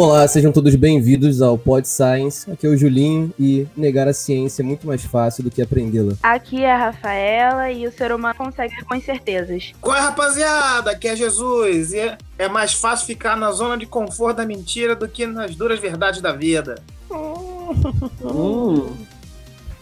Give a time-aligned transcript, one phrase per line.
[0.00, 2.48] Olá, sejam todos bem-vindos ao Pod Science.
[2.48, 6.14] Aqui é o Julinho e negar a ciência é muito mais fácil do que aprendê-la.
[6.22, 9.72] Aqui é a Rafaela e o ser humano consegue com incertezas.
[9.80, 10.92] Qual é, rapaziada?
[10.92, 15.08] Aqui é Jesus e é, mais fácil ficar na zona de conforto da mentira do
[15.08, 16.80] que nas duras verdades da vida.
[17.10, 18.86] Hum.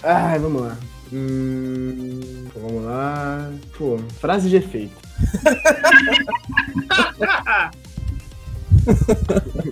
[0.03, 0.79] Ai, vamos lá.
[1.13, 3.51] Hum, vamos lá.
[3.77, 4.97] Pô, frase de efeito.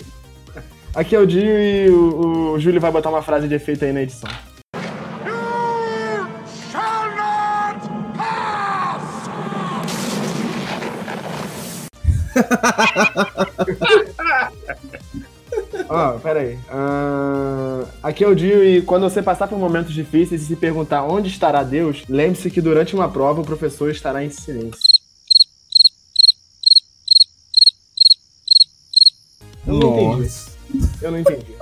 [0.95, 3.93] Aqui é o Dinho e o, o Júlio vai botar uma frase de efeito aí
[3.93, 4.31] na edição.
[15.89, 16.59] Ó, pera aí.
[16.69, 21.03] Ah, aqui é o Dio e quando você passar por momentos difíceis e se perguntar
[21.05, 24.81] onde estará Deus, lembre-se que durante uma prova o professor estará em silêncio.
[29.67, 30.54] Eu não entendi.
[31.05, 31.55] Eu não entendi.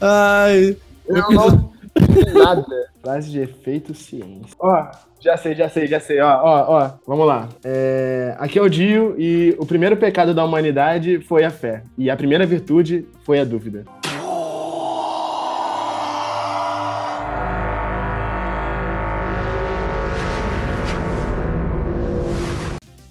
[0.00, 0.76] Ai,
[1.08, 2.64] Eu não entendi nada.
[3.02, 4.54] Frase de efeito ciência.
[4.60, 4.86] Ó,
[5.18, 6.20] já sei, já sei, já sei.
[6.20, 6.90] Ó, ó, ó.
[7.04, 7.48] Vamos lá.
[7.64, 11.82] É, aqui é o Dio e o primeiro pecado da humanidade foi a fé.
[11.98, 13.84] E a primeira virtude foi a dúvida.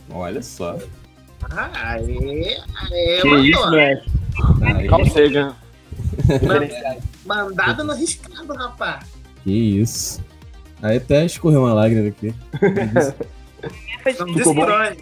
[0.10, 0.78] olha só.
[1.56, 2.58] Aê,
[2.92, 3.46] aê, Que mandou.
[3.46, 4.10] isso, moleque?
[4.62, 5.56] Aí, Calma, chega.
[7.26, 9.06] Mandado no riscado, rapaz.
[9.44, 10.22] que isso.
[10.82, 12.34] Aí até escorreu uma lágrima aqui.
[14.20, 14.98] Não destrói.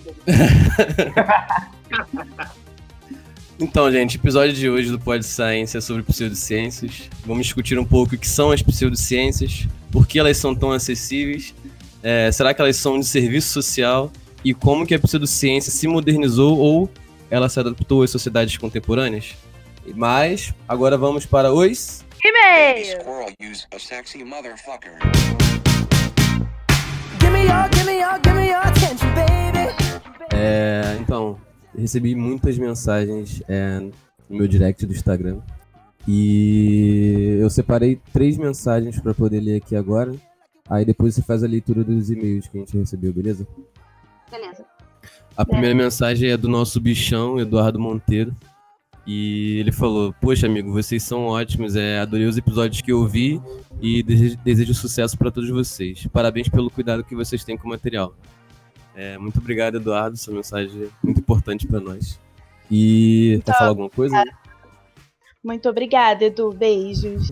[3.60, 7.10] Então, gente, o episódio de hoje do Pod Science é sobre pseudociências.
[7.26, 11.54] Vamos discutir um pouco o que são as pseudociências, por que elas são tão acessíveis,
[12.02, 14.12] é, será que elas são de serviço social
[14.44, 16.90] e como que a pseudociência se modernizou ou
[17.30, 19.36] ela se adaptou às sociedades contemporâneas.
[19.96, 22.86] Mas agora vamos para os E-mail!
[22.86, 24.98] Squirrel use a sexy motherfucker.
[27.20, 29.68] Give me your, give me your, give me your attention, baby.
[30.34, 31.38] É, então,
[31.78, 33.80] recebi muitas mensagens é,
[34.30, 35.42] no meu direct do Instagram.
[36.08, 40.14] E eu separei três mensagens para poder ler aqui agora.
[40.70, 43.46] Aí depois você faz a leitura dos e-mails que a gente recebeu, beleza?
[44.34, 44.66] Beleza.
[45.38, 48.36] A primeira mensagem é do nosso bichão, Eduardo Monteiro.
[49.06, 51.76] E ele falou: Poxa, amigo, vocês são ótimos.
[51.76, 53.40] É, adorei os episódios que eu vi
[53.80, 56.08] e desejo, desejo sucesso para todos vocês.
[56.08, 58.16] Parabéns pelo cuidado que vocês têm com o material.
[58.96, 60.16] É, muito obrigado, Eduardo.
[60.16, 62.20] Essa mensagem é muito importante para nós.
[62.72, 63.40] E.
[63.46, 64.24] Quer falar alguma coisa?
[65.44, 66.52] Muito obrigada, Edu.
[66.54, 67.30] Beijos.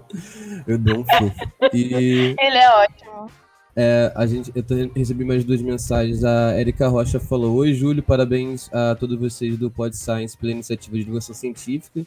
[0.66, 1.52] Eu dei um fofo.
[1.72, 3.43] E Ele é ótimo.
[3.76, 4.64] É, a gente, eu
[4.94, 6.22] recebi mais duas mensagens.
[6.24, 10.96] A Erika Rocha falou: Oi, Júlio, parabéns a todos vocês do Pod Science pela iniciativa
[10.96, 12.04] de divulgação científica.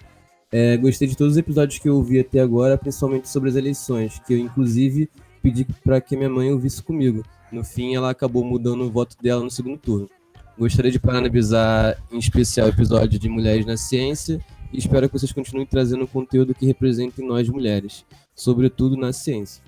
[0.52, 4.20] É, gostei de todos os episódios que eu ouvi até agora, principalmente sobre as eleições,
[4.26, 5.10] que eu, inclusive,
[5.42, 7.24] pedi para que minha mãe ouvisse comigo.
[7.52, 10.10] No fim, ela acabou mudando o voto dela no segundo turno.
[10.58, 14.40] Gostaria de parabenizar, em especial, o episódio de Mulheres na Ciência
[14.72, 18.06] e espero que vocês continuem trazendo conteúdo que represente nós mulheres,
[18.36, 19.64] sobretudo na ciência.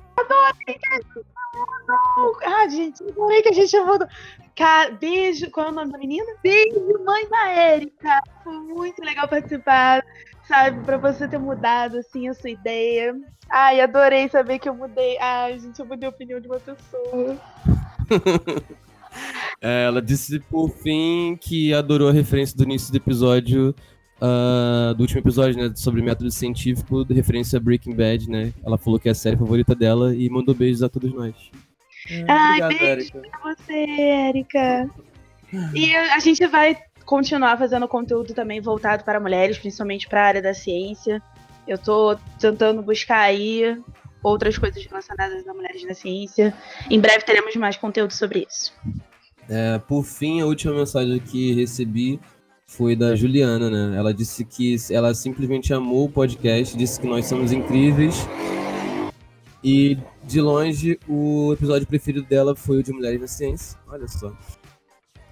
[2.46, 3.98] Ah, gente, adorei que a gente chamou.
[4.00, 4.08] do-
[4.56, 5.50] Cara, beijo.
[5.52, 6.26] Qual é o nome da menina?
[6.44, 8.22] Beijo, mãe da Érica.
[8.44, 10.04] Foi muito legal participar,
[10.48, 10.84] sabe?
[10.86, 13.16] Pra você ter mudado, assim, a sua ideia.
[13.50, 15.18] Ai, adorei saber que eu mudei.
[15.20, 17.38] Ai, gente, eu mudei a opinião de uma pessoa.
[19.62, 23.74] Ela disse, por fim, que adorou a referência do início do episódio,
[24.22, 28.54] ah, do último episódio, né, sobre método científico, de referência a Breaking Bad, né?
[28.66, 31.36] Ela falou que é a série favorita dela e mandou beijos a todos nós.
[32.28, 33.22] Ai, Obrigado, beijo Erika.
[33.30, 34.90] pra você, Érica.
[35.74, 40.42] E a gente vai continuar fazendo conteúdo também voltado para mulheres, principalmente para a área
[40.42, 41.22] da ciência.
[41.68, 43.78] Eu tô tentando buscar aí
[44.22, 46.54] outras coisas relacionadas a mulheres na ciência.
[46.90, 48.74] Em breve teremos mais conteúdo sobre isso.
[49.48, 52.20] É, por fim, a última mensagem que recebi
[52.70, 53.98] foi da Juliana, né?
[53.98, 58.16] Ela disse que ela simplesmente amou o podcast, disse que nós somos incríveis.
[59.64, 63.78] E de longe, o episódio preferido dela foi o de Mulheres na Ciência.
[63.88, 64.32] Olha só.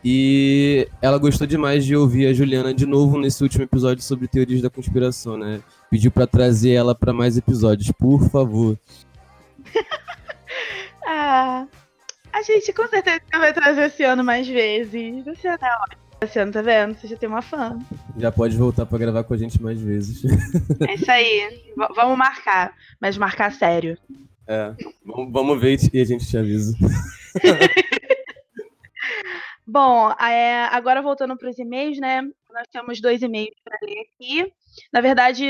[0.04, 4.62] E ela gostou demais de ouvir a Juliana de novo nesse último episódio sobre teorias
[4.62, 5.62] da conspiração, né?
[5.92, 8.78] Pediu pra trazer ela pra mais episódios, por favor.
[11.10, 11.66] Ah,
[12.34, 15.24] a gente com certeza vai trazer esse ano mais vezes.
[15.24, 16.96] Você é ótimo esse ano, tá vendo?
[16.96, 17.78] Você já tem uma fã.
[18.18, 20.24] Já pode voltar pra gravar com a gente mais vezes.
[20.88, 21.72] É isso aí.
[21.75, 23.98] V- vamos marcar, mas marcar sério.
[24.48, 24.74] É,
[25.06, 26.75] vamos, vamos ver e a gente te avisa.
[29.66, 32.22] Bom, é, agora voltando para os e-mails, né?
[32.54, 34.52] Nós temos dois e-mails para ler aqui.
[34.94, 35.46] Na verdade,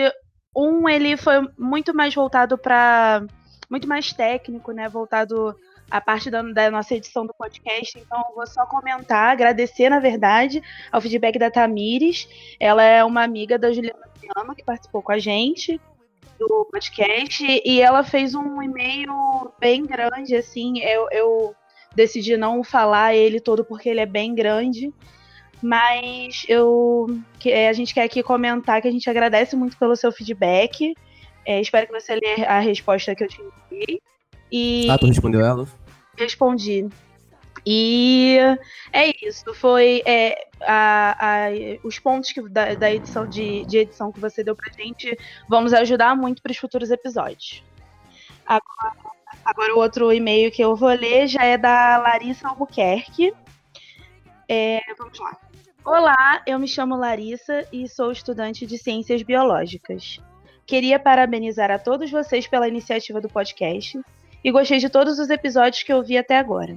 [0.55, 3.23] um ele foi muito mais voltado para
[3.69, 4.89] muito mais técnico, né?
[4.89, 5.55] Voltado
[5.89, 7.97] à parte da, da nossa edição do podcast.
[7.97, 10.61] Então, eu vou só comentar, agradecer, na verdade,
[10.91, 12.27] ao feedback da Tamires.
[12.59, 15.79] Ela é uma amiga da Juliana Piano, que participou com a gente
[16.37, 20.79] do podcast, e ela fez um e-mail bem grande, assim.
[20.79, 21.55] Eu, eu
[21.95, 24.93] decidi não falar ele todo porque ele é bem grande.
[25.61, 27.07] Mas eu
[27.43, 30.93] é, a gente quer aqui comentar que a gente agradece muito pelo seu feedback.
[31.43, 33.99] É, espero que você lê a resposta que eu te enviei.
[34.51, 35.67] E Ah, tu respondeu ela?
[36.17, 36.87] respondi.
[37.65, 38.37] E
[38.93, 39.53] é isso.
[39.53, 41.49] Foi é, a- a-
[41.83, 45.17] os pontos que, da, da edição de, de edição que você deu pra gente
[45.49, 47.63] vão nos ajudar muito para os futuros episódios.
[48.45, 48.95] Agora,
[49.43, 53.33] agora o outro e-mail que eu vou ler já é da Larissa Albuquerque.
[54.47, 55.35] É, vamos lá.
[55.83, 60.19] Olá, eu me chamo Larissa e sou estudante de Ciências Biológicas.
[60.65, 63.99] Queria parabenizar a todos vocês pela iniciativa do podcast
[64.43, 66.75] e gostei de todos os episódios que eu vi até agora.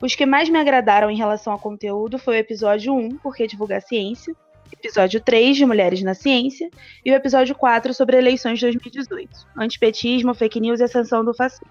[0.00, 3.82] Os que mais me agradaram em relação ao conteúdo foi o episódio 1, Porque Divulgar
[3.82, 4.34] Ciência,
[4.72, 6.68] episódio 3, de Mulheres na Ciência,
[7.04, 11.66] e o episódio 4, sobre eleições de 2018, antipetismo, fake news e ascensão do fascismo.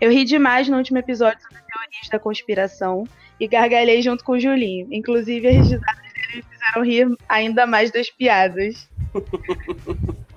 [0.00, 3.04] Eu ri demais no último episódio sobre teorias da conspiração
[3.38, 4.88] e gargalhei junto com o Julinho.
[4.90, 8.88] Inclusive, as risadas dele me fizeram rir ainda mais das piadas.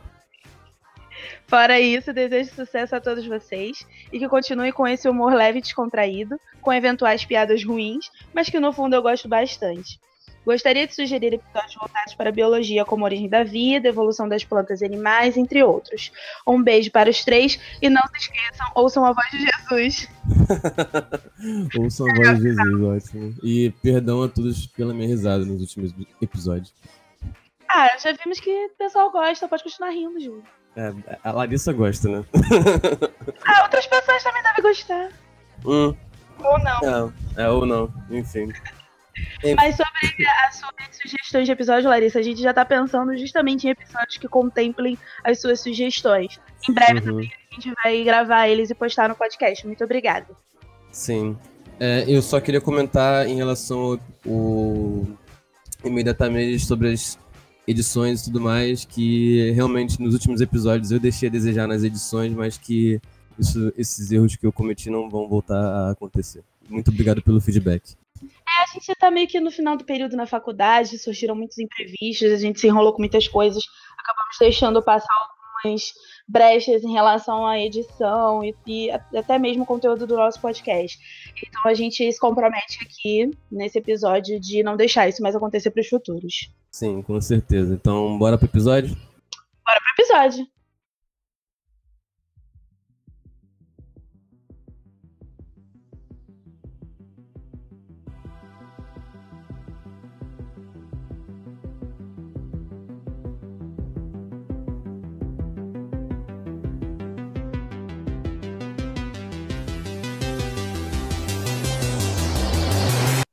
[1.51, 5.61] Fora isso, desejo sucesso a todos vocês e que continuem com esse humor leve e
[5.61, 9.99] descontraído, com eventuais piadas ruins, mas que no fundo eu gosto bastante.
[10.45, 14.45] Gostaria de sugerir episódios voltados para a biologia, como a origem da vida, evolução das
[14.45, 16.13] plantas e animais, entre outros.
[16.47, 20.09] Um beijo para os três e não se esqueçam, ouçam a voz de Jesus.
[21.77, 23.35] Ouçam a voz de Jesus, ótimo.
[23.43, 26.73] E perdão a todos pela minha risada nos últimos episódios.
[27.67, 30.41] Ah, já vimos que o pessoal gosta, pode continuar rindo, Ju.
[30.75, 32.23] É, a Larissa gosta, né?
[33.45, 35.09] Ah, outras pessoas também devem gostar.
[35.65, 35.95] Hum,
[36.39, 37.11] Ou não.
[37.37, 38.51] é, é ou não, enfim.
[39.57, 40.71] Mas sobre as suas
[41.01, 45.39] sugestões de episódio, Larissa, a gente já tá pensando justamente em episódios que contemplem as
[45.41, 46.39] suas sugestões.
[46.67, 47.19] Em breve Uhum.
[47.19, 49.65] a gente vai gravar eles e postar no podcast.
[49.67, 50.27] Muito obrigada.
[50.91, 51.37] Sim.
[51.79, 53.99] É, eu só queria comentar em relação ao,
[54.31, 57.17] ao Tamires sobre as
[57.67, 62.33] edições e tudo mais, que realmente nos últimos episódios eu deixei a desejar nas edições,
[62.33, 62.99] mas que
[63.37, 66.43] isso- esses erros que eu cometi não vão voltar a acontecer.
[66.69, 67.95] Muito obrigado pelo feedback.
[68.21, 72.37] A gente tá meio que no final do período na faculdade, surgiram muitos imprevistos, a
[72.37, 73.63] gente se enrolou com muitas coisas,
[73.97, 75.93] acabamos deixando passar algumas
[76.31, 80.97] brechas em relação à edição e, e até mesmo o conteúdo do nosso podcast.
[81.45, 85.81] Então a gente se compromete aqui nesse episódio de não deixar isso mais acontecer para
[85.81, 86.49] os futuros.
[86.71, 87.73] Sim, com certeza.
[87.73, 88.95] Então, bora pro episódio?
[89.65, 90.60] Bora pro episódio.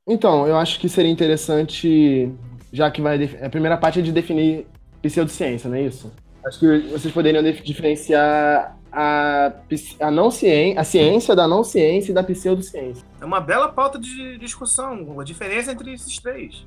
[0.09, 2.31] Então, eu acho que seria interessante,
[2.73, 3.23] já que vai.
[3.43, 4.65] A primeira parte é de definir
[5.03, 6.11] pseudociência, não é isso?
[6.43, 9.53] Acho que vocês poderiam dif- diferenciar a,
[9.99, 13.05] a, não ciência, a ciência da não ciência e da pseudociência.
[13.21, 16.65] É uma bela pauta de discussão, a diferença entre esses três.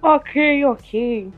[0.00, 1.28] Ok, ok.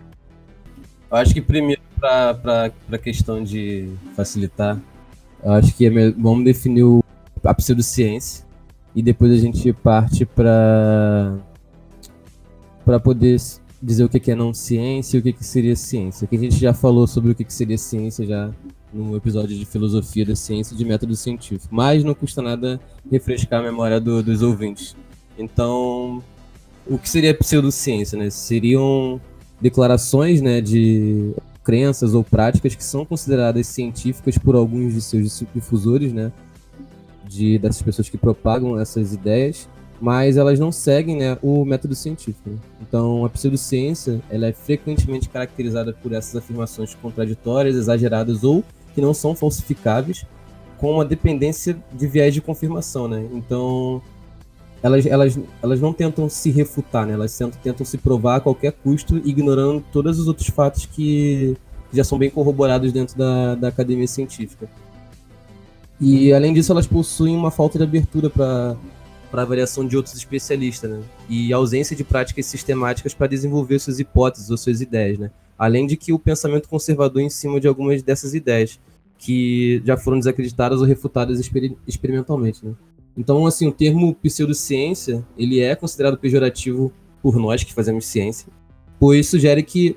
[1.11, 4.79] Eu acho que primeiro, pra, pra, pra questão de facilitar,
[5.43, 7.03] eu acho que é vamos definir o,
[7.43, 8.47] a pseudociência
[8.95, 11.37] e depois a gente parte pra,
[12.85, 13.37] pra poder
[13.83, 16.27] dizer o que é não ciência e o que seria ciência.
[16.27, 18.51] Que a gente já falou sobre o que seria ciência já
[18.93, 22.81] no episódio de filosofia da ciência e de método científico, mas não custa nada
[23.11, 24.97] refrescar a memória do- dos ouvintes.
[25.39, 26.23] Então,
[26.87, 28.31] o que seria pseudociência, né?
[28.31, 29.21] Seriam
[29.61, 36.13] declarações né, de crenças ou práticas que são consideradas científicas por alguns de seus difusores,
[36.13, 36.33] né,
[37.29, 39.69] de, dessas pessoas que propagam essas ideias,
[40.01, 42.51] mas elas não seguem né, o método científico.
[42.81, 49.13] Então, a pseudociência ela é frequentemente caracterizada por essas afirmações contraditórias, exageradas ou que não
[49.13, 50.25] são falsificáveis,
[50.79, 53.09] com uma dependência de viés de confirmação.
[53.09, 53.29] Né?
[53.33, 54.01] Então,
[54.83, 57.15] elas, elas, elas não tentam se refutar, né?
[57.15, 61.57] elas tentam, tentam se provar a qualquer custo, ignorando todos os outros fatos que
[61.93, 64.69] já são bem corroborados dentro da, da academia científica.
[66.01, 68.77] E, além disso, elas possuem uma falta de abertura para
[69.31, 71.03] para avaliação de outros especialistas, né?
[71.29, 75.31] E ausência de práticas sistemáticas para desenvolver suas hipóteses ou suas ideias, né?
[75.59, 78.81] Além de que o pensamento conservador em cima de algumas dessas ideias,
[79.19, 82.73] que já foram desacreditadas ou refutadas experi- experimentalmente, né?
[83.17, 86.91] Então, assim, o termo pseudociência, ele é considerado pejorativo
[87.21, 88.49] por nós que fazemos ciência,
[88.99, 89.97] pois sugere que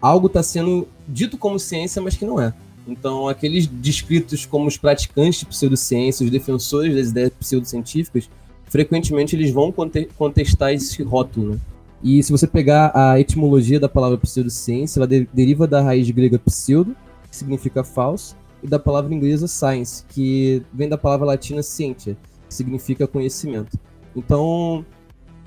[0.00, 2.54] algo está sendo dito como ciência, mas que não é.
[2.86, 8.28] Então, aqueles descritos como os praticantes de pseudociência, os defensores das ideias pseudocientíficas,
[8.66, 11.52] frequentemente eles vão conte- contestar esse rótulo.
[11.52, 11.58] Né?
[12.02, 16.38] E se você pegar a etimologia da palavra pseudociência, ela de- deriva da raiz grega
[16.38, 16.94] pseudo,
[17.30, 22.16] que significa falso, e da palavra inglesa science, que vem da palavra latina scientia,
[22.48, 23.78] que significa conhecimento.
[24.14, 24.84] Então,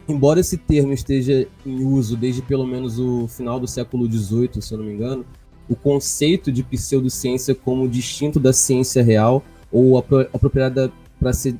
[0.07, 4.73] embora esse termo esteja em uso desde pelo menos o final do século XVIII, se
[4.73, 5.25] eu não me engano,
[5.69, 11.55] o conceito de pseudociência como distinto da ciência real ou apro- apropriada para ser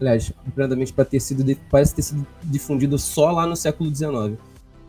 [0.00, 4.38] aliás, apropriadamente para ter sido parece ter sido difundido só lá no século XIX.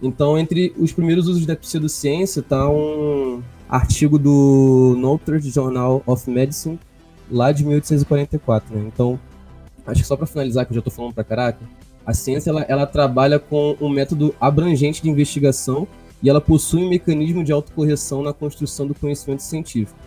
[0.01, 6.79] Então, entre os primeiros usos da pseudociência está um artigo do Northern Journal of Medicine
[7.31, 8.85] lá de 1844, né?
[8.93, 9.19] Então,
[9.85, 11.59] acho que só para finalizar que eu já estou falando para caraca,
[12.05, 15.87] a ciência ela, ela trabalha com um método abrangente de investigação
[16.21, 19.97] e ela possui um mecanismo de autocorreção na construção do conhecimento científico.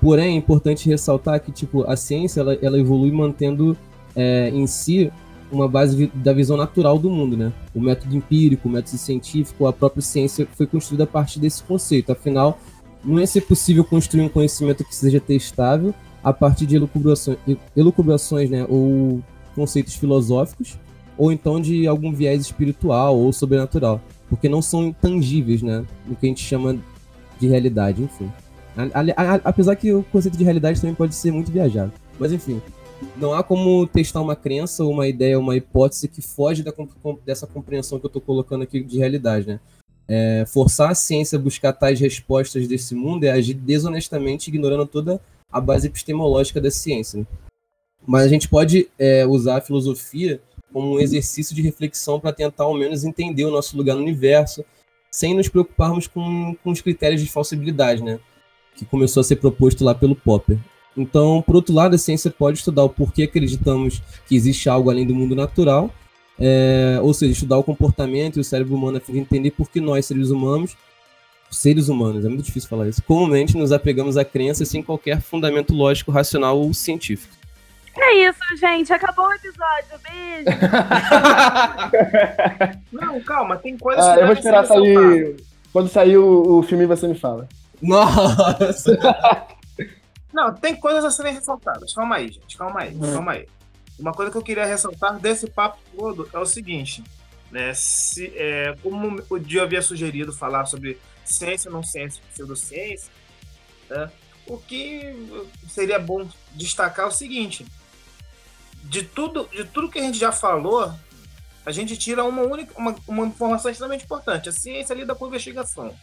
[0.00, 3.76] Porém, é importante ressaltar que tipo, a ciência ela, ela evolui mantendo
[4.16, 5.12] é, em si
[5.52, 7.52] uma base da visão natural do mundo, né?
[7.74, 12.12] O método empírico, o método científico, a própria ciência foi construída a partir desse conceito.
[12.12, 12.58] Afinal,
[13.04, 17.38] não ia ser possível construir um conhecimento que seja testável a partir de elucubrações,
[17.76, 18.64] elucubrações né?
[18.68, 19.20] ou
[19.54, 20.78] conceitos filosóficos,
[21.18, 25.84] ou então de algum viés espiritual ou sobrenatural, porque não são tangíveis, né?
[26.08, 26.78] O que a gente chama
[27.38, 28.32] de realidade, enfim.
[28.76, 31.92] A- a- a- apesar que o conceito de realidade também pode ser muito viajado.
[32.18, 32.62] Mas enfim,
[33.16, 36.72] não há como testar uma crença, uma ideia, uma hipótese que foge da,
[37.26, 39.60] dessa compreensão que eu estou colocando aqui de realidade, né?
[40.06, 45.20] É, forçar a ciência a buscar tais respostas desse mundo é agir desonestamente, ignorando toda
[45.52, 47.20] a base epistemológica da ciência.
[47.20, 47.26] né?
[48.06, 50.40] Mas a gente pode é, usar a filosofia
[50.72, 54.64] como um exercício de reflexão para tentar ao menos entender o nosso lugar no universo,
[55.10, 58.20] sem nos preocuparmos com, com os critérios de falsibilidade, né?
[58.76, 60.58] Que começou a ser proposto lá pelo Popper.
[60.96, 65.06] Então, por outro lado, a ciência pode estudar o porquê acreditamos que existe algo além
[65.06, 65.90] do mundo natural,
[66.38, 69.70] é, ou seja, estudar o comportamento e o cérebro humano a fim de entender por
[69.70, 70.76] que nós, seres humanos,
[71.50, 75.74] seres humanos, é muito difícil falar isso, comumente nos apegamos a crenças sem qualquer fundamento
[75.74, 77.39] lógico, racional ou científico.
[77.98, 78.92] É isso, gente.
[78.92, 79.98] Acabou o episódio.
[80.02, 80.50] Beijo.
[82.92, 85.36] Não, calma, tem coisas Ah, que eu vou devem esperar sair.
[85.72, 87.48] Quando sair o, o filme, você me fala.
[87.82, 88.96] Nossa!
[90.32, 91.92] Não, tem coisas a serem ressaltadas.
[91.92, 92.56] Calma aí, gente.
[92.56, 93.12] Calma aí, Hum.
[93.12, 93.46] calma aí.
[93.98, 97.02] Uma coisa que eu queria ressaltar desse papo todo é o seguinte,
[97.50, 97.72] né?
[97.74, 103.10] Se, é, como o Dio havia sugerido falar sobre ciência, não ciência, pseudociência,
[103.90, 104.10] né?
[104.46, 105.14] o que
[105.68, 107.66] seria bom destacar é o seguinte:
[108.84, 110.92] de tudo, de tudo que a gente já falou,
[111.64, 114.48] a gente tira uma única, uma, uma informação extremamente importante.
[114.48, 115.94] A ciência lida com investigação.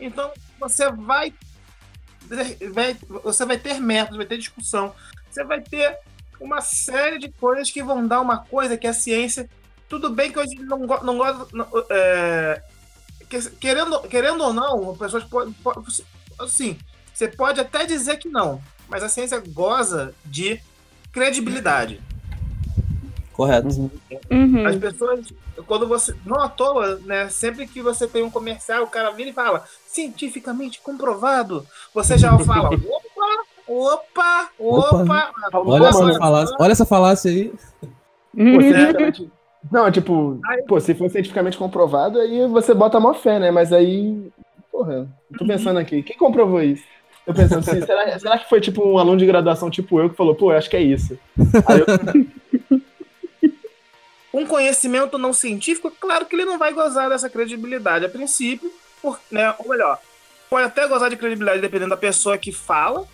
[0.00, 1.32] Então, você vai
[2.72, 4.94] vai- você vai ter métodos, vai ter discussão,
[5.30, 5.98] você vai ter
[6.40, 9.48] uma série de coisas que vão dar uma coisa que a ciência.
[9.88, 11.46] Tudo bem que hoje não, não gosta.
[11.90, 12.62] é,
[13.28, 15.54] que- querendo, querendo ou não, pessoas podem.
[16.38, 16.78] Assim,
[17.12, 20.60] você pode até dizer que não, mas a ciência goza de
[21.14, 22.00] credibilidade.
[23.32, 23.68] Correto.
[24.30, 24.66] Uhum.
[24.66, 25.32] As pessoas,
[25.66, 26.14] quando você.
[26.24, 27.28] Não à toa, né?
[27.28, 31.66] Sempre que você tem um comercial, o cara vira e fala, cientificamente comprovado.
[31.92, 35.30] Você já fala, opa, opa, opa.
[35.64, 37.52] Olha essa falácia, olha essa falácia aí.
[37.80, 39.30] Pô, cientificamente-
[39.72, 43.50] Não, tipo, pô, se for cientificamente comprovado, aí você bota a maior fé, né?
[43.50, 44.30] Mas aí.
[44.70, 46.82] Porra, eu tô pensando aqui, quem comprovou isso?
[47.26, 50.16] Tô pensando assim, será, será que foi tipo um aluno de graduação tipo eu que
[50.16, 51.18] falou, pô, eu acho que é isso.
[51.44, 51.86] Eu,
[54.32, 59.18] um conhecimento não científico, claro que ele não vai gozar dessa credibilidade a princípio, por,
[59.30, 59.98] né, ou melhor,
[60.50, 63.06] pode até gozar de credibilidade dependendo da pessoa que fala,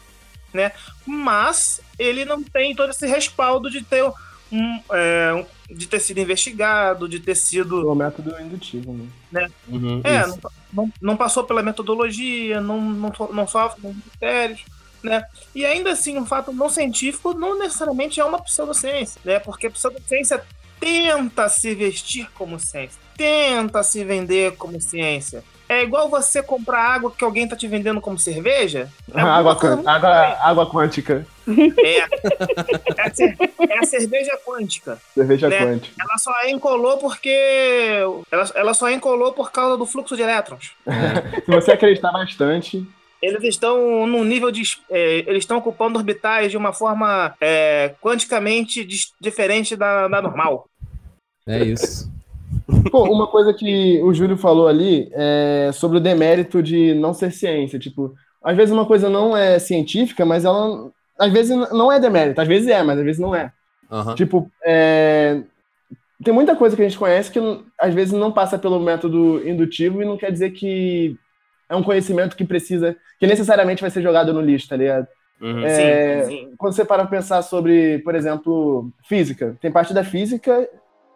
[0.52, 0.73] né,
[1.07, 4.02] mas ele não tem todo esse respaldo de ter
[4.50, 7.88] um, é, um- de ter sido investigado, de ter sido.
[7.88, 8.99] O método indutivo,
[9.31, 9.47] né?
[9.69, 10.40] Uhum, É, isso.
[10.43, 14.65] não, não, não passou pela metodologia, não, não, não sofre com critérios,
[15.03, 15.25] né?
[15.55, 19.39] E ainda assim, um fato não científico não necessariamente é uma pseudociência, né?
[19.39, 20.43] Porque a pseudociência
[20.79, 25.45] tenta se vestir como ciência, tenta se vender como ciência.
[25.73, 28.89] É igual você comprar água que alguém tá te vendendo como cerveja.
[29.15, 29.53] É água,
[29.87, 30.11] água,
[30.43, 31.25] água quântica.
[31.47, 32.00] É
[33.03, 33.37] a, cer-
[33.69, 34.99] é a cerveja quântica.
[35.15, 35.59] Cerveja Né?
[35.65, 35.95] quântica.
[36.00, 37.31] Ela só encolou porque.
[38.33, 40.73] Ela, ela só encolou por causa do fluxo de elétrons.
[41.45, 42.85] Se você acreditar bastante,
[43.23, 44.62] Eles estão num nível de.
[44.91, 48.85] é, eles estão ocupando orbitais de uma forma é, quanticamente
[49.21, 50.67] diferente da, da normal.
[51.47, 52.11] É isso.
[52.90, 57.32] Pô, uma coisa que o Júlio falou ali é sobre o demérito de não ser
[57.32, 57.78] ciência.
[57.78, 62.40] Tipo, às vezes uma coisa não é científica, mas ela às vezes não é demérito,
[62.40, 63.52] às vezes é, mas às vezes não é.
[63.90, 64.14] Aham.
[64.14, 65.42] Tipo, é,
[66.25, 67.40] tem muita coisa que a gente conhece que
[67.78, 71.16] às vezes não passa pelo método indutivo e não quer dizer que
[71.68, 75.06] é um conhecimento que precisa, que necessariamente vai ser jogado no lixo, tá ligado?
[75.40, 75.64] Uhum.
[75.64, 76.54] É, Sim, sim.
[76.58, 80.68] quando você para pensar sobre, por exemplo, física, tem parte da física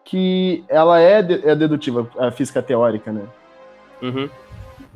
[0.04, 3.22] que ela é, de- é dedutiva, a física teórica, né?
[4.02, 4.28] Uhum.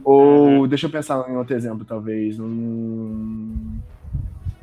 [0.04, 2.38] Ou, deixa eu pensar em outro exemplo, talvez.
[2.38, 3.78] Hum,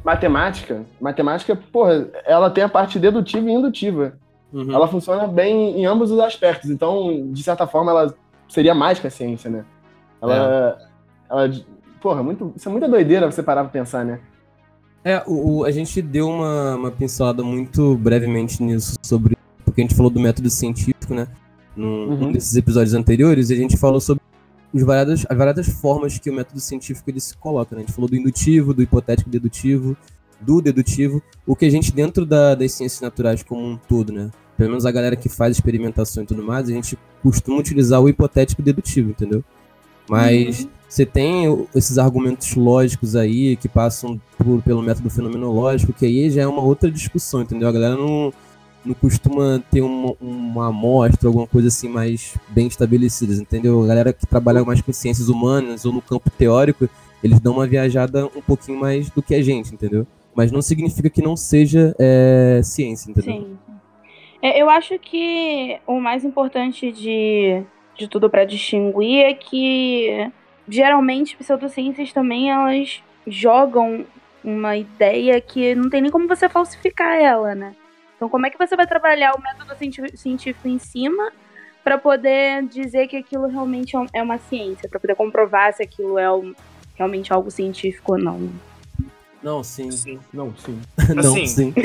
[0.04, 0.84] Matemática.
[1.02, 4.14] Matemática, porra, ela tem a parte dedutiva e indutiva.
[4.54, 4.72] Uhum.
[4.72, 6.70] Ela funciona bem em ambos os aspectos.
[6.70, 8.14] Então, de certa forma, ela
[8.48, 9.66] seria mais que a ciência, né?
[10.22, 10.78] Ela.
[11.30, 11.52] ela
[12.00, 14.20] porra, muito, isso é muita doideira você parar pra pensar, né?
[15.04, 19.36] É, o, o- a gente deu uma, uma pincelada muito brevemente nisso sobre.
[19.76, 21.28] Porque a gente falou do método científico, né?
[21.76, 22.28] Num Uhum.
[22.28, 24.24] um desses episódios anteriores, e a gente falou sobre
[24.74, 27.82] os variadas, as variadas formas que o método científico ele se coloca, né?
[27.82, 29.98] A gente falou do indutivo, do hipotético dedutivo,
[30.40, 34.32] do dedutivo, o que a gente, dentro da- das ciências naturais como um todo, né?
[34.58, 38.08] Pelo menos a galera que faz experimentação e tudo mais, a gente costuma utilizar o
[38.08, 39.44] hipotético dedutivo, entendeu?
[40.10, 46.30] Mas você tem esses argumentos lógicos aí que passam por- pelo método fenomenológico, que aí
[46.30, 47.68] já é uma outra discussão, entendeu?
[47.68, 48.32] A galera não,
[48.86, 53.84] não costuma ter uma, uma amostra, alguma coisa assim mais bem estabelecida, entendeu?
[53.84, 56.88] A galera que trabalha mais com ciências humanas ou no campo teórico,
[57.24, 60.06] eles dão uma viajada um pouquinho mais do que a gente, entendeu?
[60.36, 63.34] Mas não significa que não seja é, ciência, entendeu?
[63.34, 63.58] Sim.
[64.42, 67.64] É, eu acho que o mais importante de,
[67.98, 70.30] de tudo para distinguir é que
[70.68, 74.06] geralmente pseudociências também elas jogam
[74.44, 77.76] uma ideia que não tem nem como você falsificar ela, né?
[78.16, 79.76] Então como é que você vai trabalhar o método
[80.16, 81.32] científico em cima
[81.84, 86.18] para poder dizer que aquilo realmente é é uma ciência, para poder comprovar se aquilo
[86.18, 86.54] é um-
[86.96, 88.50] realmente algo científico ou não?
[89.44, 89.92] Não, sim.
[89.92, 90.20] Sim.
[90.34, 90.82] Não, sim.
[91.14, 91.46] não, Assim.
[91.46, 91.74] sim.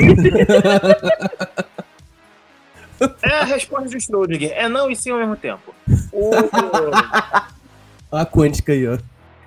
[3.23, 4.51] É a resposta de Schrödinger.
[4.53, 5.73] É não e sim ao mesmo tempo.
[6.13, 6.31] O-
[8.15, 8.97] a quântica aí, ó.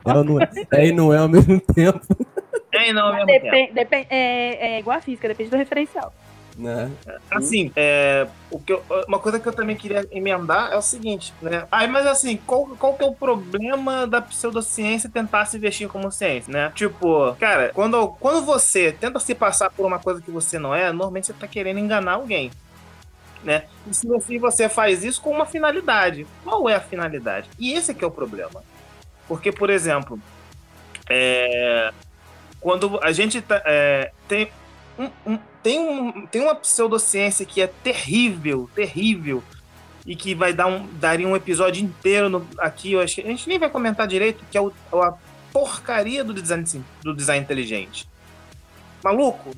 [0.04, 2.00] Ela não é, é e não é ao mesmo tempo,
[2.72, 3.44] é e não ao mesmo tempo.
[3.44, 6.12] Depen- depen- é, é igual a física, depende do referencial.
[6.56, 6.90] Né?
[7.30, 11.32] Assim, é, o que eu- uma coisa que eu também queria emendar é o seguinte,
[11.42, 11.66] né?
[11.70, 16.10] Aí, mas assim, qual, qual que é o problema da pseudociência tentar se vestir como
[16.12, 16.72] ciência, né?
[16.74, 20.92] Tipo, cara, quando, quando você tenta se passar por uma coisa que você não é,
[20.92, 22.50] normalmente você tá querendo enganar alguém.
[23.42, 23.64] Né?
[23.86, 27.50] E se você, você faz isso com uma finalidade, qual é a finalidade?
[27.58, 28.62] E esse é que é o problema.
[29.28, 30.18] Porque, por exemplo,
[31.10, 31.92] é,
[32.60, 34.50] quando a gente tá, é, tem
[35.26, 39.42] um- tem, um, tem uma pseudociência que é terrível, terrível,
[40.06, 43.26] e que vai dar um, daria um episódio inteiro no- aqui, eu acho que a
[43.26, 45.14] gente nem vai comentar direito, que é o, a
[45.50, 48.06] porcaria do design, do design inteligente.
[49.02, 49.56] Maluco,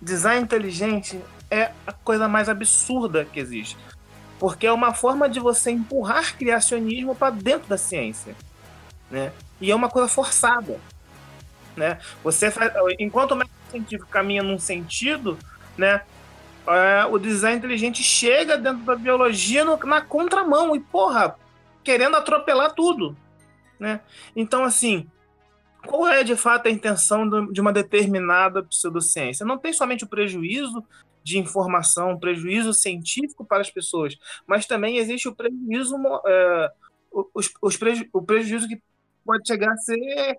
[0.00, 3.76] design inteligente é a coisa mais absurda que existe.
[4.38, 8.34] Porque é uma forma de você empurrar criacionismo para dentro da ciência.
[9.10, 9.30] Né?
[9.60, 10.80] E é uma coisa forçada.
[11.76, 11.98] Né?
[12.24, 13.36] Você faz, enquanto o
[13.72, 15.36] científico caminha num sentido,
[15.76, 16.02] né?
[16.64, 21.34] é, o design inteligente chega dentro da biologia no- na contramão e, porra,
[21.82, 23.16] querendo atropelar tudo.
[23.80, 24.00] Né?
[24.36, 25.08] Então, assim,
[25.84, 29.44] qual é de fato a intenção de uma determinada pseudociência?
[29.44, 30.84] Não tem somente o prejuízo
[31.24, 36.70] de informação, prejuízo científico para as pessoas, mas também existe o prejuízo, é,
[37.34, 38.80] os, os preju- o prejuízo que
[39.24, 39.98] pode chegar a ser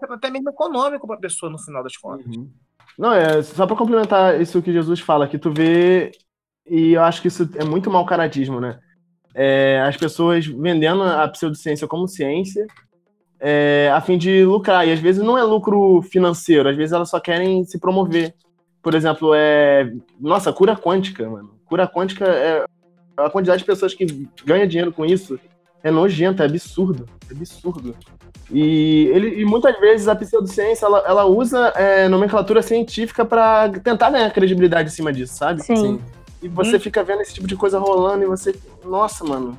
[0.09, 2.25] até mesmo econômico para a pessoa no final das contas.
[2.33, 2.49] Uhum.
[2.97, 6.11] Não, é só pra complementar isso que Jesus fala, que tu vê,
[6.67, 8.79] e eu acho que isso é muito mau caratismo, né?
[9.35, 12.67] É, as pessoas vendendo a pseudociência como ciência
[13.45, 17.09] é, a fim de lucrar, e às vezes não é lucro financeiro, às vezes elas
[17.09, 18.33] só querem se promover.
[18.81, 19.91] Por exemplo, é.
[20.17, 21.53] Nossa, cura quântica, mano.
[21.65, 22.65] Cura quântica é
[23.17, 24.05] A quantidade de pessoas que
[24.45, 25.37] ganha dinheiro com isso
[25.83, 27.05] é nojenta, é absurdo.
[27.29, 27.95] É absurdo.
[28.51, 34.09] E, ele, e muitas vezes a pseudociência ela, ela usa é, nomenclatura científica pra tentar
[34.11, 35.63] ganhar credibilidade em cima disso, sabe?
[35.63, 35.99] Sim.
[36.41, 38.53] E você fica vendo esse tipo de coisa rolando e você.
[38.83, 39.57] Nossa, mano.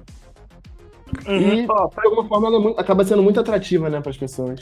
[1.26, 4.60] E, Ó, de alguma forma, ela é muito- acaba sendo muito atrativa, né, pras pessoas.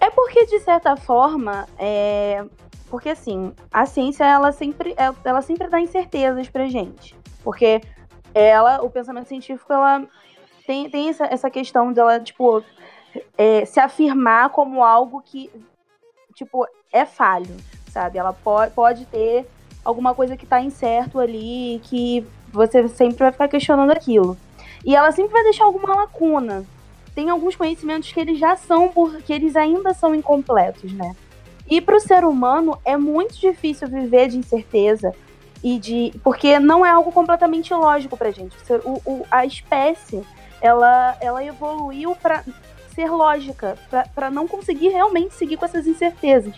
[0.00, 2.44] É porque, de certa forma, é...
[2.88, 7.16] porque assim, a ciência ela sempre, ela- ela sempre dá incertezas pra gente.
[7.42, 7.80] Porque
[8.34, 10.06] ela, o pensamento científico, ela
[10.70, 12.62] tem, tem essa, essa questão dela, tipo,
[13.36, 15.50] é, se afirmar como algo que,
[16.32, 17.56] tipo, é falho,
[17.90, 18.18] sabe?
[18.18, 19.50] Ela pode, pode ter
[19.84, 24.36] alguma coisa que tá incerto ali, que você sempre vai ficar questionando aquilo.
[24.84, 26.64] E ela sempre vai deixar alguma lacuna
[27.12, 31.16] tem alguns conhecimentos que eles já são, porque eles ainda são incompletos, né?
[31.68, 35.12] E para o ser humano é muito difícil viver de incerteza
[35.62, 38.56] e de porque não é algo completamente lógico pra gente.
[38.84, 40.22] O- o- a espécie
[40.60, 42.44] ela, ela evoluiu para
[42.94, 43.78] ser lógica,
[44.14, 46.54] para não conseguir realmente seguir com essas incertezas.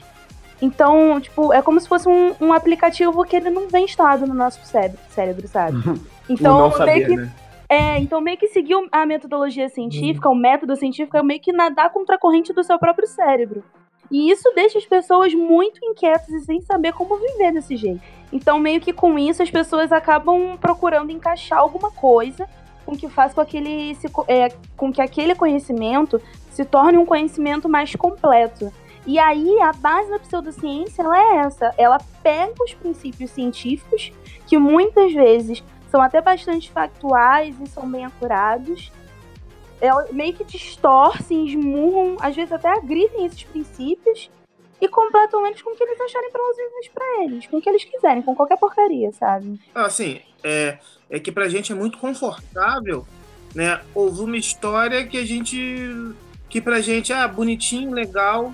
[0.61, 4.35] Então, tipo, é como se fosse um, um aplicativo que ele não vem instalado no
[4.35, 5.77] nosso cérebro, cérebro sabe?
[6.29, 7.33] Então, meio que né?
[7.69, 11.91] é, então meio que seguir a metodologia científica, o método científico é meio que nadar
[11.91, 13.63] contra a corrente do seu próprio cérebro.
[14.09, 18.01] E isso deixa as pessoas muito inquietas e sem saber como viver desse jeito.
[18.33, 22.49] Então, meio que com isso, as pessoas acabam procurando encaixar alguma coisa
[22.85, 27.69] com que faça com, aquele, se é, com que aquele conhecimento se torne um conhecimento
[27.69, 28.73] mais completo.
[29.07, 31.75] E aí, a base da pseudociência ela é essa.
[31.77, 34.13] Ela pega os princípios científicos,
[34.47, 38.93] que muitas vezes são até bastante factuais e são bem acurados.
[39.81, 44.31] Ela meio que distorcem, esmurram, às vezes até agridem esses princípios
[44.83, 47.85] e completam eles com o que eles acharem plausíveis pra eles, com o que eles
[47.85, 49.61] quiserem, com qualquer porcaria, sabe?
[49.73, 53.07] Assim, é, é que pra gente é muito confortável,
[53.55, 53.81] né?
[53.95, 55.57] Ouvir uma história que a gente.
[56.49, 58.53] que pra gente é bonitinho, legal,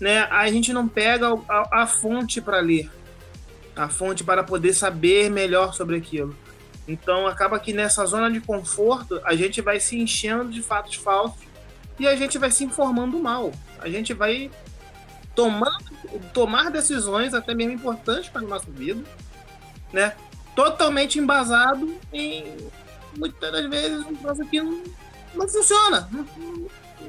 [0.00, 0.20] né?
[0.30, 2.90] A gente não pega a, a fonte para ler.
[3.76, 6.34] A fonte para poder saber melhor sobre aquilo.
[6.88, 11.42] Então acaba que nessa zona de conforto a gente vai se enchendo de fatos falsos
[11.98, 13.52] e a gente vai se informando mal.
[13.78, 14.50] A gente vai
[15.44, 15.78] tomar,
[16.32, 19.02] tomar decisões até mesmo importantes para a nossa vida,
[19.92, 20.14] né?
[20.54, 22.56] Totalmente embasado em
[23.16, 24.82] muitas das vezes um troço que não,
[25.34, 26.26] não funciona, não,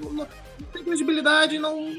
[0.02, 0.28] não- não-
[0.74, 1.94] tem credibilidade, não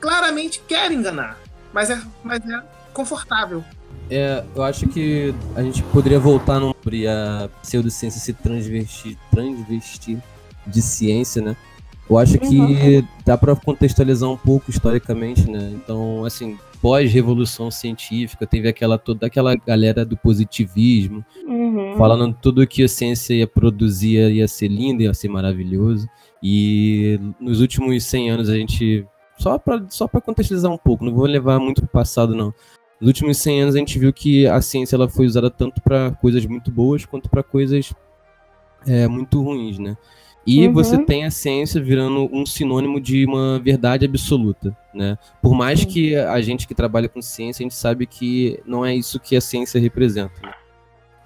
[0.00, 1.38] claramente quer enganar,
[1.72, 3.64] mas é, mas é confortável.
[4.10, 10.18] É, eu acho que a gente poderia voltar sobre a pseudociência se transvestir, transvestir
[10.66, 11.56] de ciência, né?
[12.08, 15.72] Eu acho que dá pra contextualizar um pouco historicamente, né?
[15.74, 21.94] Então, assim, pós-revolução científica, teve aquela toda aquela galera do positivismo, Uhum.
[21.96, 26.06] falando tudo que a ciência ia produzir ia ser lindo, ia ser maravilhoso.
[26.42, 29.06] E nos últimos 100 anos a gente
[29.38, 32.52] só para só para contextualizar um pouco, não vou levar muito pro passado não.
[33.00, 36.10] Nos últimos 100 anos a gente viu que a ciência ela foi usada tanto para
[36.20, 37.94] coisas muito boas quanto para coisas
[38.86, 39.96] é, muito ruins, né?
[40.46, 40.72] E Uhum.
[40.74, 45.16] você tem a ciência virando um sinônimo de uma verdade absoluta, né?
[45.40, 45.86] Por mais Sim.
[45.86, 49.36] que a gente que trabalha com ciência, a gente sabe que não é isso que
[49.36, 50.34] a ciência representa.
[50.42, 50.52] né?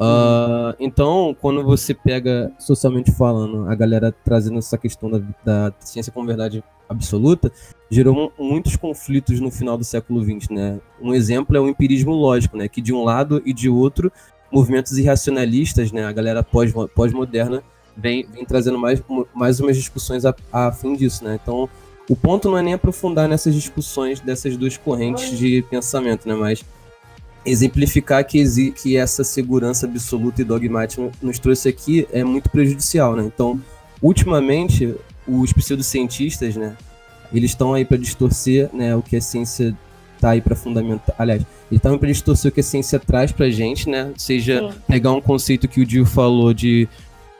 [0.01, 6.13] Ah, então, quando você pega, socialmente falando, a galera trazendo essa questão da, da ciência
[6.13, 7.51] como verdade absoluta,
[7.91, 10.81] gerou mu- muitos conflitos no final do século XX, né?
[11.03, 12.69] Um exemplo é o empirismo lógico, né?
[12.69, 14.13] Que de um lado e de outro,
[14.53, 16.05] movimentos irracionalistas, né?
[16.05, 17.63] A galera pós- pós-moderna
[17.99, 19.03] vem, vem trazendo mais,
[19.35, 21.39] mais umas discussões a, a fim disso, né?
[21.43, 21.69] Então,
[22.09, 26.35] o ponto não é nem aprofundar nessas discussões dessas duas correntes de pensamento, né?
[26.35, 26.65] Mas
[27.45, 33.17] exemplificar que, exi- que essa segurança absoluta e dogmática nos trouxe aqui é muito prejudicial,
[33.17, 33.25] né?
[33.27, 33.61] Então,
[34.01, 34.95] ultimamente,
[35.27, 36.77] os pseudocientistas, né?
[37.33, 38.95] Eles estão aí para distorcer, né?
[38.97, 39.77] O que a ciência
[40.21, 41.15] tá aí para fundamentar.
[41.19, 44.13] Aliás, eles estão aí para distorcer o que a ciência traz pra gente, né?
[44.17, 44.79] Seja Sim.
[44.87, 46.89] pegar um conceito que o Dio falou de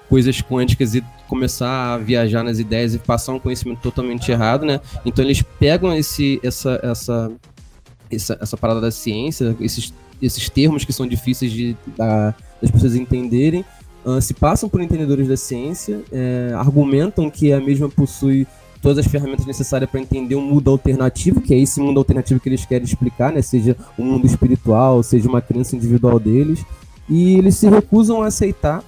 [0.09, 4.81] coisas quânticas e começar a viajar nas ideias e passar um conhecimento totalmente errado, né?
[5.05, 7.31] Então eles pegam esse, essa, essa,
[8.11, 12.95] essa, essa parada da ciência, esses, esses termos que são difíceis de, da- das pessoas
[12.95, 13.65] entenderem,
[14.07, 18.47] ah, se passam por entendedores da ciência, eh, argumentam que a mesma possui
[18.81, 22.49] todas as ferramentas necessárias para entender um mundo alternativo, que é esse mundo alternativo que
[22.49, 23.43] eles querem explicar, né?
[23.43, 26.65] Seja um mundo espiritual, seja uma crença individual deles,
[27.09, 28.83] e eles se recusam a aceitar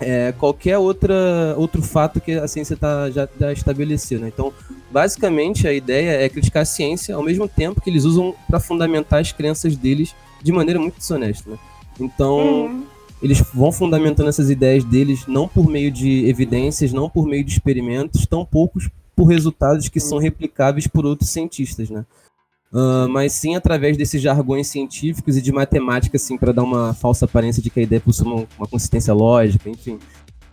[0.00, 4.18] é, qualquer outra, outro fato que a ciência tá, já, já estabeleceu.
[4.18, 4.28] Né?
[4.28, 4.52] Então,
[4.90, 9.20] basicamente, a ideia é criticar a ciência ao mesmo tempo que eles usam para fundamentar
[9.20, 11.50] as crenças deles de maneira muito desonesta.
[11.50, 11.58] Né?
[12.00, 12.84] Então, Uhum.
[13.22, 17.52] eles vão fundamentando essas ideias deles não por meio de evidências, não por meio de
[17.52, 22.06] experimentos, tão poucos por resultados que são replicáveis por outros cientistas, né?
[22.72, 27.24] Uh, mas sim através desses jargões científicos e de matemática, assim, para dar uma falsa
[27.24, 29.98] aparência de que a ideia possui uma, uma consistência lógica, enfim.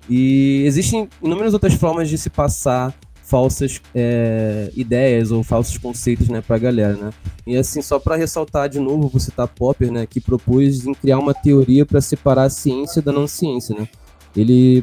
[0.09, 2.93] E existem inúmeras outras formas de se passar
[3.27, 7.09] falsas é, ideias ou falsos conceitos, né, pra galera, né?
[7.45, 11.19] E assim, só para ressaltar de novo, vou citar Popper, né, que propôs em criar
[11.19, 13.87] uma teoria para separar a ciência da não ciência, né?
[14.35, 14.81] Ele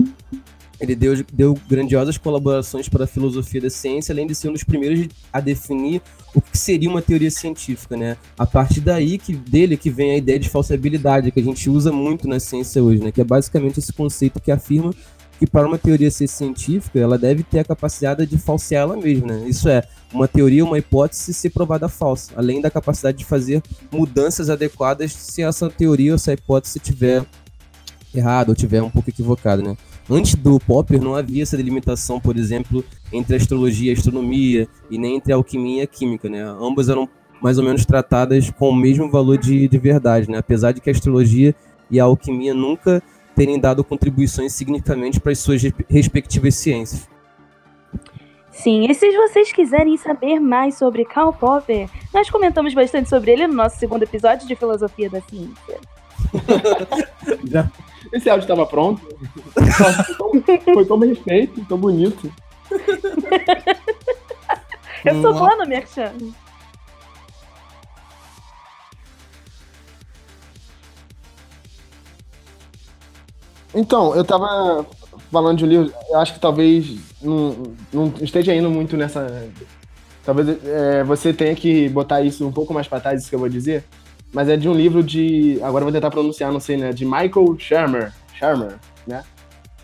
[0.81, 4.65] ele deu, deu grandiosas colaborações para a filosofia da ciência, além de ser um dos
[4.65, 6.03] primeiros a definir
[6.35, 8.17] o que seria uma teoria científica, né?
[8.37, 11.93] A partir daí que dele que vem a ideia de falsibilidade, que a gente usa
[11.93, 13.13] muito na ciência hoje, né?
[13.13, 14.93] Que é basicamente esse conceito que afirma
[15.39, 19.27] que para uma teoria ser científica, ela deve ter a capacidade de falsear ela mesma,
[19.27, 19.49] né?
[19.49, 19.83] Isso é,
[20.13, 25.43] uma teoria, uma hipótese ser provada falsa, além da capacidade de fazer mudanças adequadas se
[25.43, 27.25] essa teoria ou essa hipótese tiver
[28.15, 29.77] errada ou tiver um pouco equivocada, né?
[30.09, 35.17] Antes do Popper não havia essa delimitação, por exemplo, entre astrologia e astronomia e nem
[35.17, 36.43] entre a alquimia e a química, né?
[36.43, 37.09] Ambas eram
[37.41, 40.39] mais ou menos tratadas com o mesmo valor de, de verdade, né?
[40.39, 41.55] Apesar de que a astrologia
[41.91, 43.03] e a alquimia nunca
[43.35, 47.09] terem dado contribuições significantes para as suas respectivas ciências.
[48.51, 53.47] Sim, e se vocês quiserem saber mais sobre Karl Popper, nós comentamos bastante sobre ele
[53.49, 55.81] no nosso segundo episódio de Filosofia da Ciência.
[57.51, 57.71] Já.
[58.15, 59.03] Esse áudio estava pronto.
[60.17, 62.33] Foi, tão, foi tão bem feito, tão bonito.
[65.05, 66.13] Eu sou boa no Merchan.
[73.75, 74.87] Então, eu tava
[75.33, 79.49] falando de um livro, eu acho que talvez não, não esteja indo muito nessa.
[80.25, 83.41] Talvez é, você tenha que botar isso um pouco mais pra trás, isso que eu
[83.41, 83.85] vou dizer.
[84.35, 85.59] Mas é de um livro de.
[85.63, 86.91] Agora vou tentar pronunciar, não sei, né?
[86.93, 88.13] De Michael Shermer.
[88.35, 88.75] Shermer,
[89.07, 89.25] né?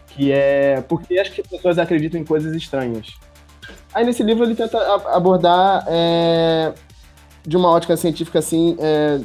[0.09, 0.83] Que é.
[0.83, 3.07] Porque acho que as pessoas acreditam em coisas estranhas.
[3.95, 4.79] Aí nesse livro ele tenta
[5.15, 6.73] abordar é,
[7.47, 9.21] de uma ótica científica assim, é,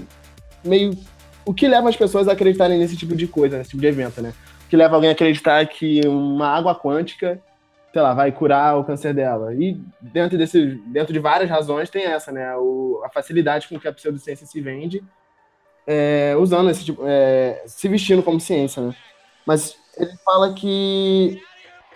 [0.64, 0.96] meio.
[1.44, 4.22] O que leva as pessoas a acreditarem nesse tipo de coisa, nesse tipo de evento,
[4.22, 4.34] né?
[4.70, 7.40] que leva alguém a acreditar que uma água quântica,
[7.96, 9.54] sei lá, vai curar o câncer dela.
[9.54, 12.54] E dentro, desse, dentro de várias razões tem essa, né?
[12.58, 15.02] O, a facilidade com que a pseudociência se vende,
[15.88, 18.94] é, usando esse tipo, é, se vestindo como ciência, né?
[19.48, 21.42] Mas ele fala que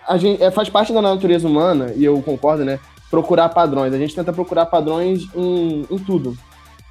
[0.08, 2.80] a gente, é, faz parte da natureza humana, e eu concordo, né?
[3.10, 3.92] Procurar padrões.
[3.92, 6.34] A gente tenta procurar padrões em, em tudo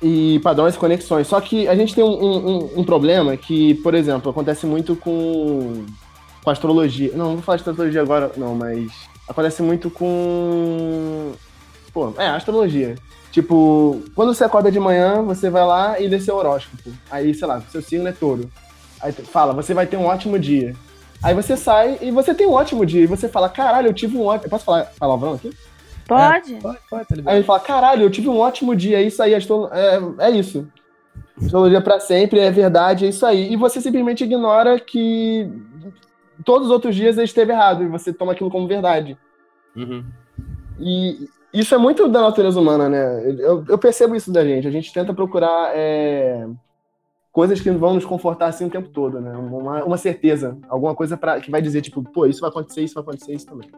[0.03, 1.25] e padrões e conexões.
[1.25, 5.83] Só que a gente tem um, um, um, problema que, por exemplo, acontece muito com,
[6.43, 7.11] com astrologia.
[7.13, 8.91] Não, não vou falar de astrologia agora, não, mas
[9.27, 11.33] acontece muito com.
[11.93, 12.95] Pô, é, astrologia.
[13.31, 16.89] Tipo, quando você acorda de manhã, você vai lá e lê seu horóscopo.
[17.11, 18.49] Aí, sei lá, seu signo é touro.
[19.01, 20.75] Aí fala, você vai ter um ótimo dia.
[21.21, 23.03] Aí você sai e você tem um ótimo dia.
[23.03, 24.49] E você fala, caralho, eu tive um ótimo.
[24.49, 25.51] Posso falar palavrão aqui?
[26.07, 26.55] Pode?
[26.55, 29.21] É, pode, pode, tá Aí ele fala, caralho, eu tive um ótimo dia, é isso
[29.21, 29.69] aí, astro...
[29.71, 30.67] é, é isso.
[31.39, 33.53] Astrologia para sempre, é verdade, é isso aí.
[33.53, 35.47] E você simplesmente ignora que
[36.43, 39.17] todos os outros dias ele esteve errado, e você toma aquilo como verdade.
[39.75, 40.03] Uhum.
[40.79, 43.31] E isso é muito da natureza humana, né?
[43.39, 44.67] Eu, eu percebo isso da gente.
[44.67, 46.47] A gente tenta procurar é,
[47.31, 49.31] coisas que vão nos confortar assim o tempo todo, né?
[49.31, 52.93] Uma, uma certeza, alguma coisa pra, que vai dizer, tipo, pô, isso vai acontecer, isso
[52.93, 53.69] vai acontecer, isso também.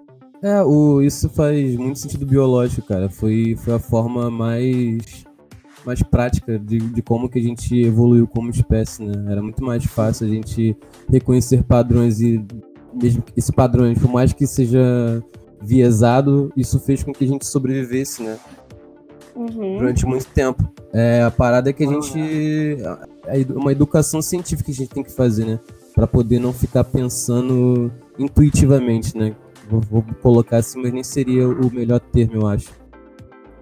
[0.44, 3.10] É, o, isso faz muito sentido biológico, cara.
[3.10, 5.24] Foi, foi a forma mais,
[5.86, 9.32] mais prática de, de como que a gente evoluiu como espécie, né?
[9.32, 10.76] Era muito mais fácil a gente
[11.10, 12.44] reconhecer padrões e
[12.94, 15.24] mesmo que esse padrões, por mais que seja
[15.62, 18.38] viesado, isso fez com que a gente sobrevivesse, né?
[19.36, 19.78] Uhum.
[19.78, 20.70] Durante muito tempo.
[20.94, 22.20] É, a parada é que a gente.
[23.26, 25.60] É uma educação científica que a gente tem que fazer, né?
[25.94, 29.36] Pra poder não ficar pensando intuitivamente, né?
[29.70, 32.70] Vou, vou, colocar assim, mas nem seria o melhor termo, eu acho.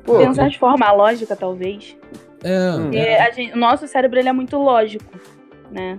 [0.09, 1.95] Pô, Pensar de forma lógica, talvez.
[2.43, 2.71] É.
[2.81, 3.31] Porque é.
[3.33, 5.05] Gente, o nosso cérebro ele é muito lógico,
[5.71, 5.95] né?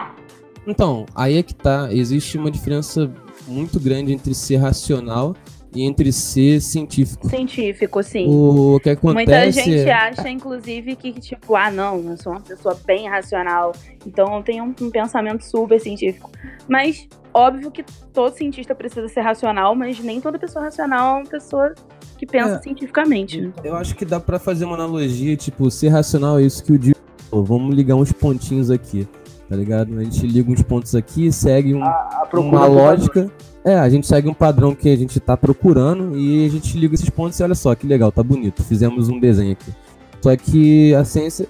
[0.66, 1.88] Então, aí é que tá.
[1.92, 3.10] Existe uma diferença
[3.46, 5.34] muito grande entre ser racional
[5.72, 7.28] e entre ser científico.
[7.28, 8.26] Científico, sim.
[8.28, 9.14] O que acontece...
[9.14, 13.72] Muita gente acha, inclusive, que, tipo, ah, não, eu sou uma pessoa bem racional,
[14.04, 16.30] então eu tenho um, um pensamento super científico.
[16.68, 21.30] Mas Óbvio que todo cientista precisa ser racional, mas nem toda pessoa racional é uma
[21.30, 21.74] pessoa
[22.20, 23.50] que pensa é, cientificamente.
[23.64, 26.78] Eu acho que dá para fazer uma analogia, tipo, ser racional é isso que o
[26.78, 26.94] Dio
[27.30, 27.42] falou.
[27.46, 29.08] Vamos ligar uns pontinhos aqui,
[29.48, 29.98] tá ligado?
[29.98, 33.30] A gente liga uns pontos aqui, segue um, a, a uma lógica.
[33.64, 36.94] É, a gente segue um padrão que a gente tá procurando e a gente liga
[36.94, 38.62] esses pontos e olha só, que legal, tá bonito.
[38.64, 39.72] Fizemos um desenho aqui.
[40.20, 41.48] Só que a ciência.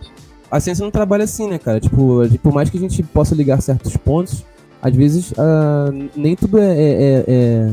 [0.49, 1.81] A ciência não trabalha assim, né, cara?
[1.81, 4.45] Tipo, por mais que a gente possa ligar certos pontos,
[4.81, 7.73] às vezes ah, nem tudo é, é- é- é-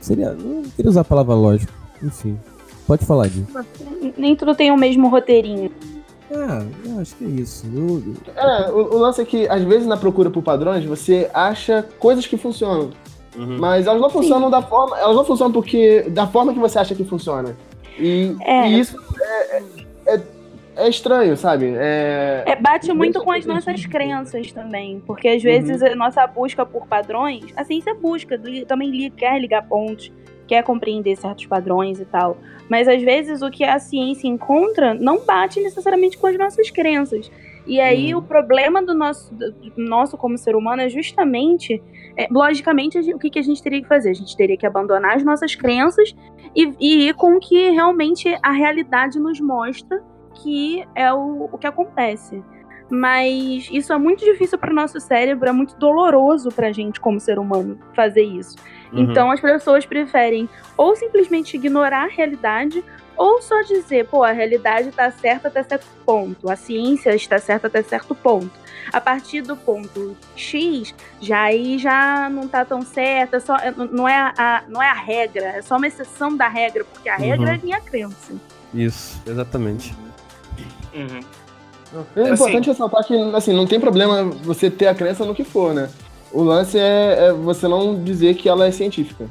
[0.00, 0.32] Seria.
[0.32, 1.75] Não queria usar a palavra lógico.
[2.02, 2.38] Enfim.
[2.86, 3.44] Pode falar, Di.
[4.16, 5.70] Nem tudo tem o mesmo roteirinho.
[6.32, 7.66] Ah, eu acho que é isso.
[7.74, 11.84] Eu- É, o, o lance é que, às vezes, na procura por padrões, você acha
[11.98, 12.90] coisas que funcionam.
[13.36, 13.58] Uhum.
[13.58, 14.98] Mas elas não funcionam da forma.
[14.98, 16.02] Elas não funcionam porque.
[16.10, 17.56] da forma que você acha que funciona.
[17.98, 18.68] E, É.
[18.68, 19.62] e isso é,
[20.06, 20.20] é,
[20.76, 21.72] é estranho, sabe?
[21.76, 25.00] É, É, bate Não muito com as nossas crenças também.
[25.06, 30.10] Porque às vezes a nossa busca por padrões, a ciência busca, também quer ligar pontos,
[30.46, 32.36] quer compreender certos padrões e tal.
[32.68, 37.30] Mas às vezes o que a ciência encontra não bate necessariamente com as nossas crenças.
[37.66, 41.82] E aí o problema do nosso, do nosso como ser humano é justamente,
[42.16, 44.10] é, logicamente, o que, que a gente teria que fazer?
[44.10, 46.14] A gente teria que abandonar as nossas crenças
[46.54, 50.00] e, e ir com o que realmente a realidade nos mostra
[50.42, 52.42] que é o, o que acontece.
[52.88, 57.00] Mas isso é muito difícil para o nosso cérebro, é muito doloroso para a gente
[57.00, 58.56] como ser humano fazer isso.
[58.92, 59.00] Uhum.
[59.10, 62.84] Então as pessoas preferem ou simplesmente ignorar a realidade
[63.16, 67.66] ou só dizer, pô, a realidade está certa até certo ponto, a ciência está certa
[67.66, 68.50] até certo ponto.
[68.92, 74.06] A partir do ponto X, já aí já não tá tão certa, só, é- não,
[74.06, 77.46] é a, não é a regra, é só uma exceção da regra, porque a regra
[77.48, 77.54] Uhum.
[77.54, 78.34] é minha crença.
[78.74, 79.94] Isso, exatamente.
[80.94, 81.20] Uhum.
[82.16, 85.44] É Assim- importante ressaltar que, assim, não tem problema você ter a crença no que
[85.44, 85.88] for, né?
[86.36, 89.24] O lance é, é você não dizer que ela é científica.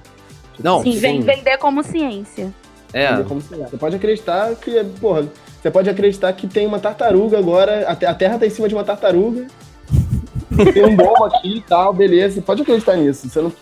[0.60, 2.52] Não, Sim, vem- vender como ciência.
[2.92, 5.28] É, Como se- Você pode acreditar que, porra,
[5.62, 8.68] você pode acreditar que tem uma tartaruga agora, a te- a Terra tá em cima
[8.68, 9.46] de uma tartaruga,
[10.74, 13.30] tem um bomba aqui e tal, beleza, você pode acreditar nisso.
[13.30, 13.54] Você não...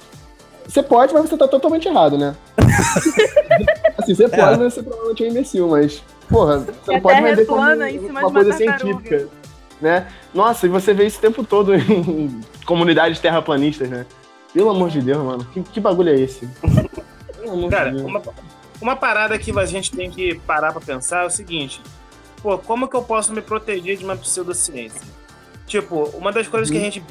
[0.65, 2.35] Você pode, mas você tá totalmente errado, né?
[3.97, 7.15] assim, você pode, mas você provavelmente é um imbecil, mas, porra, você a não pode
[7.15, 8.79] Terra é vender como plana em cima de uma uma coisa tartaruga.
[9.09, 9.27] científica,
[9.81, 10.07] né?
[10.33, 14.05] Nossa, e você vê isso o tempo todo em comunidades terraplanistas, né?
[14.53, 16.47] Pelo amor de Deus, mano, que, que bagulho é esse?
[17.69, 18.21] Cara, de uma,
[18.81, 21.81] uma parada que a gente tem que parar pra pensar é o seguinte:
[22.41, 25.01] pô, como que eu posso me proteger de uma pseudociência?
[25.65, 27.03] Tipo, uma das coisas que a gente.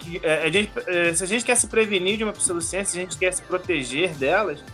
[0.00, 2.98] que, é, a gente é, se a gente quer se prevenir de uma pseudociência, se
[2.98, 4.64] a gente quer se proteger delas,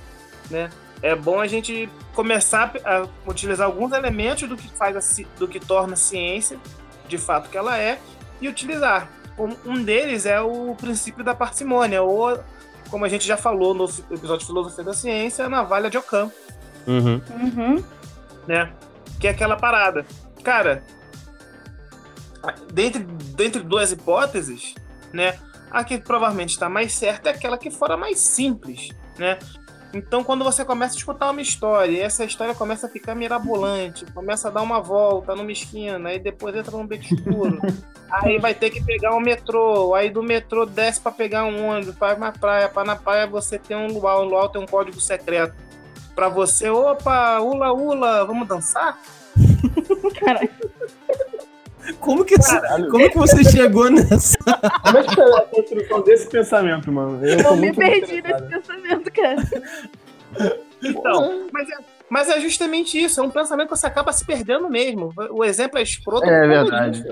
[0.50, 0.70] né?
[1.00, 5.60] É bom a gente começar a utilizar alguns elementos do que faz a do que
[5.60, 6.58] torna a ciência
[7.08, 7.98] de fato que ela é
[8.40, 9.08] e utilizar.
[9.38, 12.38] Um- Um deles é o princípio da parcimônia, ou
[12.90, 16.30] como a gente já falou no episódio de Filosofia da Ciência, a navalha de Ockham,
[16.86, 17.20] Uhum.
[17.40, 17.84] Uhum.
[18.46, 18.72] né?
[19.20, 20.06] Que é aquela parada.
[20.42, 20.82] Cara,
[22.72, 23.02] dentre,
[23.34, 24.74] dentre duas hipóteses,
[25.12, 25.38] né?
[25.70, 29.38] A que provavelmente está mais certa é aquela que fora mais simples, né?
[29.92, 34.04] Então, quando você começa a escutar uma história e essa história começa a ficar mirabolante,
[34.12, 37.58] começa a dar uma volta numa esquina, aí depois entra num beco escuro,
[38.12, 41.94] aí vai ter que pegar um metrô, aí do metrô desce para pegar um ônibus,
[41.94, 45.00] vai na praia, para na praia você tem um luau, o luau tem um código
[45.00, 45.54] secreto
[46.14, 48.98] para você, opa, ula ula, vamos dançar?
[50.20, 50.50] Caralho.
[52.00, 52.34] Como que,
[52.90, 54.36] como que você chegou nessa?
[54.82, 57.24] Como é que foi a construção desse pensamento, mano?
[57.24, 60.62] Eu, tô Eu me muito perdi nesse pensamento, cara.
[60.82, 61.74] Então, mas é,
[62.08, 65.12] mas é justamente isso, é um pensamento que você acaba se perdendo mesmo.
[65.30, 66.28] O exemplo é escroto.
[66.28, 67.04] É verdade.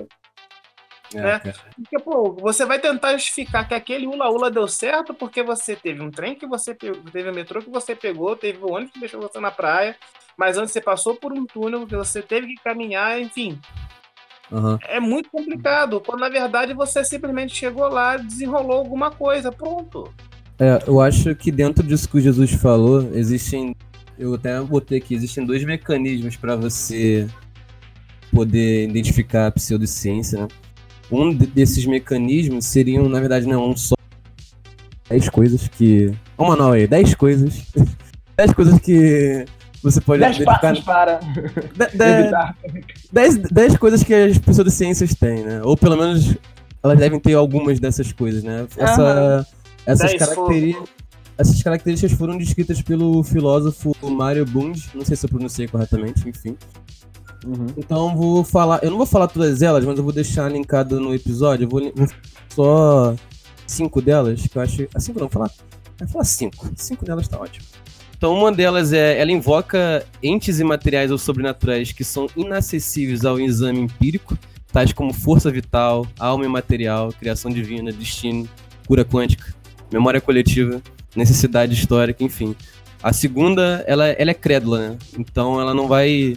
[1.14, 1.54] É, cara.
[1.76, 6.10] Porque, pô, você vai tentar justificar que aquele ula-ula deu certo porque você teve um
[6.10, 9.20] trem que você pegou, teve um metrô que você pegou, teve o ônibus que deixou
[9.20, 9.96] você na praia,
[10.36, 13.58] mas antes você passou por um túnel que você teve que caminhar, enfim.
[14.52, 14.78] Aham.
[14.88, 20.08] É muito complicado, quando na verdade você simplesmente chegou lá, desenrolou alguma coisa, pronto.
[20.58, 23.74] É, eu acho que dentro disso que o Jesus falou, existem.
[24.18, 27.26] Eu até botei aqui, existem dois mecanismos para você
[28.32, 30.48] poder identificar a pseudociência, né?
[31.10, 33.94] Um de- desses mecanismos seriam, na verdade, não um só.
[35.08, 36.12] Dez coisas que.
[36.38, 37.62] Ó, o manual aí, dez coisas.
[38.36, 39.44] dez coisas que
[39.90, 41.20] você pode Dez passos para
[41.74, 42.82] De- de-.
[43.12, 45.60] 10, 10 coisas que as pseudociências têm, né?
[45.62, 46.36] Ou pelo menos
[46.82, 48.66] elas devem ter algumas dessas coisas, né?
[48.76, 49.46] Essa,
[49.86, 50.76] essas, Dez caracteri
[51.38, 56.56] essas características foram descritas pelo filósofo Mario Bunge, não sei se eu pronunciei corretamente, enfim.
[57.44, 57.66] Uhum.
[57.76, 61.14] Então vou falar, eu não vou falar todas elas, mas eu vou deixar linkado no
[61.14, 62.08] episódio, eu vou, vou
[62.48, 63.14] só
[63.66, 64.88] cinco delas, que eu acho.
[64.94, 65.50] Ah, cinco não, vou falar.
[65.98, 66.68] Vai falar cinco.
[66.76, 67.66] Cinco delas tá ótimo.
[68.16, 73.80] Então uma delas é, ela invoca entes imateriais ou sobrenaturais que são inacessíveis ao exame
[73.80, 74.38] empírico,
[74.72, 78.48] tais como força vital, alma imaterial, criação divina, destino,
[78.86, 79.54] cura quântica,
[79.92, 80.82] memória coletiva,
[81.14, 82.56] necessidade histórica, enfim.
[83.02, 84.98] A segunda, ela, ela é crédula, né?
[85.18, 86.36] Então ela não vai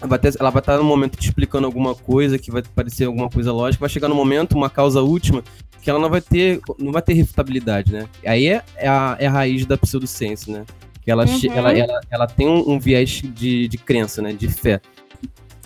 [0.00, 3.80] ela vai, estar no momento te explicando alguma coisa que vai parecer alguma coisa lógica,
[3.80, 5.42] vai chegar no momento, uma causa última,
[5.80, 8.06] que que ela não vai ter, não vai ter refutabilidade, né?
[8.26, 10.66] Aí é, é a, é a raiz da pseudociência, né?
[11.10, 11.52] Ela, Uhum.
[11.52, 14.32] ela, ela, ela tem um, um viés de, de crença, né?
[14.32, 14.80] De fé.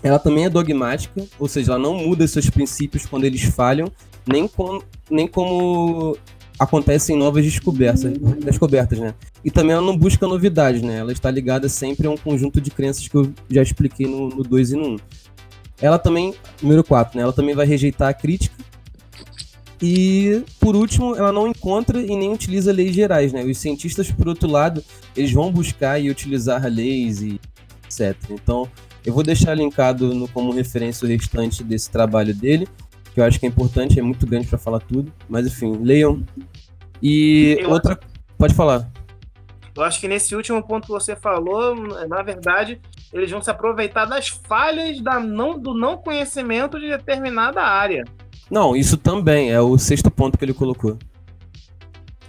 [0.03, 3.91] Ela também é dogmática, ou seja, ela não muda seus princípios quando eles falham,
[4.27, 6.17] nem, com, nem como
[6.59, 8.03] acontecem novas descobertas,
[8.45, 9.15] descobertas, né?
[9.45, 10.99] E também ela não busca novidades, né?
[10.99, 14.43] Ela está ligada sempre a um conjunto de crenças que eu já expliquei no, no
[14.43, 14.97] 2 e no 1.
[15.81, 17.23] Ela também, número 4, né?
[17.25, 18.57] Ela também vai rejeitar a crítica.
[19.83, 23.43] E, por último, ela não encontra e nem utiliza leis gerais, né?
[23.43, 24.83] Os cientistas, por outro lado,
[25.17, 27.41] eles vão buscar e utilizar leis e
[27.85, 28.17] etc.
[28.31, 28.69] Então,
[29.05, 32.69] eu vou deixar linkado no- como referência o restante desse trabalho dele,
[33.13, 35.13] que eu acho que é importante, é muito grande para falar tudo.
[35.29, 36.23] Mas, enfim, leiam.
[37.03, 37.99] E Eu- outra...
[38.39, 38.89] Pode falar.
[39.75, 41.75] Eu acho que nesse último ponto que você falou,
[42.07, 42.81] na verdade,
[43.13, 48.05] eles vão se aproveitar das falhas da não, do não conhecimento de determinada área.
[48.53, 50.99] Não, isso também é o sexto ponto que ele colocou.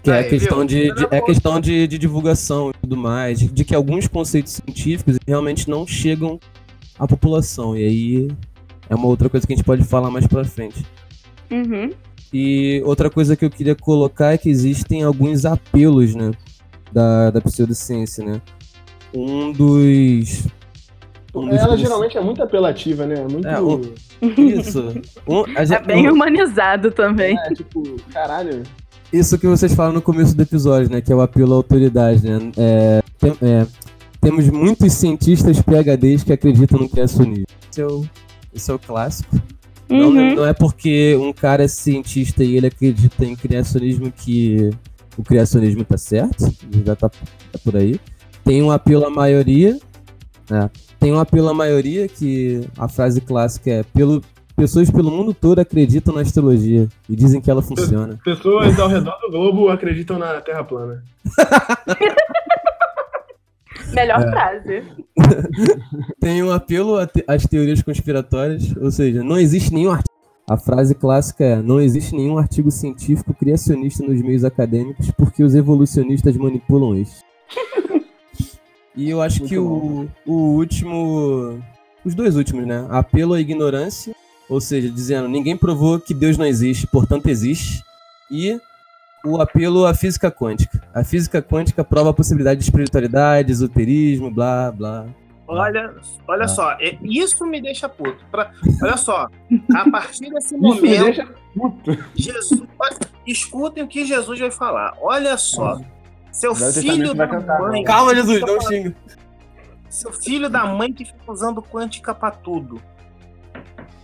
[0.01, 3.39] Que é a questão, de, de- é a questão de, de divulgação e tudo mais,
[3.39, 6.39] de, de que alguns conceitos científicos realmente não chegam
[6.97, 7.75] à população.
[7.77, 8.31] E aí
[8.89, 10.85] é uma outra coisa que a gente pode falar mais pra frente.
[11.51, 11.89] Uhum.
[12.33, 16.31] E outra coisa que eu queria colocar é que existem alguns apelos, né?
[16.91, 18.41] Da, da pseudociência, né?
[19.13, 20.47] Um dos.
[21.33, 23.15] Um Ela geralmente é muito apelativa, né?
[23.29, 23.47] Muito.
[23.47, 23.81] É, o-
[24.37, 24.93] Isso.
[25.27, 27.37] Um, a É gente- bem um- humanizado também.
[27.39, 27.81] É, tipo,
[28.11, 28.63] caralho.
[29.11, 31.01] Isso que vocês falam no começo do episódio, né?
[31.01, 32.51] Que é o apelo à autoridade, né?
[32.57, 33.65] É, tem- é,
[34.21, 37.45] temos muitos cientistas PHDs que acreditam no criacionismo.
[37.71, 38.05] Esse é o,
[38.53, 39.35] esse é o clássico.
[39.89, 40.35] Não, Uhum.
[40.35, 44.69] não é porque um cara é cientista e ele acredita em criacionismo que
[45.17, 46.51] o criacionismo tá certo.
[46.85, 47.99] Já tá, tá por aí.
[48.45, 49.77] Tem um apelo à maioria.
[50.49, 50.69] né?
[51.03, 54.21] Tem um apelo à maioria que a frase clássica é pelo,
[54.55, 58.17] pessoas pelo mundo todo acreditam na astrologia e dizem que ela funciona.
[58.23, 61.03] Pessoas ao redor do globo acreditam na Terra plana.
[63.93, 64.31] Melhor É.
[64.31, 64.83] frase.
[66.21, 70.07] Tem um apelo te- às teorias conspiratórias, ou seja, não existe nenhum artigo.
[70.49, 75.53] A frase clássica é: não existe nenhum artigo científico criacionista nos meios acadêmicos porque os
[75.53, 77.21] evolucionistas manipulam este.
[78.95, 81.61] e eu acho Muito que o, o último.
[82.05, 82.85] Os dois últimos, né?
[82.89, 84.13] Apelo à ignorância,
[84.49, 87.81] ou seja, dizendo ninguém provou que Deus não existe, portanto existe.
[88.29, 88.59] E
[89.25, 90.81] o apelo à física quântica.
[90.93, 95.05] A física quântica prova a possibilidade de espiritualidade, esoterismo, blá, blá.
[95.47, 95.93] Olha,
[96.27, 96.47] olha Ah.
[96.47, 98.17] só, isso me deixa puto.
[98.31, 99.27] Pra- olha só,
[99.75, 101.97] a partir desse Isso me momento, deixa puto.
[102.15, 102.63] Jesus,
[103.27, 104.97] escutem o que Jesus vai falar.
[105.01, 105.79] Olha só,
[106.33, 107.83] seu filho da cantar, mãe, não.
[107.83, 108.95] Calma, Jesus, não xinga.
[109.89, 112.81] seu filho da mãe que fica usando quântica pra tudo,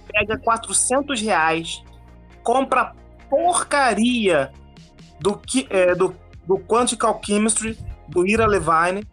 [0.07, 1.83] pega 400 reais,
[2.43, 2.93] compra
[3.29, 4.51] porcaria
[5.19, 6.15] do que é, do,
[6.45, 7.77] do Quantical Chemistry
[8.07, 9.05] do Ira Levine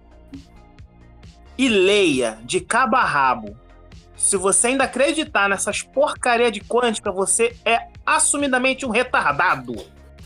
[1.59, 3.57] e leia de cabo a rabo.
[4.17, 9.75] Se você ainda acreditar nessas porcaria de quântica, você é assumidamente um retardado.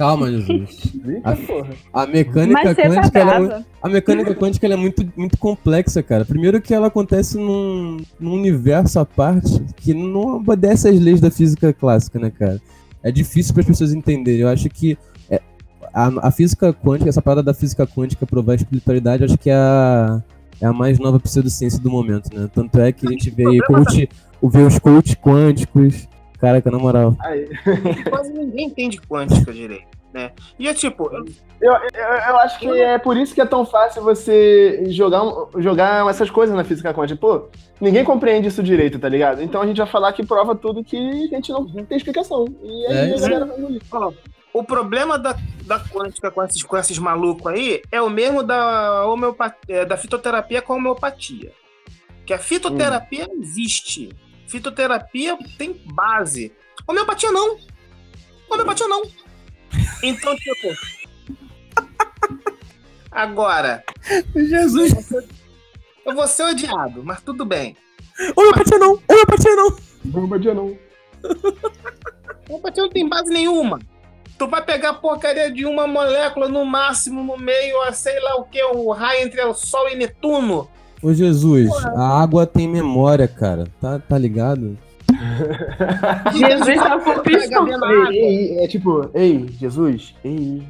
[0.00, 0.94] Calma, Jesus.
[1.06, 1.68] Eita, porra.
[1.92, 5.36] A mecânica Mas você tá quântica, ela é, a mecânica quântica ela é muito, muito
[5.36, 6.24] complexa, cara.
[6.24, 11.30] Primeiro que ela acontece num, num universo à parte que não obedece às leis da
[11.30, 12.58] física clássica, né, cara?
[13.02, 14.40] É difícil para as pessoas entenderem.
[14.40, 14.96] Eu acho que
[15.30, 15.38] é,
[15.92, 19.54] a, a física quântica, essa parada da física quântica provar a espiritualidade, acho que é
[19.54, 20.22] a,
[20.62, 22.48] é a mais nova pseudociência do momento, né?
[22.54, 24.08] Tanto é que a gente vê coach,
[24.44, 26.08] vê os coach quânticos.
[26.40, 27.16] Caraca, na moral.
[27.20, 27.48] Aí.
[28.08, 30.32] Quase ninguém entende quântica direito, né?
[30.58, 31.24] E é tipo, eu-
[31.60, 35.22] Eu, eu, acho que é por isso que é tão fácil você jogar,
[35.58, 37.20] jogar essas coisas na física quântica.
[37.20, 39.42] Pô, ninguém compreende isso direito, tá ligado?
[39.42, 42.46] Então a gente vai falar que prova tudo que a gente não tem explicação.
[42.62, 43.82] E aí É a galera vai engolir.
[44.54, 45.36] o problema da,
[45.66, 50.62] da quântica com esses, com esses malucos aí é o mesmo da, homeopatia, da fitoterapia
[50.62, 51.52] com a homeopatia.
[52.24, 54.08] Que a fitoterapia existe.
[54.50, 56.52] Fitoterapia tem base.
[56.86, 57.58] Homeopatia não.
[58.50, 59.02] Homeopatia não.
[60.02, 60.68] Então, tipo.
[63.10, 63.84] Agora,
[64.34, 65.10] Jesus!
[66.04, 67.76] eu vou ser odiado, mas tudo bem.
[68.36, 69.02] Homeopatia não!
[69.08, 69.76] Homeopatia não!
[70.04, 70.78] Bomba de anão.
[72.48, 73.78] Homeopatia não tem base nenhuma.
[74.38, 78.36] Tu vai pegar a porcaria de uma molécula no máximo no meio, a sei lá
[78.36, 80.70] o que, o raio entre o Sol e Netuno.
[81.02, 83.64] Ô Jesus, a água tem memória, cara.
[83.80, 84.76] Tá, tá ligado?
[86.32, 86.98] Jesus tá
[87.78, 88.14] da Ei, água.
[88.14, 90.62] ei, é tipo, ei, Jesus, ei.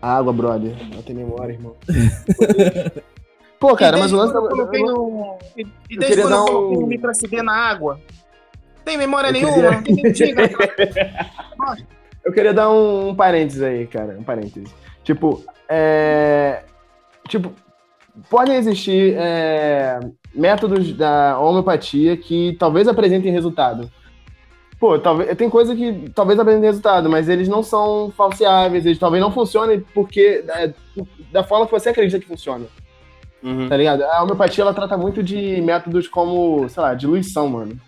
[0.00, 0.74] A água, brother.
[0.92, 1.74] Ela tem memória, irmão.
[3.58, 4.82] Pô, cara, mas o lance eu da.
[4.82, 5.38] no.
[5.56, 5.68] E, eu
[5.98, 7.98] desde queria quando eu coloquei um- no micro SD na água.
[8.84, 9.82] Tem memória Eu nenhuma.
[12.24, 14.16] Eu queria dar um, um parênteses aí, cara.
[14.18, 14.74] Um parênteses.
[15.04, 16.62] Tipo, é.
[17.28, 17.52] Tipo,
[18.28, 20.00] podem existir é,
[20.34, 23.90] métodos da homeopatia que talvez apresentem resultado.
[24.78, 29.22] Pô, talvez, tem coisa que talvez apresentem resultado, mas eles não são falseáveis, eles talvez
[29.22, 30.74] não funcionem porque é,
[31.32, 32.66] da forma que você acredita que funciona.
[33.42, 33.68] Uhum.
[33.68, 34.02] Tá ligado?
[34.02, 37.78] A homeopatia, ela trata muito de métodos como, sei lá, diluição, mano.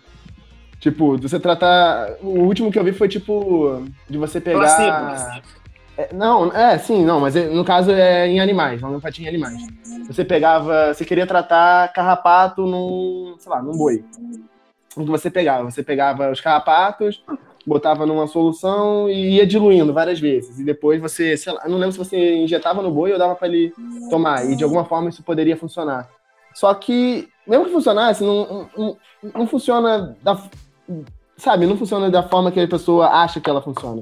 [0.79, 2.13] Tipo, você tratar.
[2.21, 3.83] O último que eu vi foi tipo.
[4.09, 4.59] De você pegar.
[4.59, 5.58] Placebo.
[5.99, 9.67] É, não, é, sim, não, mas é- no caso é em animais, homeopatia em animais.
[10.07, 10.93] Você pegava.
[10.93, 13.35] Você queria tratar carrapato num.
[13.37, 14.05] sei lá, num boi.
[14.95, 15.69] O que você pegava?
[15.69, 17.21] Você pegava os carrapatos,
[17.67, 20.57] botava numa solução e ia diluindo várias vezes.
[20.57, 23.49] E depois você, sei lá, não lembro se você injetava no boi ou dava pra
[23.49, 23.73] ele
[24.09, 24.49] tomar.
[24.49, 26.07] E de alguma forma isso poderia funcionar.
[26.53, 28.97] Só que, mesmo que funcionasse, não, não,
[29.35, 30.41] não funciona da.
[31.35, 34.01] Sabe, não funciona da forma que a pessoa acha que ela funciona.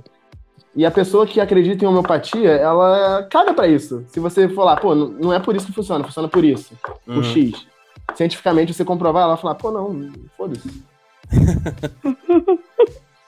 [0.78, 4.04] E a pessoa que acredita em homeopatia, ela caga pra isso.
[4.08, 6.74] Se você for lá, pô, não não é por isso que funciona, funciona por isso.
[7.08, 7.16] Uhum.
[7.16, 7.66] Por X.
[8.16, 10.70] Cientificamente você comprovar, ela vai falar, pô, não, foda-se.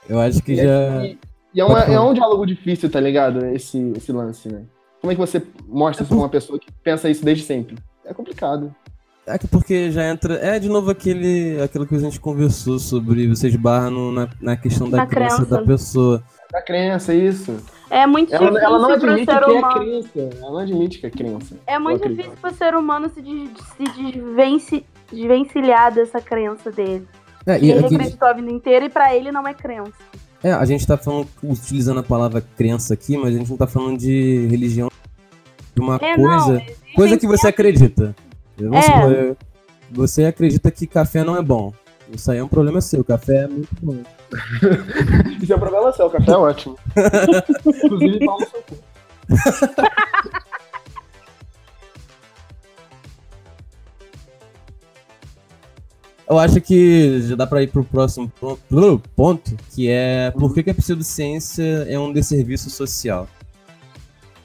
[0.08, 1.06] Eu acho que E, já.
[1.06, 1.18] e-
[1.54, 3.46] e é, uma- é um diálogo difícil, tá ligado?
[3.48, 4.64] Esse, esse lance, né?
[5.02, 7.78] Como é que você mostra isso pra uma pessoa que pensa isso desde sempre?
[8.06, 8.74] É complicado.
[9.28, 10.36] É que porque já entra.
[10.36, 14.58] É de novo aquele, aquilo que a gente conversou sobre você esbarra no- na, na
[14.58, 15.56] questão da Na crença crença.
[15.58, 16.24] da pessoa.
[16.52, 17.58] Da crença, isso.
[17.92, 19.80] É muito Ela, difícil ela não admite ser que é humano.
[19.80, 20.38] crença.
[20.42, 21.56] Ela não admite que é crença.
[21.68, 27.08] É muito difícil pro ser humano se, des- se desvence- desvencilhar dessa crença dele.
[27.46, 29.94] É, E ele acreditou a vida inteira e pra ele não é crença.
[30.44, 33.68] é, a gente tá falando, utilizando a palavra crença aqui, mas a gente não tá
[33.68, 34.90] falando de religião
[35.76, 36.62] de uma É, não, coisa.
[36.64, 38.16] existem coisa que você acredita.
[38.58, 38.82] Vamos É.
[38.82, 39.38] supor,
[39.92, 41.74] você acredita que café não é bom.
[42.12, 43.98] Isso aí é um problema seu, café é muito bom.
[45.42, 46.78] Isso é um problema seu, o café é ótimo.
[47.84, 48.78] Inclusive, pau no seu cu.
[56.30, 58.32] Eu acho que já dá pra ir pro próximo
[59.16, 63.28] ponto, que é por que, que a pseudociência é um desserviço social.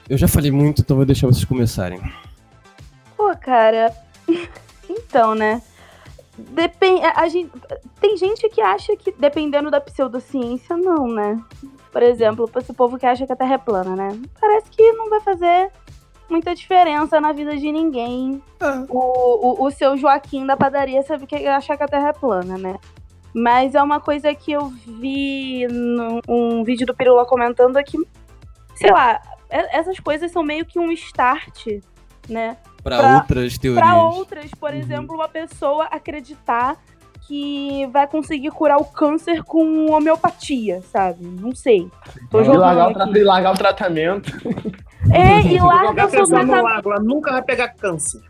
[0.09, 2.01] Eu já falei muito, então vou deixar vocês começarem.
[3.15, 3.93] Pô, cara.
[4.89, 5.61] então, né?
[6.37, 7.51] Depen a, gente,
[7.99, 11.41] tem gente que acha que, dependendo da pseudociência, não, né?
[11.91, 14.19] Por exemplo, esse povo que acha que a Terra é plana, né?
[14.39, 15.71] Parece que não vai fazer
[16.29, 18.43] muita diferença na vida de ninguém.
[18.89, 22.57] O, o, o seu Joaquim da padaria sabe que achar que a Terra é plana,
[22.57, 22.77] né?
[23.33, 27.97] Mas é uma coisa que eu vi num um vídeo do Pirula comentando que,
[28.75, 31.67] sei lá, essas coisas são meio que um start,
[32.29, 32.57] né?
[32.85, 33.83] Pra, Pra- outras teorias.
[33.83, 34.77] Pra outras, por Uhum.
[34.77, 36.77] exemplo, uma pessoa acreditar
[37.27, 41.25] que vai conseguir curar o câncer com homeopatia, sabe?
[41.25, 41.89] Não sei.
[42.29, 43.17] Tô E largar, o aqui.
[43.17, 44.31] e largar o tratamento.
[45.11, 46.87] É, e larga o seu tratamento.
[46.91, 48.21] ela nunca vai pegar câncer.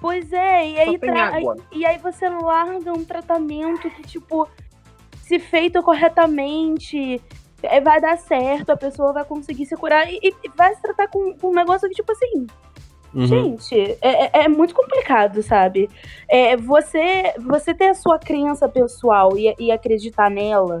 [0.00, 1.56] Pois é, e aí, tra- água.
[1.70, 4.48] e aí você larga um tratamento que, tipo,
[5.20, 7.20] se feito corretamente,
[7.62, 11.08] é, vai dar certo, a pessoa vai conseguir se curar e, e vai se tratar
[11.08, 12.46] com, com um negócio que, tipo assim,
[13.14, 13.26] Uhum.
[13.26, 15.88] Gente, é, é- é muito complicado, sabe?
[16.28, 20.78] É, você, você ter a sua crença pessoal e, e acreditar nela,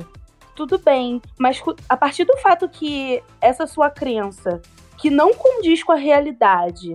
[0.56, 1.20] tudo bem.
[1.38, 4.60] Mas a partir do fato que essa sua crença,
[4.98, 6.94] que não condiz com a realidade,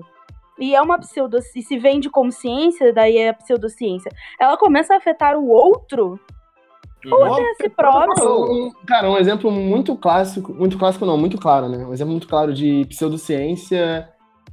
[0.59, 4.97] e é uma pseudociência, se vende como ciência, daí é a pseudociência, ela começa a
[4.97, 6.19] afetar o outro,
[7.11, 7.33] ou Uhum.
[7.33, 8.43] até a si próprio.
[8.51, 11.85] Um- Cara, um exemplo muito clássico, muito clássico não, muito claro, né?
[11.85, 14.09] Um exemplo muito claro de pseudociência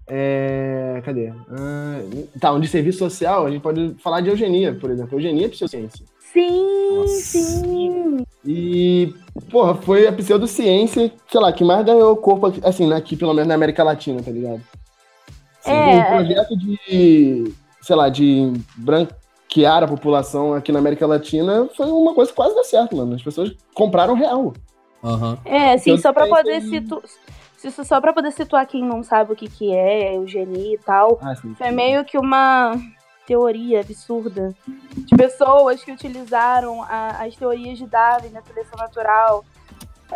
[0.06, 1.00] é...
[1.04, 1.32] Cadê?
[1.50, 2.00] Ah,
[2.40, 5.16] tá, um de serviço social, a gente pode falar de eugenia, por exemplo.
[5.16, 6.04] Eugenia é pseudociência.
[6.32, 7.38] Sim, Nossa.
[7.38, 8.24] sim.
[8.44, 9.14] E,
[9.50, 13.48] porra, foi a pseudociência, sei lá, que mais ganhou corpo, aqui- assim, aqui, pelo menos
[13.48, 14.60] na América Latina, tá ligado?
[15.64, 21.86] É, Um projeto de, sei lá, de branquear a população aqui na América Latina foi
[21.86, 23.14] uma coisa que quase deu certo, mano.
[23.14, 24.52] As pessoas compraram real.
[25.02, 25.38] Aham.
[25.44, 27.00] É, assim, só pra poder situ...
[27.70, 31.18] se- Só pra poder situar quem não sabe o que, que é eugenia e tal,
[31.22, 31.54] Ah, sim.
[31.54, 32.72] foi meio que uma
[33.26, 34.54] teoria absurda
[34.96, 39.44] de pessoas que utilizaram a- as teorias de Darwin na seleção natural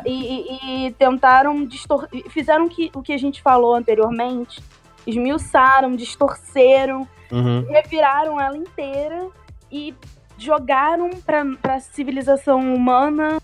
[0.04, 2.06] e, e- e tentaram distor...
[2.30, 4.62] fizeram que, o que a gente falou anteriormente,
[5.06, 7.66] esmiuçaram, distorceram Uhum.
[7.68, 9.28] reviraram ela inteira
[9.70, 9.94] e
[10.38, 13.38] jogaram pra, pra civilização humana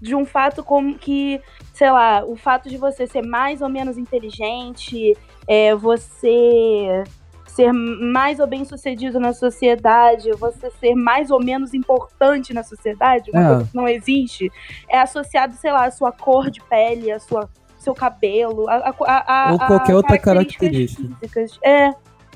[0.00, 1.40] de um fato como que,
[1.80, 5.16] sei lá, o fato de você ser mais ou menos inteligente,
[5.48, 7.02] é, você
[7.46, 13.30] ser mais ou bem sucedido na sociedade, você ser mais ou menos importante na sociedade,
[13.32, 13.46] uma É.
[13.48, 14.52] coisa que não existe,
[14.90, 18.94] é associado, sei lá, à sua cor de pele, à sua seu cabelo, a, a,
[19.06, 21.02] a, a- Ou qualquer a outra característica.
[21.18, 21.58] físicas.
[21.64, 21.90] É,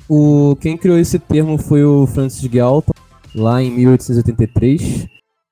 [0.08, 2.92] O, quem criou esse termo foi o Francis Galton,
[3.34, 5.06] lá em 1883.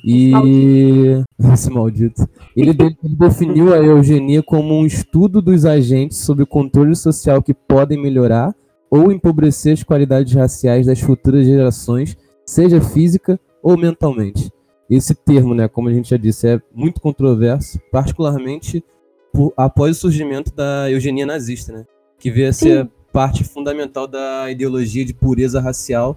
[0.05, 1.23] E.
[1.53, 2.27] Esse maldito.
[2.57, 7.43] Ele, de- ele definiu a eugenia como um estudo dos agentes sob o controle social
[7.43, 8.55] que podem melhorar
[8.91, 14.51] ou empobrecer as qualidades raciais das futuras gerações, seja física ou mentalmente.
[14.91, 18.85] Esse termo, né, como a gente já disse, é muito controverso, particularmente
[19.33, 21.85] por- após o surgimento da eugenia nazista, né?
[22.19, 26.17] Que veio a ser parte fundamental da ideologia de pureza racial,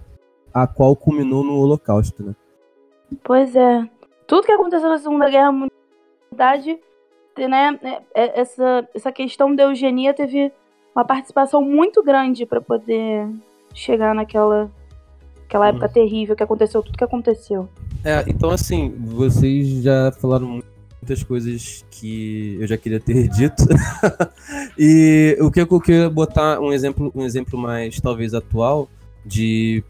[0.54, 2.36] a qual culminou no Holocausto, né?
[3.24, 3.88] Pois é.
[4.28, 5.70] Tudo que aconteceu na Segunda Guerra Mundial,
[7.38, 10.52] né, é- é- essa, essa questão da eugenia teve
[10.96, 13.28] uma participação muito grande para poder
[13.74, 14.72] chegar naquela
[15.46, 17.70] aquela época terrível que aconteceu tudo que aconteceu.
[18.04, 20.60] É, então assim, vocês já falaram
[21.02, 23.64] muitas coisas que eu já queria ter dito.
[24.78, 28.90] e o que eu queria botar um exemplo, um exemplo mais talvez atual
[29.24, 29.84] de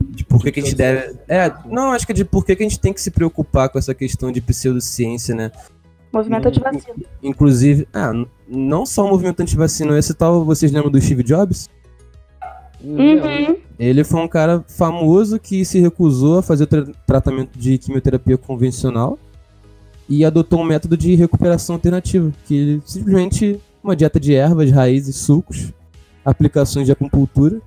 [0.00, 1.16] de por que, que a gente deve.
[1.28, 3.68] É, não, acho que é de por que, que a gente tem que se preocupar
[3.68, 5.50] com essa questão de pseudociência, né?
[6.12, 6.48] Movimento Hum.
[6.48, 6.94] antivacina.
[7.22, 8.12] Inclusive, ah,
[8.48, 11.68] não só o movimento antivacina, esse tal, vocês lembram do Steve Jobs?
[12.82, 13.56] Uhum.
[13.78, 18.38] Ele foi um cara famoso que se recusou a fazer o tra- tratamento de quimioterapia
[18.38, 19.18] convencional
[20.08, 25.16] e adotou um método de recuperação alternativa, que ele simplesmente uma dieta de ervas, raízes,
[25.16, 25.72] sucos,
[26.24, 27.60] aplicações de acupuntura.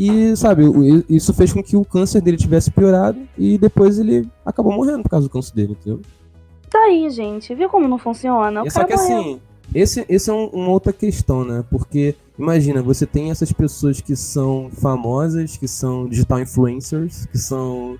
[0.00, 0.62] E, sabe,
[1.08, 5.08] isso fez com que o câncer dele tivesse piorado e depois ele acabou morrendo por
[5.08, 6.00] causa do câncer dele, entendeu?
[6.70, 7.52] Tá aí, gente.
[7.52, 8.62] Viu como não funciona?
[8.62, 9.18] O E só que morreu.
[9.18, 9.40] assim,
[9.74, 11.64] esse, esse é um- uma outra questão, né?
[11.68, 17.96] Porque, imagina, você tem essas pessoas que são famosas, que são digital influencers, que são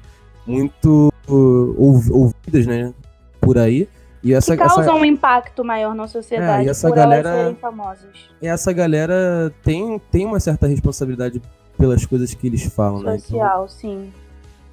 [0.46, 2.94] muito uh, ouv- ouvidas, né?
[3.40, 3.88] Por aí.
[4.22, 7.28] E essa, que causam essa, um impacto maior na sociedade É, e essa por galera-
[7.30, 8.10] elas serem famosas.
[8.40, 11.40] essa galera tem, tem uma certa responsabilidade
[11.78, 13.16] pelas coisas que eles falam, né?
[13.16, 14.12] Então, Social, sim.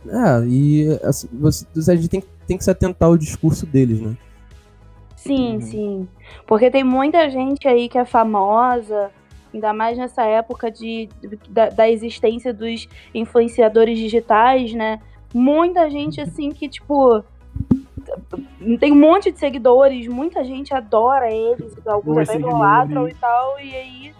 [0.08, 4.18] é, e assim, você, a gente tem, tem que se atentar ao discurso deles, né?
[5.16, 5.62] Sim, Uhum.
[5.62, 6.08] sim.
[6.45, 9.10] Porque tem muita gente aí que é famosa,
[9.53, 11.10] ainda mais nessa época de,
[11.49, 14.99] da, da existência dos influenciadores digitais, né?
[15.34, 17.24] Muita gente assim que, tipo.
[18.80, 23.76] Tem um monte de seguidores, muita gente adora eles, alguns até idolatram e tal, e
[23.76, 24.14] aí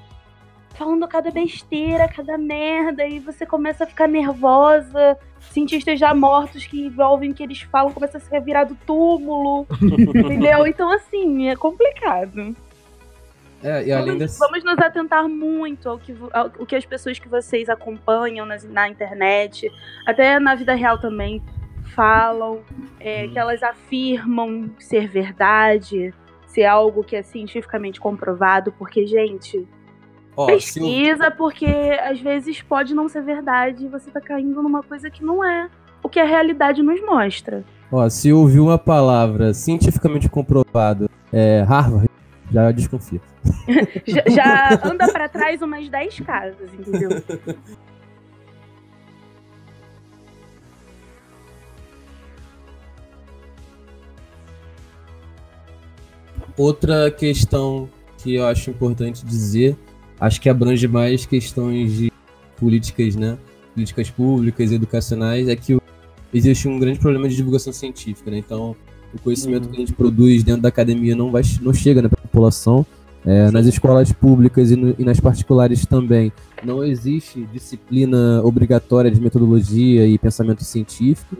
[0.76, 5.18] falando cada besteira, cada merda, e você começa a ficar nervosa.
[5.40, 9.66] Cientistas já mortos que o que eles falam começam a se revirar do túmulo.
[9.82, 10.68] entendeu?
[10.68, 12.56] Então, assim, é complicado.
[13.64, 14.40] É, e além Vamos, desse...
[14.40, 18.64] vamos nos atentar muito ao que, ao, o que as pessoas que vocês acompanham nas-
[18.64, 19.72] na internet,
[20.06, 21.42] até na vida real também,
[21.96, 22.62] falam,
[23.00, 26.14] é, que elas afirmam ser verdade,
[26.46, 29.68] ser algo que é cientificamente comprovado, porque, gente,
[30.36, 35.10] Ó, pesquisa, porque às vezes pode não ser verdade e você tá caindo numa coisa
[35.10, 35.70] que não é
[36.04, 37.64] o que a realidade nos mostra.
[37.92, 42.10] Ó, se ouvir uma palavra cientificamente comprovada, é Harvard,
[42.52, 43.22] já desconfia.
[44.08, 47.10] Já, já anda pra trás umas 10 casas, entendeu?
[56.58, 59.78] Outra questão que eu acho importante dizer,
[60.20, 62.12] acho que abrange mais questões de
[62.58, 63.38] políticas, né?
[63.74, 65.78] Políticas públicas, educacionais, é que
[66.34, 68.38] existe um grande problema de divulgação científica, né?
[68.38, 68.76] Então,
[69.14, 72.86] o conhecimento que a gente produz dentro da academia não, vai, não chega na população.
[73.28, 76.32] É, nas escolas públicas e, no- e nas particulares também
[76.64, 81.36] não existe disciplina obrigatória de metodologia e pensamento científico.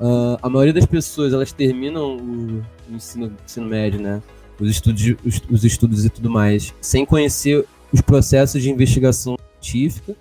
[0.00, 4.22] Ah, a maioria das pessoas elas terminam o o ensino, ensino médio, né?
[4.60, 10.14] Os estudos, os, os estudos e tudo mais, sem conhecer os processos de investigação científica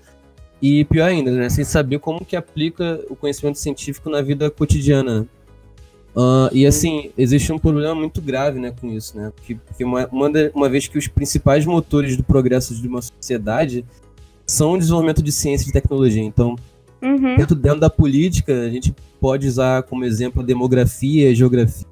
[0.61, 1.49] e pior ainda, né?
[1.49, 5.27] Sem saber como que aplica o conhecimento científico na vida cotidiana.
[6.15, 9.31] Ah, e assim, existe um problema muito grave né, com isso, né?
[9.35, 10.07] Porque, porque uma,
[10.53, 13.85] uma, vez que os principais motores do progresso de uma sociedade
[14.47, 16.23] são o desenvolvimento de ciência e de tecnologia.
[16.23, 16.55] Então,
[17.01, 17.35] Uhum.
[17.35, 21.85] dentro, dentro da política, a gente pode usar como exemplo a demografia a geografia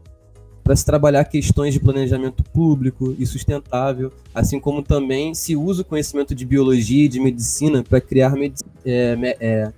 [0.63, 5.85] para se trabalhar questões de planejamento público e sustentável, assim como também se usa o
[5.85, 8.33] conhecimento de biologia e de medicina para criar
[8.85, 9.71] é, é,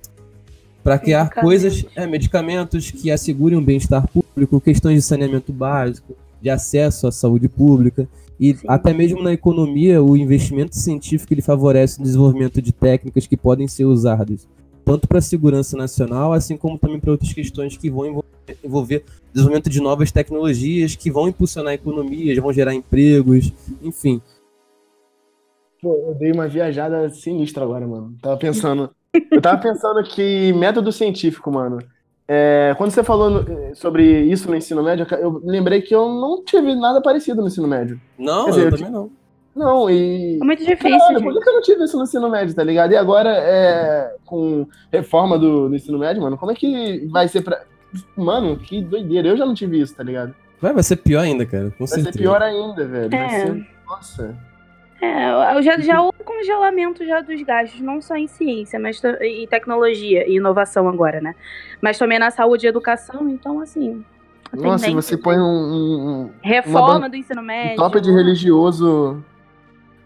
[0.84, 1.44] para criar Medicamentos.
[1.44, 7.12] coisas, é, medicamentos que assegurem um bem-estar público, questões de saneamento básico, de acesso à
[7.12, 8.08] saúde pública.
[8.40, 8.66] E Sim.
[8.68, 13.68] até mesmo na economia, o investimento científico ele favorece o desenvolvimento de técnicas que podem
[13.68, 14.48] ser usadas
[14.86, 18.28] tanto para a segurança nacional, assim como também para outras questões que vão envolver,
[18.64, 24.22] envolver desenvolvimento de novas tecnologias que vão impulsionar a economia, vão gerar empregos, enfim.
[25.82, 28.16] Pô, eu dei uma viajada sinistra agora, mano.
[28.22, 28.90] Tava pensando.
[29.32, 31.80] Eu tava pensando que método científico, mano.
[32.28, 36.44] é, quando você falou no- sobre isso no ensino médio, eu lembrei que eu não
[36.44, 38.02] tive nada parecido no ensino médio.
[38.18, 39.12] Não, dizer, eu eu também não.
[39.56, 40.40] Não, e.
[40.42, 42.92] É muito difícil, Caralho, por que eu não tive isso no ensino médio, tá ligado?
[42.92, 47.42] E agora, é, com reforma do, do ensino médio, mano, como é que vai ser
[47.42, 47.64] pra.
[48.18, 49.28] Mano, que doideira.
[49.30, 50.34] Eu já não tive isso, tá ligado?
[50.62, 52.12] Vai, vai ser pior ainda, cara, com Vai certeza.
[52.14, 53.10] ser pior ainda, velho.
[53.10, 53.30] Vai É.
[53.46, 53.68] ser.
[53.88, 54.36] Nossa.
[55.02, 60.28] É, já, já houve congelamento já dos gastos, não só em ciência, mas e tecnologia
[60.28, 61.36] e inovação agora, né?
[61.82, 64.04] Mas também na saúde e educação, então assim.
[64.52, 67.76] a Nossa, você de põe um, um, Reforma ban- do ensino um médio.
[67.76, 69.24] top de religioso.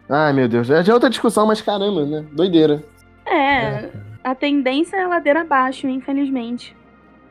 [0.09, 0.65] Ai, meu Deus.
[0.67, 2.25] Já é outra discussão, mas caramba, né?
[2.31, 2.83] Doideira.
[3.27, 3.89] É,
[4.23, 6.75] a tendência é ladeira abaixo, infelizmente.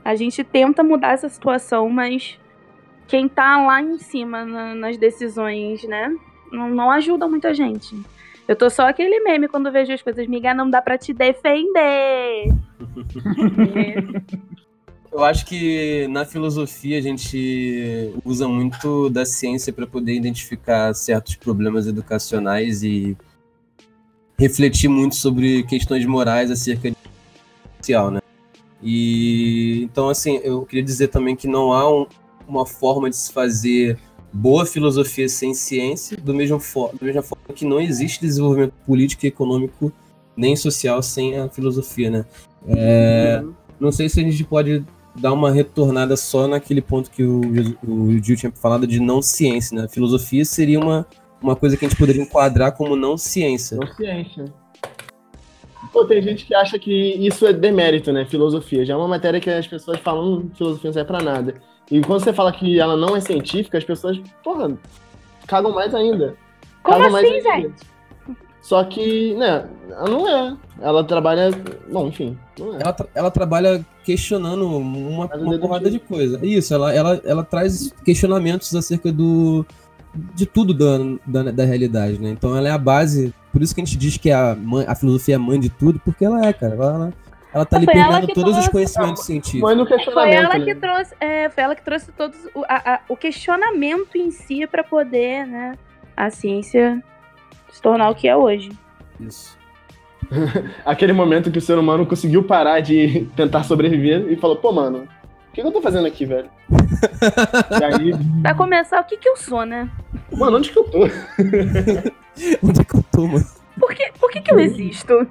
[0.09, 2.39] A gente tenta mudar essa situação, mas
[3.07, 6.11] quem tá lá em cima na- nas decisões, né,
[6.51, 7.95] não, não ajuda muita gente.
[8.49, 12.47] Eu tô só aquele meme quando vejo as coisas, miga, não dá pra te defender.
[15.13, 21.37] Eu acho que na filosofia a gente usa muito da ciência para poder identificar certos
[21.37, 23.15] problemas educacionais e
[24.39, 26.97] refletir muito sobre questões morais acerca de
[27.77, 28.21] social, né?
[28.83, 32.07] E então assim, eu queria dizer também que não há um-
[32.47, 33.99] uma forma de se fazer
[34.33, 36.61] boa filosofia sem ciência, do mesmo
[37.01, 39.93] da mesma forma que não existe desenvolvimento político e econômico
[40.37, 42.24] nem social sem a filosofia, né?
[42.68, 43.43] É,
[43.81, 44.85] não sei se a gente pode
[45.16, 47.41] dar uma retornada só naquele ponto que o,
[47.87, 49.89] o Gil tinha falado de não ciência, né?
[49.89, 51.07] Filosofia seria uma,
[51.43, 53.79] uma coisa que a gente poderia enquadrar como não ciência.
[53.79, 54.45] Não ciência.
[55.93, 58.24] Pô, tem gente que acha que isso é demérito, né?
[58.24, 58.85] Filosofia.
[58.85, 61.55] Já é uma matéria que as pessoas falam, hum, filosofia não serve pra nada.
[61.91, 64.76] E quando você fala que ela não é científica, as pessoas, porra,
[65.47, 66.37] cagam mais ainda.
[66.83, 67.68] Como Cagam mais assim, ainda.
[67.68, 67.87] gente?
[68.61, 70.57] Só que, né, ela não é.
[70.83, 71.51] Ela trabalha.
[71.91, 72.83] Bom, enfim, não é.
[72.83, 76.39] Ela, tra- ela trabalha questionando uma, uma porrada de coisa.
[76.45, 79.64] Isso, ela, ela, ela traz questionamentos acerca do
[80.15, 82.31] de tudo da, da, da realidade, né?
[82.31, 83.33] Então ela é a base.
[83.53, 85.69] Por isso que a gente diz que a, mãe, a filosofia é a mãe de
[85.69, 86.75] tudo, porque ela é, cara.
[86.75, 87.13] Ela, ela,
[87.55, 89.61] ela tá ali Foi ela pegando todos os trouxe- conhecimentos científicos.
[89.63, 90.35] Mãe no Foi questionamento.
[90.35, 90.65] ela né?
[90.65, 94.67] que trouxe, é, foi ela que trouxe todos o, a- a- o questionamento em si
[94.67, 95.75] pra poder, né,
[96.17, 97.03] a ciência
[97.71, 98.71] se tornar o que é hoje.
[99.21, 99.57] Isso.
[100.85, 105.09] Aquele momento que o ser humano conseguiu parar de tentar sobreviver e falou, pô, mano,
[105.59, 106.49] que, que eu tô fazendo aqui, velho?
[107.81, 109.91] e aí, Pra começar, o que que eu sou, né?
[110.31, 111.01] mano, onde que eu tô?
[112.63, 113.45] Onde é que eu tô, mano?
[113.81, 115.27] Por que, por que que eu existo?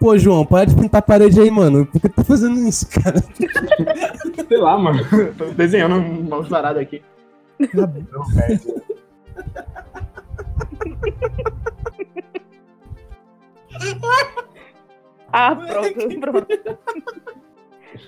[0.00, 1.84] Pô, João, para de pintar a parede aí, mano.
[1.84, 3.22] Por que tu tá fazendo isso, cara?
[4.48, 5.00] Sei lá, mano.
[5.36, 7.02] Tô desenhando uma parada aqui.
[15.30, 16.46] Ah, pronto, pronto.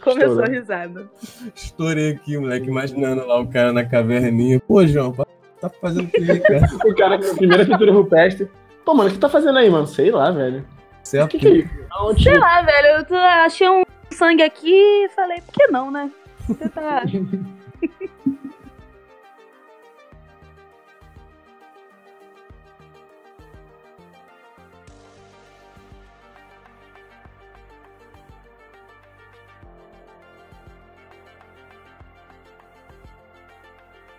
[0.02, 1.08] Começou a risada.
[1.54, 4.60] Estourei aqui, moleque, imaginando lá o cara na caverninha.
[4.60, 5.12] Pô, João,
[5.60, 6.66] tá fazendo o que, cara?
[6.84, 8.48] O cara com a primeira pintura rupestre.
[8.84, 9.86] Pô, mano, o que tá fazendo aí, mano?
[9.86, 10.60] Sei lá, velho.
[10.60, 10.64] O
[11.06, 11.28] Certo?
[11.30, 11.70] que, que é isso?
[11.90, 12.22] Aonde?
[12.22, 16.10] Sei lá, velho, eu tô- achei um sangue aqui e falei, por que não, né?
[16.48, 17.02] Você tá.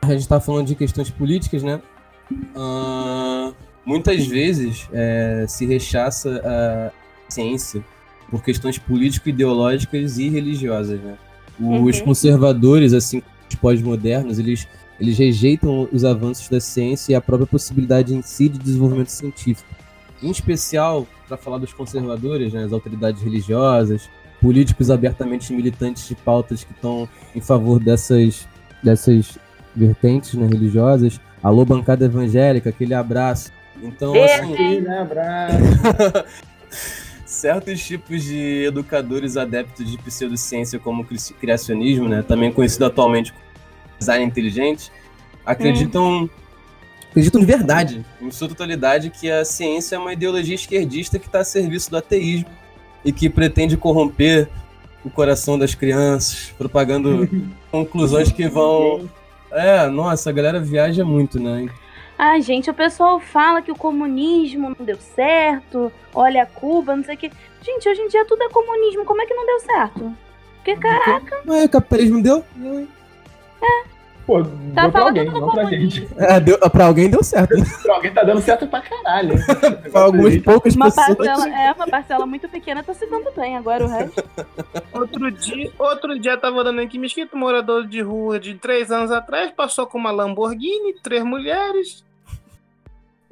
[0.08, 1.82] A gente tá falando de questões políticas, né?
[2.56, 3.52] Ah,
[3.86, 6.92] muitas vezes é, se rechaça a
[7.30, 7.84] ciência
[8.30, 11.18] por questões político-ideológicas e religiosas, né?
[11.60, 12.06] Os Uhum.
[12.06, 14.68] conservadores, assim como os pós-modernos, eles,
[15.00, 19.68] eles rejeitam os avanços da ciência e a própria possibilidade em si de desenvolvimento científico.
[20.22, 24.10] Em especial, para falar dos conservadores, né, as autoridades religiosas,
[24.42, 28.48] políticos abertamente militantes de pautas que estão em favor dessas,
[28.84, 29.38] dessas
[29.78, 31.20] vertentes né, religiosas.
[31.42, 33.52] Alô, bancada evangélica, aquele abraço.
[33.82, 35.58] Então, assim, Aquele abraço.
[37.26, 43.32] certos tipos de educadores adeptos de pseudociência, como o cri- criacionismo, né, também conhecido atualmente
[43.32, 43.44] como
[44.00, 44.92] design inteligente,
[45.46, 46.30] acreditam,
[47.12, 51.40] acreditam de verdade, em sua totalidade, que a ciência é uma ideologia esquerdista que está
[51.40, 52.50] a serviço do ateísmo
[53.06, 54.48] e que pretende corromper
[55.04, 57.30] o coração das crianças, propagando
[57.72, 59.08] conclusões que vão
[59.52, 61.68] É, nossa, a galera viaja muito, né?
[62.18, 67.16] Ai, gente, o pessoal fala que o comunismo não deu certo, olha Cuba, não sei
[67.16, 67.32] o quê.
[67.62, 70.14] Gente, hoje em dia tudo é comunismo, como é que não deu certo?
[70.56, 72.44] Porque, cara, Ué, o capitalismo deu?
[74.28, 76.06] Pô, Tá deu pra alguém, não pra gente.
[76.18, 77.56] É, deu, pra alguém deu certo?
[77.82, 79.36] Pra alguém tá dando certo pra caralho.
[79.90, 81.16] Pra algumas poucas uma pessoas.
[81.16, 84.22] parcela, é, uma parcela muito pequena tá se dando bem, agora o resto.
[84.94, 89.12] Outro dia, outro dia tava dando aqui Mesquita, um morador de rua de três anos
[89.12, 92.04] atrás, passou com uma Lamborghini, três mulheres.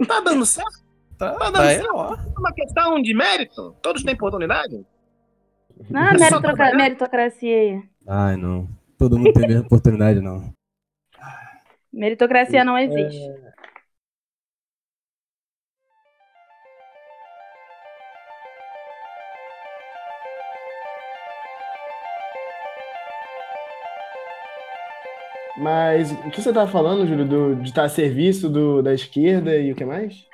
[0.07, 0.79] Tá dando certo?
[1.17, 1.89] Tá, Tá dando tá certo?
[1.93, 2.13] ó.
[2.15, 3.75] É uma questão de mérito.
[3.81, 4.85] Todos têm oportunidade.
[5.93, 6.13] Ah,
[6.73, 7.81] meritocracia aí.
[8.07, 8.65] Ai, não.
[8.97, 10.54] Todo mundo tem a mesma oportunidade, não.
[11.95, 13.19] Meritocracia não existe.
[25.57, 29.55] Mas o que você tava falando, Júlio, do, de estar a serviço do, da esquerda
[29.55, 30.25] e o que mais?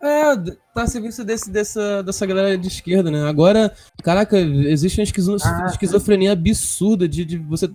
[0.00, 0.36] É,
[0.72, 3.26] tá a serviço desse, dessa, dessa galera de esquerda, né?
[3.28, 3.72] Agora,
[4.02, 7.68] caraca, existe uma esquizo- Ah, esquizofrenia absurda de, de você.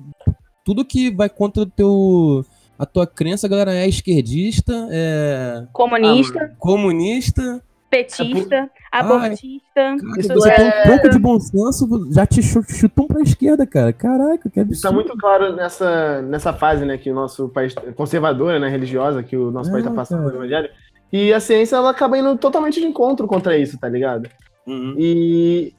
[0.64, 2.46] Tudo que vai contra o teu.
[2.80, 7.62] A tua crença, galera é esquerdista, é Comunista, comunista.
[7.90, 9.60] petista, abortista.
[9.76, 13.22] Caraca, Isso você é- tem um pouco de bom senso, já te chu- chutam pra
[13.22, 13.92] esquerda, cara.
[13.92, 14.94] Caraca, que Isso tá absurdo.
[14.96, 19.52] muito claro nessa, nessa fase, né, que o nosso país conservadora, né, religiosa, que o
[19.52, 20.32] nosso país tá É, passando cara.
[20.32, 20.70] no evangelho.
[21.12, 24.30] E a ciência, ela acaba indo totalmente de encontro contra isso, tá ligado?
[24.68, 24.96] Uhum.
[24.98, 25.74] E,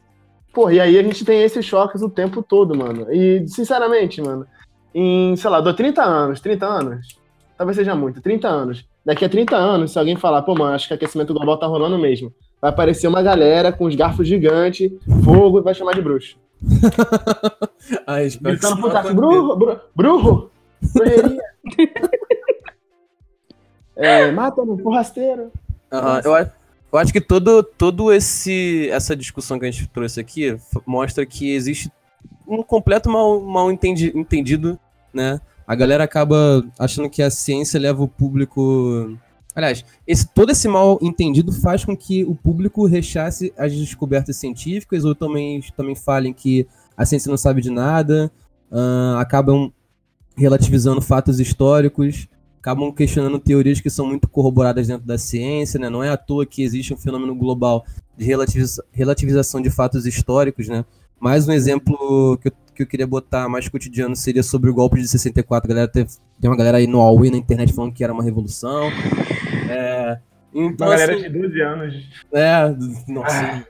[0.53, 3.07] pô, e aí a gente tem esses choques o tempo todo, mano.
[3.11, 4.45] E, sinceramente, mano,
[4.95, 7.19] em, sei lá, dou 30 anos, 30 anos,
[7.57, 8.85] talvez seja muito, 30 anos.
[9.05, 11.99] Daqui a 30 anos, se alguém falar, pô, mano, acho que aquecimento global tá rolando
[11.99, 14.91] mesmo, vai aparecer uma galera com os garfos gigantes,
[15.25, 16.37] fogo e vai chamar de bruxo.
[18.07, 20.51] Ah, espero que Gritando não pro bruxo, bru- bruxo,
[20.95, 21.43] bruxeria.
[23.97, 25.51] é, mata no forrasteiro.
[25.91, 26.33] Aham, eu,
[26.93, 31.53] eu acho que todo, todo esse essa discussão que a gente trouxe aqui mostra que
[31.53, 31.91] existe
[32.51, 34.79] um completo mal, mal entendi- entendido,
[35.15, 35.41] né?
[35.67, 39.17] A galera acaba achando que a ciência leva o público.
[39.55, 45.05] Aliás, esse, todo esse mal entendido faz com que o público rechace as descobertas científicas
[45.05, 48.31] ou também, também falem que a ciência não sabe de nada,
[48.71, 49.73] ah, acabam
[50.37, 52.27] relativizando fatos históricos,
[52.59, 55.89] acabam questionando teorias que são muito corroboradas dentro da ciência, né?
[55.89, 57.85] Não é à toa que existe um fenômeno global
[58.17, 60.85] de relativiza- relativização de fatos históricos, né?
[61.21, 65.01] Mais um exemplo que eu, que eu queria botar mais cotidiano seria sobre o golpe
[65.01, 65.71] de 64.
[65.71, 66.11] A galera teve-
[66.41, 68.89] tem uma galera aí no Huawei na internet falando que era uma revolução.
[69.69, 70.19] É,
[70.55, 71.95] então, Uma galera assim, de 12 anos.
[72.33, 72.75] é,
[73.09, 73.67] nossa,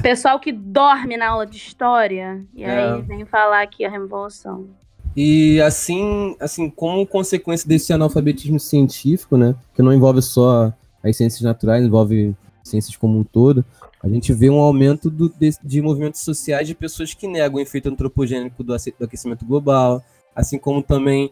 [0.00, 2.70] Pessoal que dorme na aula de história e É.
[2.94, 4.68] aí vem falar aqui a revolução.
[5.16, 10.72] E assim, assim, como consequência desse analfabetismo científico, né, que não envolve só
[11.02, 13.64] as ciências naturais, envolve ciências como um todo,
[14.02, 17.60] a gente vê um aumento do- de, de movimentos sociais de pessoas que negam o
[17.60, 20.02] efeito antropogênico do, do aquecimento global,
[20.34, 21.30] assim como também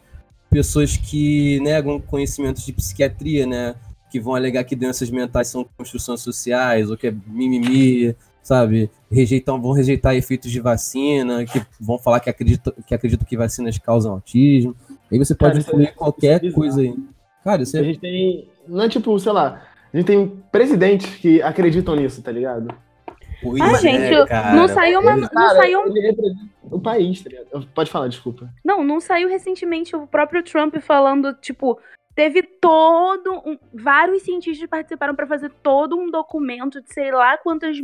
[0.48, 3.74] pessoas que negam conhecimentos de psiquiatria, né,
[4.10, 8.90] que vão alegar que doenças mentais são construções sociais, ou que é mimimi, sabe?
[9.10, 13.78] Rejeitam, vão rejeitar efeitos de vacina, que vão falar que acreditam que, acreditam que vacinas
[13.78, 14.74] causam autismo.
[15.10, 16.94] Aí você pode Cara, isso é- incluir qualquer é coisa aí.
[17.44, 17.84] Cara, A é.
[17.84, 18.48] gente tem.
[18.66, 19.62] Não é tipo, sei lá.
[19.92, 22.72] A gente tem presidentes que acreditam nisso, tá ligado?
[23.42, 24.54] Pois Ah, é, gente, cara.
[24.54, 25.16] não saiu uma.
[25.16, 26.14] Não Cara, saiu, ele
[26.70, 27.66] o país, tá ligado?
[27.74, 28.48] Pode falar, desculpa.
[28.64, 31.78] não, não saiu recentemente o próprio Trump falando, tipo,
[32.20, 37.78] teve todo um, vários cientistas participaram para fazer todo um documento de sei lá quantas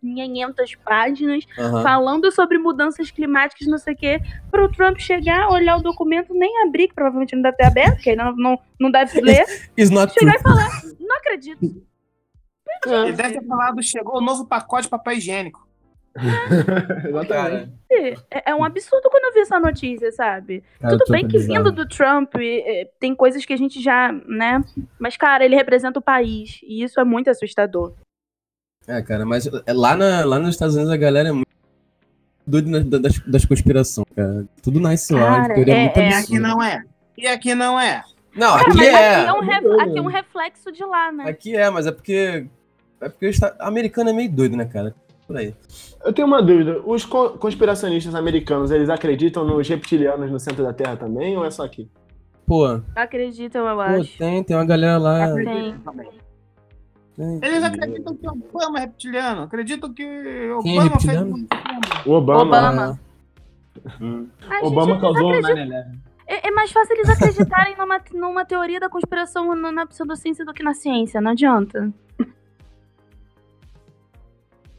[0.00, 1.82] 500 páginas Aham.
[1.82, 4.20] falando sobre mudanças climáticas, não sei o quê,
[4.50, 8.08] pro Trump chegar, olhar o documento, nem abrir, que provavelmente não deve ter aberto, que
[8.08, 9.44] ele não, não, não deve ler,
[9.76, 10.30] chegar true.
[10.30, 11.84] e falar, não acredito.
[12.86, 15.63] Ele deve ter falado, chegou o novo pacote de papel higiênico.
[17.08, 17.72] Exatamente.
[18.30, 20.62] É, é um absurdo quando eu vi essa notícia, sabe?
[20.80, 24.12] cara, Tudo bem é que vindo do Trump, é, tem coisas que a gente já,
[24.26, 24.62] né?
[24.98, 26.60] Mas, cara, ele representa o país.
[26.62, 27.94] E isso é muito assustador.
[28.86, 31.48] É, cara, mas é, lá, na, lá nos Estados Unidos a galera é muito
[32.46, 34.44] doida das, das conspirações, cara.
[34.62, 36.82] Tudo nasce lá, Cara, teoria é- muito é, E aqui não é.
[37.16, 38.02] E aqui não é.
[38.36, 39.14] Não, Cara, aqui é.
[39.16, 41.28] aqui, é um re- aqui é um reflexo de lá, né?
[41.30, 42.46] Aqui é, mas é porque.
[43.00, 44.94] É porque o esta- americano é meio doido, né, cara?
[45.26, 45.54] Por aí.
[46.04, 46.80] Eu tenho uma dúvida.
[46.84, 51.50] Os co- conspiracionistas americanos, eles acreditam nos reptilianos no centro da Terra também, ou é
[51.50, 51.88] só aqui?
[52.46, 54.18] Pô, Acreditam, eu pô, acho.
[54.18, 55.34] tem, tem uma galera lá.
[55.34, 55.74] Tem.
[57.16, 59.42] tem- Eles acreditam que Obama é reptiliano.
[59.42, 61.30] Acreditam que Quem é Obama fez reptiliano?
[61.30, 61.48] um filme.
[62.06, 62.42] O Obama.
[62.42, 63.00] Obama.
[64.00, 64.28] Hum.
[64.48, 65.98] A gente Obama causou o acredita- 9/11.
[66.26, 70.52] É, é mais fácil eles acreditarem numa, numa teoria da conspiração na, na pseudociência do
[70.54, 71.92] que na ciência, não adianta.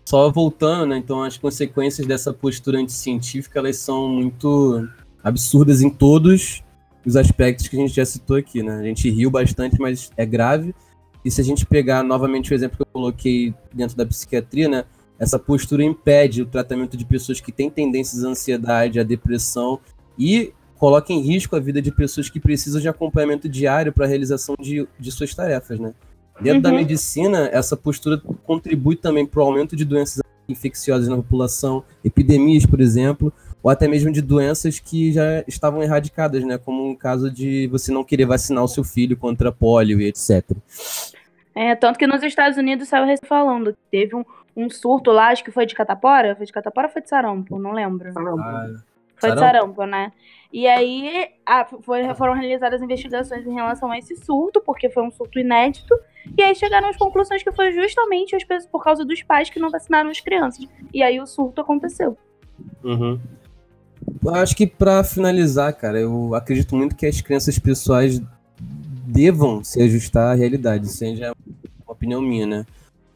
[0.05, 0.97] Só voltando, né?
[0.97, 4.87] Então as consequências dessa postura anticientífica, elas são muito
[5.23, 6.63] absurdas em todos
[7.03, 8.79] os aspectos que a gente já citou aqui, né?
[8.79, 10.75] A gente riu bastante, mas é grave.
[11.23, 14.85] E se a gente pegar novamente o exemplo que eu coloquei dentro da psiquiatria, né?
[15.17, 19.79] Essa postura impede o tratamento de pessoas que têm tendências à ansiedade, à depressão
[20.19, 24.07] e coloca em risco a vida de pessoas que precisam de acompanhamento diário para a
[24.07, 25.93] realização de, de suas tarefas, né?
[26.39, 26.75] Dentro da Uhum.
[26.75, 32.79] medicina, essa postura contribui também para o aumento de doenças infecciosas na população, epidemias, por
[32.81, 33.33] exemplo,
[33.63, 36.57] ou até mesmo de doenças que já estavam erradicadas, né?
[36.57, 40.43] Como o caso de você não querer vacinar o seu filho contra polio e etc.
[41.55, 44.23] É, tanto que nos Estados Unidos saiu falando que teve um,
[44.55, 46.35] um surto lá, acho que foi de catapora?
[46.35, 47.57] Foi de catapora ou foi de sarampo?
[47.57, 48.09] Não lembro.
[48.15, 48.67] Ah,
[49.17, 49.39] Foi de Sarampo?
[49.39, 50.11] sarampo, né?
[50.57, 55.11] E aí a- foi- foram realizadas investigações em relação a esse surto, porque foi um
[55.11, 55.93] surto inédito.
[56.37, 59.59] E aí chegaram às conclusões que foi justamente as pessoas, por causa dos pais que
[59.59, 60.65] não vacinaram as crianças.
[60.93, 62.17] E aí o surto aconteceu.
[62.81, 63.19] Uhum.
[64.23, 68.21] Eu acho que pra finalizar, cara, eu acredito muito que as crenças pessoais
[69.05, 70.85] devam se ajustar à realidade.
[70.85, 71.31] Isso aí já é
[71.85, 72.65] uma opinião minha, né?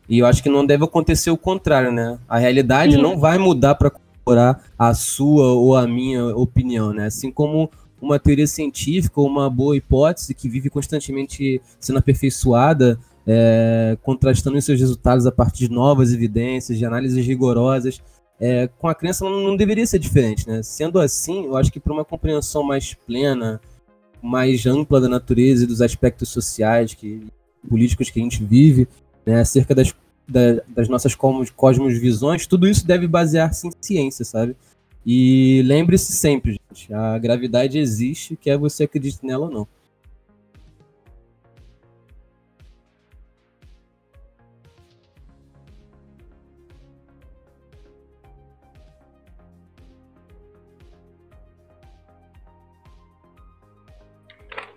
[0.10, 2.20] E eu acho que não deve acontecer o contrário, né?
[2.28, 3.02] A realidade Sim.
[3.02, 3.90] não vai mudar pra
[4.30, 7.08] corroborar a sua ou a minha opinião, né?
[7.08, 7.70] Assim como
[8.02, 14.80] uma teoria científica ou uma boa hipótese que vive constantemente sendo aperfeiçoada, é, contrastando seus
[14.80, 18.02] resultados a partir de novas evidências, de análises rigorosas,
[18.40, 20.64] é, com a crença não, não deveria ser diferente, né?
[20.64, 23.60] Sendo assim, eu acho que para uma compreensão mais plena,
[24.22, 27.28] mais ampla da natureza e dos aspectos sociais que
[27.68, 28.88] políticos que a gente vive,
[29.26, 29.94] né, acerca das,
[30.30, 34.56] da- das nossas cosmos, cosmosvisões, tudo isso deve basear-se em ciência, sabe?
[35.06, 39.68] E lembre-se sempre, gente, a gravidade existe, quer você acredite nela ou não.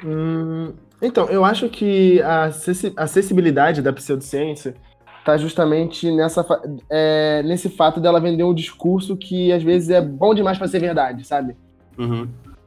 [0.05, 4.74] Hum, então, eu acho que a acessi- acessibilidade da pseudociência
[5.22, 6.44] está justamente nessa,
[6.90, 10.80] é, nesse fato dela vender um discurso que às vezes é bom demais para ser
[10.80, 11.56] verdade, sabe?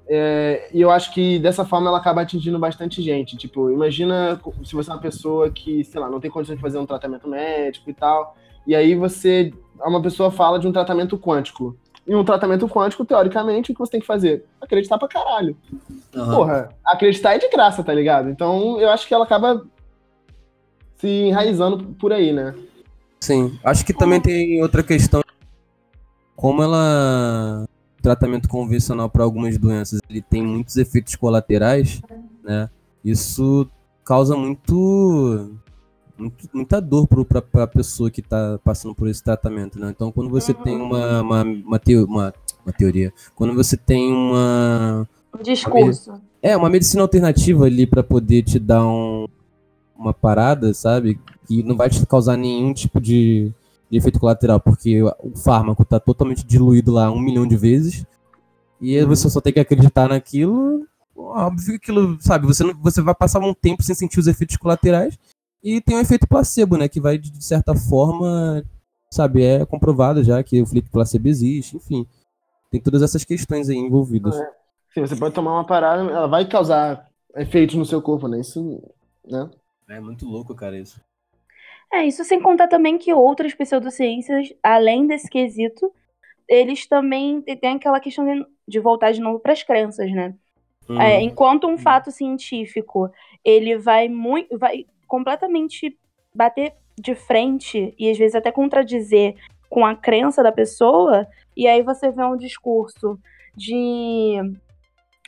[0.08, 3.36] É, e eu acho que dessa forma ela acaba atingindo bastante gente.
[3.36, 6.78] Tipo, imagina se você é uma pessoa que, sei lá, não tem condições de fazer
[6.78, 8.36] um tratamento médico e tal,
[8.66, 9.54] e aí você,
[9.86, 11.76] uma pessoa fala de um tratamento quântico.
[12.08, 14.46] E um tratamento quântico, teoricamente, o que você tem que fazer?
[14.62, 15.58] Acreditar pra caralho.
[16.14, 18.30] Porra, acreditar é de graça, tá ligado?
[18.30, 19.66] Então eu acho que ela acaba
[20.98, 22.54] se enraizando por aí, né?
[23.20, 25.22] Sim, acho que também tem outra questão.
[26.36, 27.66] Como ela.
[28.00, 32.02] o Tratamento convencional para algumas doenças ele tem muitos efeitos colaterais,
[32.44, 32.70] né?
[33.04, 33.68] Isso
[34.04, 35.56] causa muito.
[36.18, 39.90] muito- muita dor para a pessoa que está passando por esse tratamento, né?
[39.90, 42.32] Então, quando você tem uma, uma, uma, teo- uma,
[42.64, 46.14] uma teoria, quando você tem uma, O discurso.
[46.44, 49.28] é, uma medicina alternativa ali pra poder te dar um-
[49.98, 51.20] uma parada, sabe?
[51.48, 53.52] Que não vai te causar nenhum tipo de,
[53.90, 58.06] de efeito colateral, porque o fármaco tá totalmente diluído lá um milhão de vezes.
[58.82, 60.86] E você só tem que acreditar naquilo.
[61.16, 64.58] Óbvio que aquilo, sabe, você, não, você vai passar um tempo sem sentir os efeitos
[64.58, 65.18] colaterais.
[65.64, 66.88] E tem um efeito placebo, né?
[66.88, 68.64] Que vai, de certa forma,
[69.10, 72.06] sabe, é comprovado já que o efeito placebo existe, enfim.
[72.70, 74.36] Tem todas essas questões aí envolvidas.
[74.94, 78.40] Sim, você pode tomar uma parada, ela vai causar efeitos no seu corpo, né?
[78.40, 78.82] Isso,
[79.26, 79.50] né?
[79.90, 81.00] É muito louco, cara, isso.
[81.92, 85.92] É, isso sem contar também que outras pseudociências, além desse quesito,
[86.48, 90.36] eles também têm aquela questão de, voltar de novo para as crenças, né?
[90.90, 91.00] Hum.
[91.00, 93.10] É, enquanto um fato científico
[93.44, 95.98] ele vai muito, vai completamente
[96.34, 99.36] bater de frente e às vezes até contradizer
[99.70, 103.20] com a crença da pessoa, e aí você vê um discurso
[103.56, 104.40] de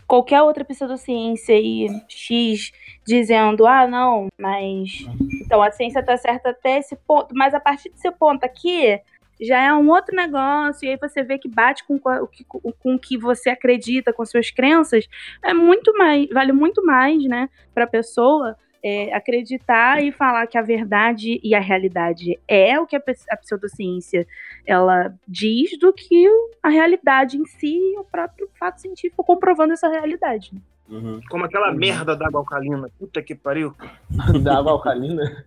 [0.07, 2.71] qualquer outra pseudociência e X
[3.05, 5.05] dizendo, ah, não, mas
[5.41, 8.99] então a ciência tá certa até esse ponto, mas a partir desse ponto aqui
[9.39, 12.95] já é um outro negócio, e aí você vê que bate com o que, com
[12.95, 15.07] o que você acredita, com suas crenças,
[15.43, 20.57] é muito mais, vale muito mais, né, para a pessoa é, acreditar e falar que
[20.57, 23.01] a verdade e a realidade é o que a,
[23.31, 24.27] a pseudociência
[24.65, 26.27] ela diz do que
[26.61, 30.51] a realidade em si e o próprio fato científico comprovando essa realidade.
[30.89, 31.19] Uhum.
[31.29, 32.89] Como aquela merda da água alcalina.
[32.97, 33.73] Puta que pariu.
[34.41, 35.45] Da água alcalina.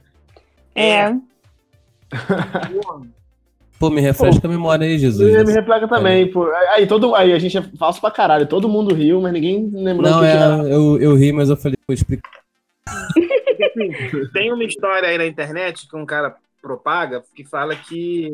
[0.74, 1.10] É.
[2.10, 3.06] Porra.
[3.80, 5.26] Pô, me refresca a memória aí, Jesus.
[5.46, 6.46] Me reflete também, pô.
[6.74, 8.46] Aí, todo, aí a gente é falso pra caralho.
[8.46, 10.68] Todo mundo riu, mas ninguém lembrou Não, que, que era.
[10.68, 12.30] é, eu, eu ri, mas eu falei, vou explicar.
[14.32, 18.30] Tem uma história aí na internet que um cara propaga que fala que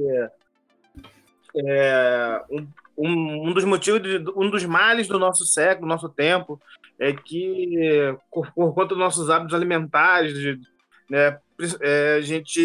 [1.56, 2.42] é,
[2.98, 6.60] um, um, dos motivos, de, um dos males do nosso século, do nosso tempo,
[6.98, 10.60] é que, por, por conta dos nossos hábitos alimentares, de,
[11.08, 11.38] né,
[11.80, 12.60] é, a gente.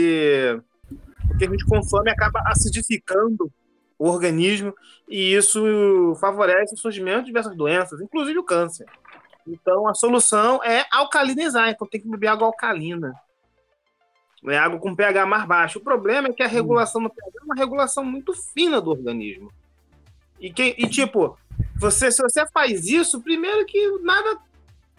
[1.29, 3.51] O que a gente consome acaba acidificando
[3.97, 4.73] o organismo
[5.07, 8.85] e isso favorece o surgimento de diversas doenças, inclusive o câncer.
[9.47, 13.13] Então a solução é alcalinizar, então tem que beber água alcalina.
[14.47, 15.79] É água com pH mais baixo.
[15.79, 19.51] O problema é que a regulação do pH é uma regulação muito fina do organismo.
[20.39, 21.37] E, que, e tipo,
[21.75, 24.39] você, se você faz isso, primeiro que nada,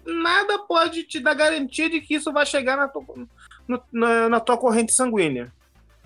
[0.06, 3.04] nada pode te dar garantia de que isso vai chegar na tua,
[3.66, 5.52] no- na, na tua corrente sanguínea,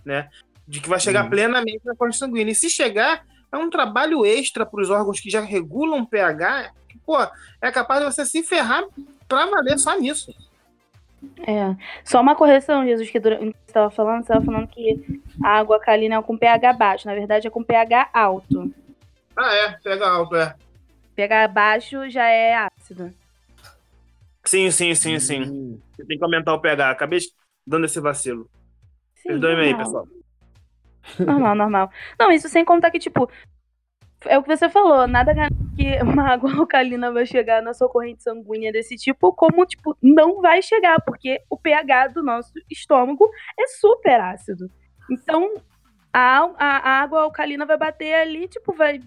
[0.02, 0.30] né?
[0.66, 1.30] De que vai chegar Hum.
[1.30, 2.52] plenamente na corrente sanguínea.
[2.52, 6.72] E se chegar, é um trabalho extra para os órgãos que já regulam o pH,
[7.06, 7.16] pô,
[7.62, 8.84] é capaz de você se ferrar
[9.28, 10.34] pra valer só nisso.
[11.46, 11.74] É.
[12.04, 15.76] Só uma correção, Jesus, que durante você estava falando, você estava falando que a água
[15.76, 17.06] alcalina é com pH baixo.
[17.06, 18.72] Na verdade, é com pH alto.
[19.36, 20.54] Ah, é, pega alto, é.
[21.14, 23.12] pH baixo já é ácido.
[24.44, 25.42] Sim, sim, sim, sim.
[25.42, 25.80] Hum.
[25.94, 26.90] Você tem que aumentar o pH.
[26.90, 27.18] Acabei
[27.66, 28.48] dando esse vacilo.
[29.16, 30.06] Sim, Perdoe-me aí, pessoal.
[31.18, 31.90] Normal, normal.
[32.18, 33.28] Não, isso sem contar que, tipo,
[34.24, 35.34] é o que você falou, nada
[35.76, 40.40] que uma água alcalina vai chegar na sua corrente sanguínea desse tipo, como, tipo, não
[40.40, 44.70] vai chegar, porque o pH do nosso estômago é super ácido.
[45.10, 45.54] Então,
[46.12, 49.00] a, a, água alcalina vai bater ali, tipo, vai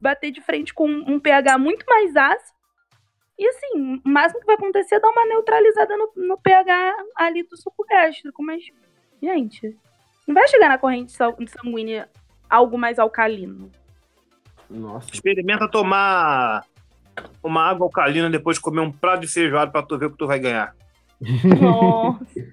[0.00, 2.58] bater de frente com um pH muito mais ácido.
[3.38, 7.42] E assim, o máximo que vai acontecer é dar uma neutralizada no, no pH ali
[7.42, 8.42] do suco gástrico.
[8.42, 8.62] Mas,
[9.22, 9.74] gente,
[10.28, 12.08] não vai chegar na corrente sanguínea
[12.48, 13.70] algo mais alcalino.
[14.70, 15.08] Nossa.
[15.12, 16.64] Experimenta tomar
[17.42, 20.18] uma água alcalina depois de comer um prato de feijoada pra tu ver o que
[20.18, 20.74] tu vai ganhar.
[21.60, 22.24] Nossa.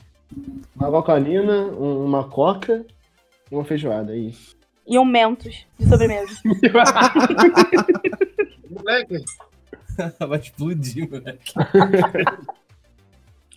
[0.75, 2.85] Uma água alcalina, um- uma coca
[3.49, 4.57] e uma feijoada, é isso.
[4.85, 6.33] e um mentos de sobremesa.
[8.69, 9.23] Moleque,
[10.27, 11.53] Vai explodir, moleque.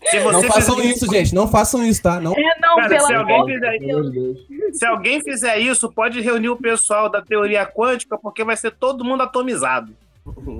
[0.04, 1.34] Se você Não façam fizer- isso, gente.
[1.34, 2.20] Não façam isso, tá?
[2.20, 2.32] Não.
[2.32, 4.72] É, não, Cara, pelo se alguém amor de fizer.
[4.72, 9.04] Se alguém fizer isso, pode reunir o pessoal da teoria quântica, porque vai ser todo
[9.04, 9.94] mundo atomizado.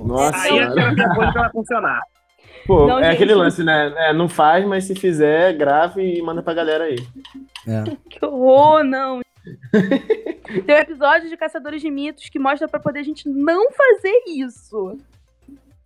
[0.05, 0.75] Nossa, Aí a cara.
[0.95, 2.01] terapia quântica vai funcionar.
[2.67, 3.15] Pô, Não, é gente.
[3.15, 3.93] aquele lance, né?
[3.97, 6.97] É, não faz, mas se fizer, grave e manda pra galera aí.
[7.67, 7.85] É.
[8.11, 9.21] Que horror, não.
[10.67, 14.13] Tem um episódio de Caçadores de Mitos que mostra pra poder a gente não fazer
[14.27, 14.99] isso.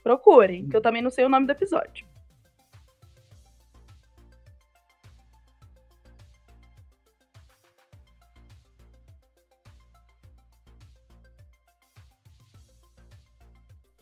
[0.03, 2.05] Procurem, que eu também não sei o nome do episódio.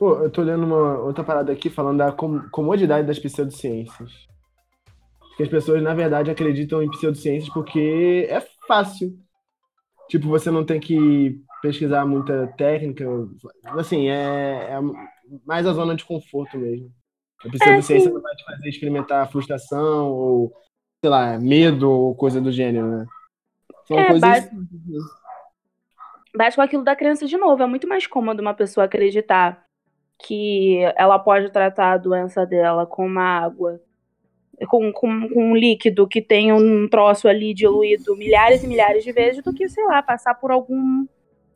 [0.03, 4.27] Pô, eu tô lendo uma outra parada aqui falando da com- comodidade das pseudociências.
[5.37, 9.17] Que as pessoas, na verdade, acreditam em pseudociências porque é fácil.
[10.09, 13.05] Tipo, você não tem que pesquisar muita técnica.
[13.79, 14.81] Assim, é, é
[15.47, 16.91] mais a zona de conforto mesmo.
[17.47, 18.13] A pseudociência sim.
[18.13, 20.53] não vai te fazer experimentar frustração ou,
[21.01, 23.07] sei lá, medo ou coisa do gênero, né?
[23.87, 24.21] São É, coisas.
[24.21, 24.51] base-
[26.37, 27.63] Bate com aquilo da criança de novo.
[27.63, 29.62] É muito mais cômodo uma pessoa acreditar
[30.23, 33.81] que ela pode tratar a doença dela com uma água,
[34.69, 39.13] com, com, com um líquido que tem um troço ali diluído milhares e milhares de
[39.13, 41.07] vezes, do que, sei lá, passar por algum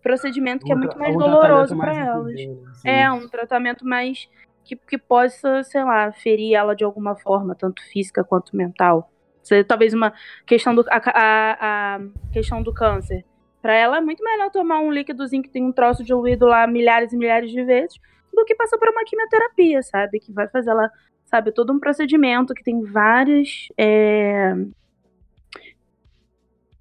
[0.03, 2.27] procedimento que é um muito tra- mais um doloroso para elas.
[2.27, 2.89] assim.
[2.89, 4.29] É, um tratamento mais
[4.65, 9.11] que, que possa, sei lá, ferir ela de alguma forma, tanto física quanto mental.
[9.43, 10.13] Você, talvez uma
[10.45, 12.01] questão do a, a, a
[12.33, 13.25] questão do câncer.
[13.63, 17.13] Pra ela é muito melhor tomar um líquidozinho que tem um troço diluído lá milhares
[17.13, 17.99] e milhares de vezes
[18.37, 20.21] do que passar por uma quimioterapia, sabe?
[20.21, 20.91] Que vai fazer ela,
[21.25, 23.69] sabe, todo um procedimento que tem vários.
[23.77, 24.55] é,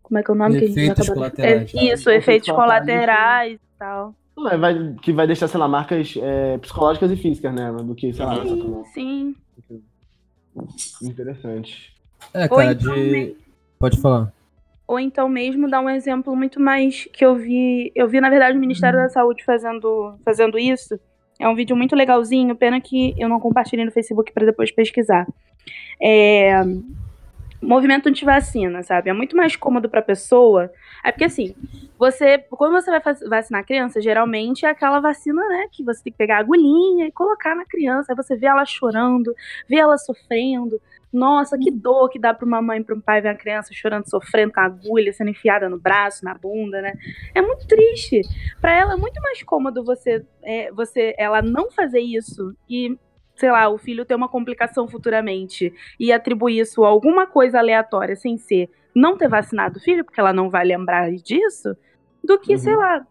[0.03, 1.73] Como é que é o nome que a gente vai Efeitos acabar- colaterais.
[1.73, 3.53] É, Isso, Efeitos efeitos colaterais.
[3.55, 4.15] e tal.
[4.51, 7.71] É, vai- que vai deixar, sei lá, marcas é, psicológicas e físicas, né?
[7.71, 8.35] Do que, sei lá,
[8.93, 9.35] Sim.
[9.67, 9.81] Sim.
[11.01, 11.95] Interessante.
[12.33, 13.35] É, cara, então, de.
[13.79, 14.31] Pode falar.
[14.87, 17.91] Ou então mesmo dar um exemplo muito mais que eu vi.
[17.95, 20.99] Eu vi, na verdade, o Ministério da Saúde fazendo, fazendo isso.
[21.39, 25.27] É um vídeo muito legalzinho, pena que eu não compartilhei no Facebook para depois pesquisar.
[26.01, 26.61] É,
[27.65, 29.09] movimento antivacina, sabe?
[29.09, 30.71] É muito mais cômodo para a pessoa.
[31.03, 31.55] É porque assim,
[31.97, 36.11] você, quando você vai vacinar a criança, geralmente é aquela vacina, né, que você tem
[36.11, 39.33] que pegar a agulhinha e colocar na criança, aí você vê ela chorando,
[39.67, 40.79] vê ela sofrendo.
[41.11, 44.09] Nossa, que dor que dá pra uma mãe pra um pai ver a criança chorando,
[44.09, 46.93] sofrendo com a agulha, sendo enfiada no braço, na bunda, né?
[47.33, 48.19] É muito triste.
[48.59, 52.97] Pra ela é muito mais cômodo você, é, você ela não fazer isso e,
[53.35, 58.15] sei lá, o filho ter uma complicação futuramente e atribuir isso a alguma coisa aleatória
[58.15, 61.75] sem ser não ter vacinado o filho, porque ela não vai lembrar disso,
[62.23, 62.57] do que, Uhum.
[62.57, 63.05] sei lá,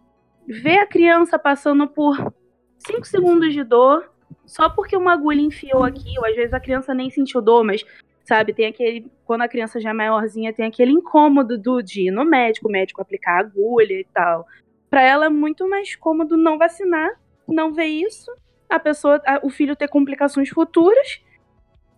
[0.46, 2.32] ver a criança passando por
[2.78, 4.10] 5 segundos de dor
[4.46, 7.84] só porque uma agulha enfiou aqui, ou às vezes a criança nem sentiu dor, mas,
[8.24, 9.10] sabe, tem aquele.
[9.24, 12.72] Quando a criança já é maiorzinha, tem aquele incômodo do, de ir no médico, o
[12.72, 14.46] médico aplicar agulha e tal.
[14.90, 17.10] Pra ela é muito mais cômodo não vacinar,
[17.48, 18.30] não ver isso,
[18.74, 21.20] a pessoa, a- o filho ter complicações futuras,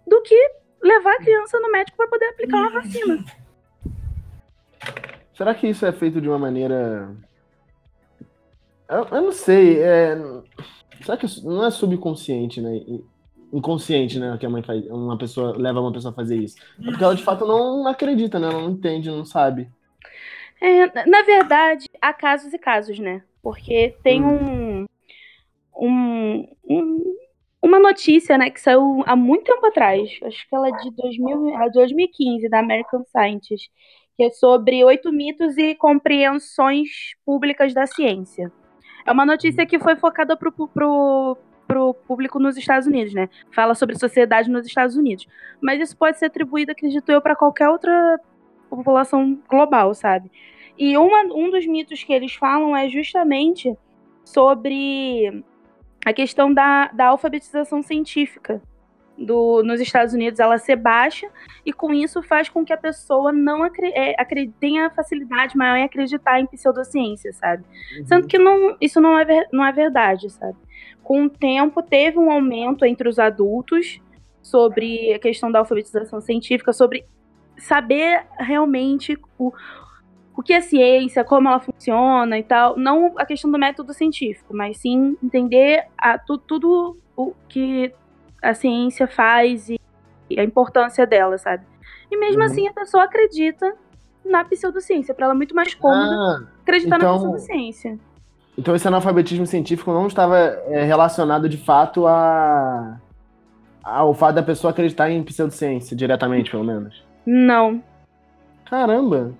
[0.06, 0.50] do que
[0.82, 3.24] levar a criança no médico pra poder aplicar uma vacina.
[5.34, 7.14] Será que isso é feito de uma maneira.
[8.88, 9.80] Eu, eu não sei.
[9.82, 10.16] É...
[11.02, 12.80] Será que não é subconsciente, né?
[13.52, 14.36] Inconsciente, né?
[14.38, 14.84] Que a mãe faz.
[14.86, 16.56] Uma pessoa leva uma pessoa a fazer isso.
[16.80, 18.48] É Porque ela de fato não acredita, né?
[18.48, 19.68] Ela não entende, não sabe.
[20.60, 23.22] É, na- na verdade, há casos e casos, né?
[23.42, 24.75] Porque tem um,
[25.76, 27.16] um, um-
[27.62, 30.10] uma notícia, né, que saiu há muito tempo atrás.
[30.22, 33.70] Acho que ela é de 2000, ela é de 2015, da American Scientist,
[34.16, 36.88] que é sobre oito mitos e compreensões
[37.24, 38.52] públicas da ciência.
[39.06, 40.52] É uma notícia que foi focada pro,
[41.66, 43.28] pro público nos Estados Unidos, né?
[43.54, 45.26] Fala sobre sociedade nos Estados Unidos.
[45.60, 48.20] Mas isso pode ser atribuído, acredito eu, para qualquer outra
[48.70, 50.30] população global, sabe?
[50.78, 53.76] E uma, um dos mitos que eles falam é justamente
[54.24, 55.44] sobre
[56.06, 58.62] a questão da, da alfabetização científica
[59.18, 61.26] do, nos Estados Unidos, ela ser baixa,
[61.64, 65.76] e com isso faz com que a pessoa não acre, é, acre- tenha facilidade maior
[65.76, 67.64] em acreditar em pseudociência, sabe?
[68.04, 70.56] Sendo que não, isso não é, ver- não é verdade, sabe?
[71.02, 74.00] Com o tempo, teve um aumento entre os adultos
[74.42, 77.04] sobre a questão da alfabetização científica, sobre
[77.58, 79.52] saber realmente o,
[80.36, 82.76] o que é ciência, como ela funciona e tal.
[82.76, 87.92] Não a questão do método científico, mas sim entender a, tu- tudo o que
[88.42, 89.80] a ciência faz e,
[90.28, 91.64] e a importância dela, sabe?
[92.10, 92.46] E mesmo Uhum.
[92.46, 93.74] assim a pessoa acredita
[94.24, 95.14] na pseudociência.
[95.14, 97.98] Para ela é muito mais cômodo Ah, acreditar então- na pseudociência.
[98.58, 103.00] então esse analfabetismo científico não estava é, relacionado de fato a
[103.82, 107.04] ao fato da pessoa acreditar em pseudociência, diretamente, pelo menos.
[107.24, 107.80] Não.
[108.64, 109.32] Caramba!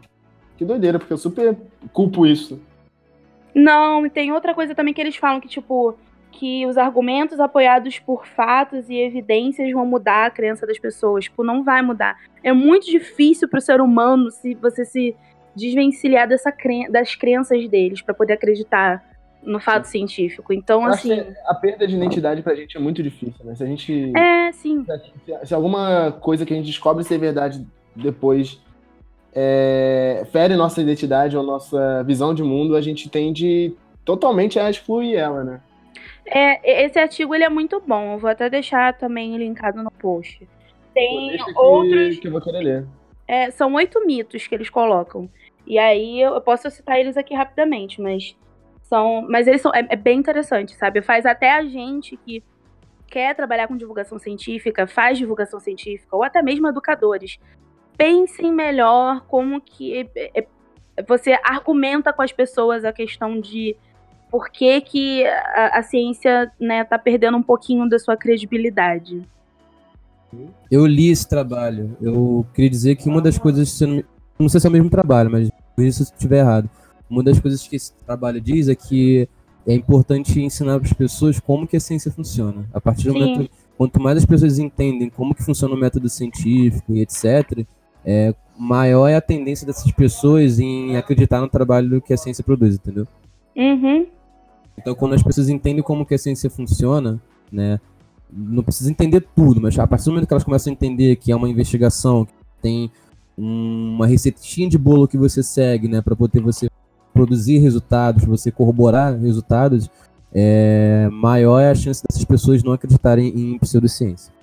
[0.57, 1.57] Que doideira, porque eu super
[1.93, 2.61] culpo isso.
[3.55, 5.97] Não, e tem outra coisa também que eles falam que, tipo,
[6.31, 11.25] que os argumentos apoiados por fatos e evidências vão mudar a crença das pessoas.
[11.25, 12.19] Tipo, não vai mudar.
[12.43, 15.17] É muito difícil pro ser humano se você se
[15.55, 19.03] desvencilhar dessa cren das crenças deles pra poder acreditar
[19.43, 20.53] no fato científico.
[20.53, 21.25] Então, Eu assim.
[21.47, 23.55] a perda de identidade pra gente é muito difícil, né?
[23.55, 24.13] Se a gente.
[24.15, 24.85] É, sim.
[25.25, 28.61] Se, se alguma coisa que a gente descobre ser verdade depois
[29.39, 35.15] é, fere nossa identidade ou nossa visão de mundo, a gente tende totalmente a excluir
[35.15, 35.61] ela, né?
[36.25, 38.15] É, esse artigo ele é muito bom.
[38.15, 40.49] Eu vou até deixar também linkado no post.
[40.95, 42.19] Tem outros.
[42.19, 42.87] que eu vou querer ler.
[43.29, 45.29] É, são oito mitos que eles colocam.
[45.67, 48.35] E aí eu, eu posso citar eles aqui rapidamente, mas
[48.81, 49.27] são.
[49.29, 49.71] Mas eles são.
[49.75, 51.03] É, é bem interessante, sabe?
[51.03, 52.43] Faz até a gente que
[53.07, 57.39] quer trabalhar com divulgação científica, faz divulgação científica, ou até mesmo educadores.
[57.97, 60.47] Pensem melhor como que é, é,
[61.07, 63.77] você argumenta com as pessoas a questão de
[64.31, 69.23] por que, que a, a ciência né, tá perdendo um pouquinho da sua credibilidade.
[70.71, 71.97] Eu li esse trabalho.
[72.01, 73.81] Eu queria dizer que uma das coisas,
[74.39, 76.69] não, sei se é o mesmo trabalho, mas isso se estiver errado.
[77.09, 79.29] Uma das coisas que esse trabalho diz é que
[79.67, 82.69] é importante ensinar para as pessoas como que a ciência funciona.
[82.73, 83.19] A partir do Sim.
[83.19, 87.65] momento, quanto mais as pessoas entendem como que funciona o método científico e etc,
[88.07, 92.77] é, maior é a tendência dessas pessoas em acreditar no trabalho que a ciência produz,
[92.77, 93.07] entendeu?
[93.57, 94.07] Uhum.
[94.79, 97.21] Então, quando as pessoas entendem como que a ciência funciona,
[97.51, 97.81] né,
[98.31, 101.33] não precisa entender tudo, mas a partir do momento que elas começam a entender que
[101.33, 102.91] é uma investigação, que tem
[103.37, 106.69] um- uma receitinha de bolo que você segue, né, para poder você
[107.13, 109.91] produzir resultados, você corroborar resultados,
[110.33, 114.36] é, maior é a chance dessas pessoas não acreditarem em pseudociência.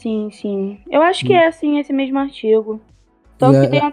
[0.00, 0.80] Sim, sim.
[0.90, 2.80] Eu acho que é assim esse mesmo artigo.
[3.36, 3.80] E que é- tem.
[3.80, 3.92] a-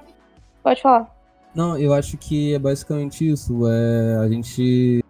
[0.63, 1.13] Pode falar.
[1.53, 3.67] Não, eu acho que é basicamente isso.
[3.67, 5.03] É, a gente.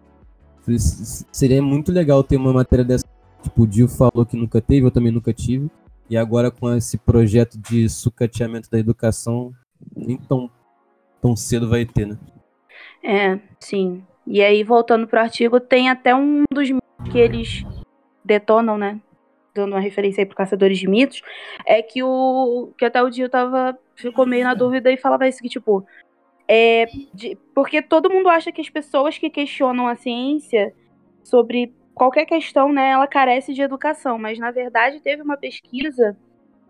[1.32, 3.04] Seria muito legal ter uma matéria dessa.
[3.42, 5.70] Tipo, o Dio falou que nunca teve, eu também nunca tive.
[6.10, 9.52] E agora com esse projeto de sucateamento da educação,
[9.96, 10.50] nem tão,
[11.22, 12.18] tão cedo vai ter, né?
[13.04, 14.02] É, sim.
[14.26, 16.68] E aí, voltando pro artigo, tem até um dos
[17.10, 17.64] que eles
[18.24, 19.00] detonam, né?
[19.54, 21.22] Dando uma referência aí pro Caçadores de Mitos,
[21.66, 22.72] é que o.
[22.78, 23.76] que até o Dio tava.
[23.96, 25.84] ficou meio na dúvida e falava isso que, tipo.
[26.46, 30.72] É, de- porque todo mundo acha que as pessoas que questionam a ciência
[31.22, 34.18] sobre qualquer questão, né, ela carece de educação.
[34.18, 36.16] Mas na verdade teve uma pesquisa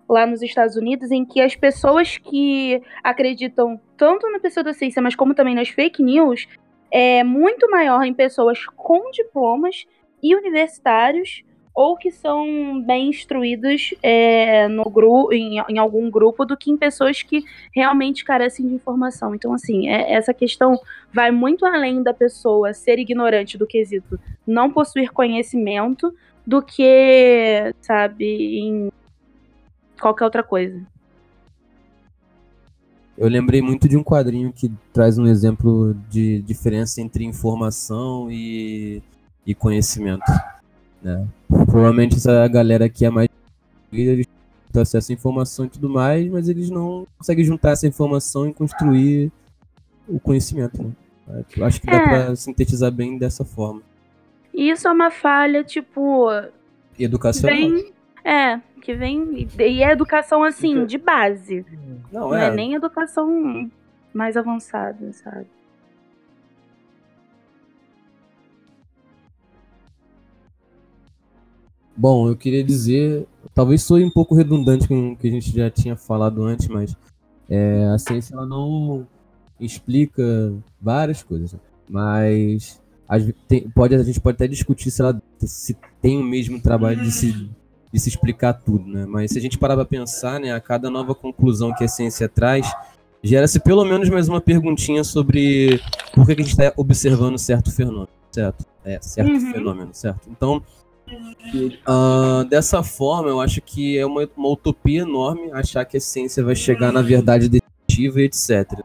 [0.09, 5.35] lá nos Estados Unidos em que as pessoas que acreditam tanto na pseudociência, mas como
[5.35, 6.49] também nas fake news,
[6.91, 9.85] é muito maior em pessoas com diplomas
[10.23, 11.43] e universitários
[11.79, 16.77] ou que são bem instruídos é, no gru em, em algum grupo do que em
[16.77, 19.33] pessoas que realmente carecem de informação.
[19.33, 20.77] Então, assim, é- essa questão
[21.13, 26.13] vai muito além da pessoa ser ignorante do quesito não possuir conhecimento
[26.45, 28.91] do que, sabe, em
[30.01, 30.85] qualquer outra coisa.
[33.17, 39.01] Eu lembrei muito de um quadrinho que traz um exemplo de diferença entre informação e,
[39.47, 40.25] e conhecimento.
[41.03, 41.27] Né?
[41.49, 43.29] Provavelmente essa galera aqui é mais.
[43.93, 44.27] Eles
[44.73, 48.53] têm acesso à informação e tudo mais, mas eles não conseguem juntar essa informação e
[48.55, 49.33] construir
[50.07, 50.83] o conhecimento.
[51.27, 51.45] Né?
[51.57, 52.09] Eu acho que dá É.
[52.27, 53.83] pra sintetizar bem dessa forma.
[54.53, 56.29] E isso é uma falha, tipo,
[56.99, 57.57] educacional.
[57.57, 57.93] vem.
[58.25, 59.49] É, que vem.
[59.59, 61.65] E é educação, assim, de base.
[62.13, 62.51] Não, Não é é.
[62.51, 63.71] nem educação
[64.13, 65.47] mais avançada, sabe?
[72.01, 75.69] Bom, eu queria dizer, talvez soe um pouco redundante com o que a gente já
[75.69, 76.97] tinha falado antes, mas
[77.51, 79.05] é, a ciência ela não
[79.59, 80.23] explica
[80.81, 81.59] várias coisas, né?
[81.91, 82.81] mas
[83.25, 87.03] ve- tem- pode, a gente pode até discutir se ela se tem o mesmo trabalho
[87.03, 87.33] de se,
[87.93, 89.05] de se explicar tudo, né?
[89.05, 92.29] Mas se a gente parar para pensar, né, a cada nova conclusão que a ciência
[92.29, 92.71] traz,
[93.25, 95.81] gera-se pelo menos mais uma perguntinha sobre
[96.15, 98.65] por que, que a gente está observando certo fenômeno, certo?
[98.85, 99.51] É, certo Uhum.
[99.53, 100.29] fenômeno, certo?
[100.31, 100.63] Então,
[101.87, 106.45] ah, dessa forma, eu acho que é uma, uma utopia enorme achar que a ciência
[106.45, 108.81] vai chegar na verdade definitiva e etc.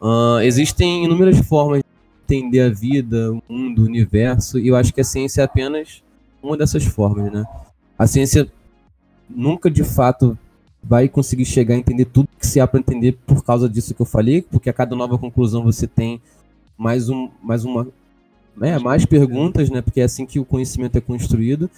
[0.00, 4.92] Ah, existem inúmeras formas de entender a vida, o mundo, o universo, e eu acho
[4.92, 6.02] que a ciência é apenas
[6.42, 7.44] uma dessas formas, né?
[7.98, 8.50] A ciência
[9.28, 10.38] nunca de fato
[10.82, 14.00] vai conseguir chegar a entender tudo que se há para entender por causa disso que
[14.00, 16.20] eu falei, porque a cada nova conclusão você tem
[16.76, 17.88] mais, um, mais uma
[18.62, 19.82] é, mais perguntas, né?
[19.82, 21.70] Porque é assim que o conhecimento é construído.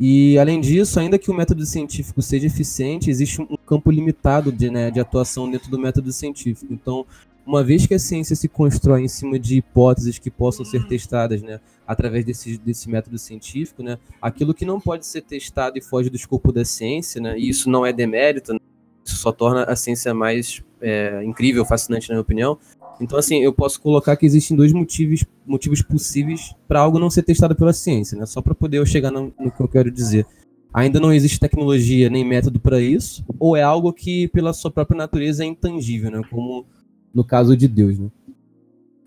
[0.00, 4.50] E além disso, ainda que o método científico seja eficiente, existe um um campo limitado
[4.52, 6.72] de, né, de atuação dentro do método científico.
[6.72, 7.06] Então,
[7.46, 11.42] uma vez que a ciência se constrói em cima de hipóteses que possam ser testadas,
[11.42, 16.10] né, através desse, desse método científico, né, aquilo que não pode ser testado e foge
[16.10, 18.58] do escopo da ciência, né, e isso não é demérito, né,
[19.04, 22.58] isso só torna a ciência mais é, incrível, fascinante, na minha opinião.
[23.00, 27.22] Então, assim, eu posso colocar que existem dois motivos, motivos possíveis para algo não ser
[27.22, 28.26] testado pela ciência, né?
[28.26, 30.26] Só para poder eu chegar no, no que eu quero dizer.
[30.72, 34.96] Ainda não existe tecnologia nem método para isso, ou é algo que, pela sua própria
[34.96, 36.22] natureza, é intangível, né?
[36.30, 36.64] Como
[37.12, 38.10] no caso de Deus, né?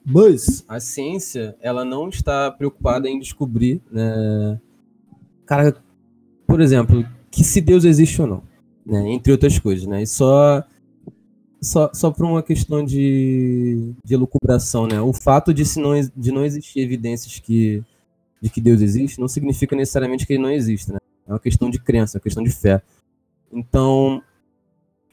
[0.05, 4.59] Mas a ciência, ela não está preocupada em descobrir, né?
[5.45, 5.75] Cara,
[6.45, 8.43] por exemplo, que se Deus existe ou não,
[8.85, 9.09] né?
[9.09, 10.03] Entre outras coisas, né?
[10.03, 10.63] E só
[11.65, 15.01] só, só por uma questão de, de elucubração, né?
[15.01, 17.83] O fato de, se não, de não existir evidências que,
[18.39, 20.99] de que Deus existe não significa necessariamente que ele não existe, né?
[21.27, 22.81] É uma questão de crença, é uma questão de fé.
[23.51, 24.21] Então,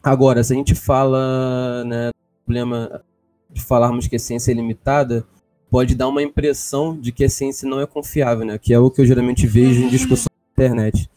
[0.02, 2.10] agora, se a gente fala, né,
[2.44, 3.02] problema
[3.50, 5.26] de falarmos que a ciência é limitada,
[5.70, 8.58] pode dar uma impressão de que a ciência não é confiável, né?
[8.58, 11.10] Que é o que eu geralmente vejo em discussão na internet.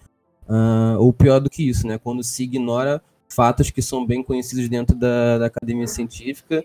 [0.48, 1.98] Ah, ou pior do que isso, né?
[1.98, 6.64] Quando se ignora fatos que são bem conhecidos dentro da, da academia científica,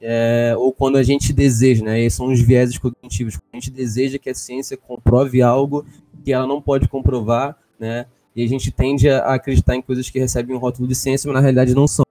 [0.00, 2.00] é, ou quando a gente deseja, né?
[2.00, 3.36] Esses são os vieses cognitivos.
[3.36, 5.84] Quando a gente deseja que a ciência comprove algo
[6.24, 8.06] que ela não pode comprovar, né?
[8.34, 11.34] E a gente tende a acreditar em coisas que recebem um rótulo de ciência, mas
[11.34, 12.04] na realidade não são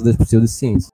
[0.00, 0.92] das pseudociências.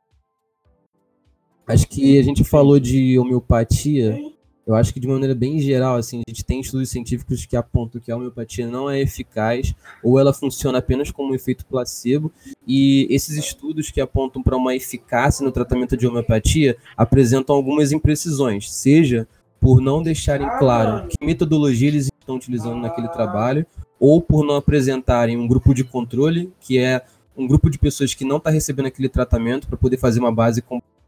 [1.67, 4.19] Acho que a gente falou de homeopatia,
[4.67, 8.01] eu acho que de maneira bem geral, assim, a gente tem estudos científicos que apontam
[8.01, 12.33] que a homeopatia não é eficaz ou ela funciona apenas como um efeito placebo,
[12.67, 18.73] e esses estudos que apontam para uma eficácia no tratamento de homeopatia apresentam algumas imprecisões,
[18.73, 19.27] seja
[19.61, 23.67] por não deixarem claro que metodologia eles estão utilizando naquele trabalho,
[23.99, 27.03] ou por não apresentarem um grupo de controle, que é
[27.37, 30.63] um grupo de pessoas que não está recebendo aquele tratamento para poder fazer uma base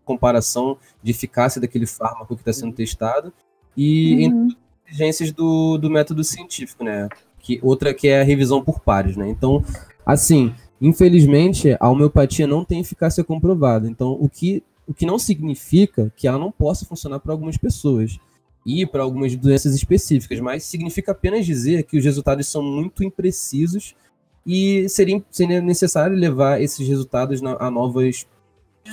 [0.05, 3.33] comparação de eficácia daquele fármaco que está sendo testado,
[3.77, 4.57] e entre
[4.87, 7.09] as exigências do, do método científico, né?
[7.39, 9.29] Que, outra que é a revisão por pares, né?
[9.29, 9.65] Então,
[10.05, 13.89] assim, infelizmente, a homeopatia não tem eficácia comprovada.
[13.89, 18.19] Então, o que O que não significa que ela não possa funcionar para algumas pessoas
[18.67, 23.95] e para algumas doenças específicas, mas significa apenas dizer que os resultados são muito imprecisos
[24.47, 28.27] e seria, seria necessário levar esses resultados na, a novas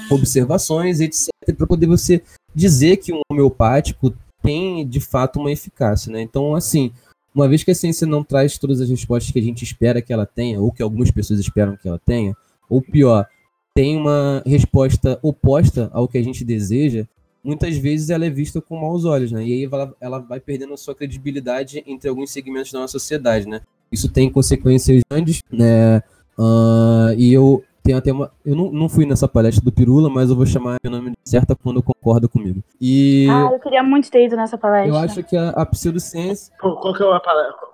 [0.09, 2.21] observações, etc., para poder você
[2.53, 6.21] dizer que um homeopático tem de fato uma eficácia, né?
[6.21, 6.91] Então, assim,
[7.33, 10.11] uma vez que a ciência não traz todas as respostas que a gente espera que
[10.11, 12.35] ela tenha, ou que algumas pessoas esperam que ela tenha,
[12.69, 13.27] ou pior,
[13.73, 17.07] tem uma resposta oposta ao que a gente deseja,
[17.43, 19.43] muitas vezes ela é vista com maus olhos, né?
[19.45, 23.47] E aí ela, ela vai perdendo a sua credibilidade entre alguns segmentos da nossa sociedade,
[23.47, 23.61] né?
[23.91, 25.99] Isso tem consequências grandes, né?
[26.37, 28.31] Uh, e eu tem até uma.
[28.45, 31.29] Eu não, não fui nessa palestra do Pirula, mas eu vou chamar meu nome de
[31.29, 32.63] certa quando concorda comigo.
[32.79, 33.27] E.
[33.29, 34.89] Ah, eu queria muito ter ido nessa palestra.
[34.89, 36.53] Eu acho que a, a pseudociência.
[36.59, 37.19] Qual, qual que é o,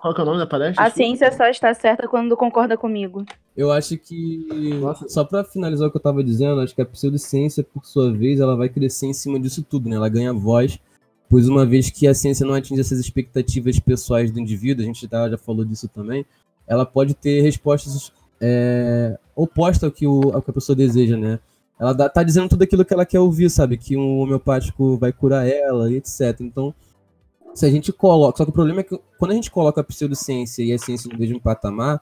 [0.02, 0.84] qual que é o nome da palestra?
[0.84, 3.26] A ciência só está certa quando concorda comigo.
[3.56, 4.48] Eu acho que.
[4.80, 5.10] Nossa.
[5.10, 8.40] Só para finalizar o que eu estava dizendo, acho que a pseudociência, por sua vez,
[8.40, 9.98] ela vai crescer em cima disso tudo, né?
[9.98, 10.80] Ela ganha voz.
[11.30, 15.10] Pois uma vez que a ciência não atinge essas expectativas pessoais do indivíduo, a gente
[15.12, 16.26] já, já falou disso também,
[16.66, 21.40] ela pode ter respostas é, oposta ao que, o, ao que a pessoa deseja, né?
[21.80, 23.78] Ela dá, tá dizendo tudo aquilo que ela quer ouvir, sabe?
[23.78, 26.42] Que um homeopático vai curar ela e etc.
[26.42, 26.74] Então,
[27.54, 28.38] se a gente coloca.
[28.38, 31.10] Só que o problema é que quando a gente coloca a pseudociência e a ciência
[31.12, 32.02] no mesmo patamar,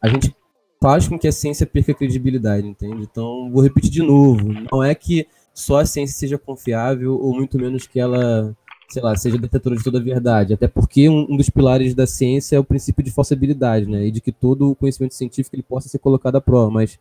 [0.00, 0.34] a gente
[0.82, 3.02] faz com que a ciência perca credibilidade, entende?
[3.02, 4.48] Então, vou repetir de novo.
[4.70, 8.56] Não é que só a ciência seja confiável, ou muito menos que ela
[8.90, 10.52] sei lá, seja detetora de toda a verdade.
[10.52, 14.06] Até porque um, um, dos pilares da ciência é o princípio de falsibilidade, né?
[14.06, 16.70] E de que todo o conhecimento científico ele possa ser colocado à prova.
[16.70, 16.98] Mas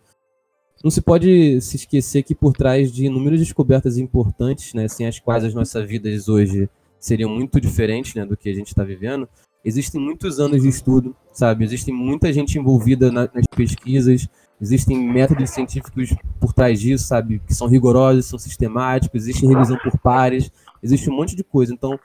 [0.83, 5.19] não se pode se esquecer que por trás de inúmeras descobertas importantes, né, sem as
[5.19, 9.27] quais as nossas vidas hoje seriam muito diferentes, né, do que a gente está vivendo,
[9.63, 11.65] existem muitos anos de estudo, sabe?
[11.65, 14.27] Existem muita gente envolvida na, nas pesquisas,
[14.61, 17.41] existem métodos científicos por trás disso, sabe?
[17.45, 20.49] Que são rigorosos, são sistemáticos, existe revisão por pares,
[20.81, 21.73] Existe um monte de coisa.
[21.73, 21.99] Então,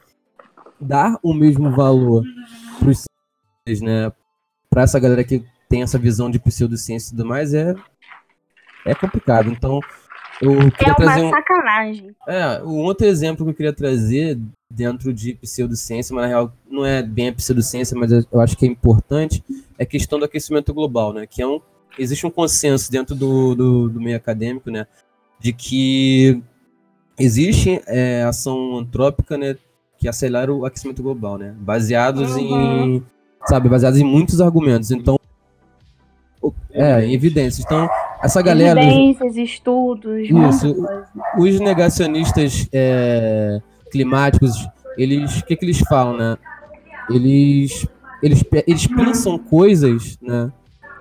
[0.81, 2.25] dar o mesmo valor
[2.79, 2.93] para
[3.81, 4.13] né,
[4.69, 7.75] para essa galera que tem essa visão de pseudociência e tudo mais, é,
[8.85, 9.49] é complicado.
[9.49, 9.81] Então,
[10.41, 12.17] eu queria é trazer uma um, sacanagem.
[12.27, 14.39] É, um outro exemplo que eu queria trazer
[14.71, 18.67] dentro de pseudociência, mas na real não é bem a pseudociência, mas eu acho que
[18.67, 19.45] é importante,
[19.79, 21.27] é a questão do aquecimento global, né?
[21.27, 21.61] Que é um,
[21.99, 24.87] existe um consenso dentro do, do, do meio acadêmico, né?
[25.39, 26.43] De que
[27.19, 29.57] existe é, ação antrópica, né,
[29.99, 32.95] que acelera o aquecimento global, né, baseados uhum.
[32.97, 33.03] em,
[33.47, 34.91] sabe, baseados em muitos argumentos.
[34.91, 35.19] Então,
[36.73, 37.65] é, evidências.
[37.65, 37.89] Então,
[38.23, 38.83] essa galera.
[38.83, 40.75] Evidências, estudos, isso.
[41.39, 43.61] Os negacionistas é,
[43.91, 44.67] climáticos,
[44.99, 46.37] eles, o que, que eles falam, né?
[47.09, 47.87] Eles,
[48.23, 50.51] eles, eles pensam coisas, né?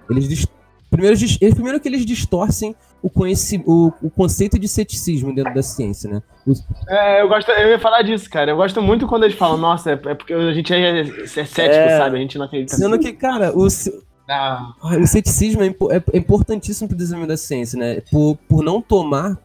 [0.09, 0.45] Eles
[0.89, 5.61] primeiro, eles, primeiro que eles distorcem o, conheci, o, o conceito de ceticismo dentro da
[5.61, 6.23] ciência, né?
[6.47, 6.65] Os...
[6.87, 8.51] É, eu, gosto, eu ia falar disso, cara.
[8.51, 11.61] Eu gosto muito quando eles falam, nossa, é, é porque a gente é, é cético,
[11.61, 11.97] é...
[11.97, 12.15] sabe?
[12.15, 12.77] A gente não acredita.
[12.77, 13.67] Sendo que, cara, o,
[14.29, 14.73] ah.
[14.81, 18.01] o ceticismo é, é, é importantíssimo para o desenvolvimento da ciência, né?
[18.09, 19.37] Por, por não tomar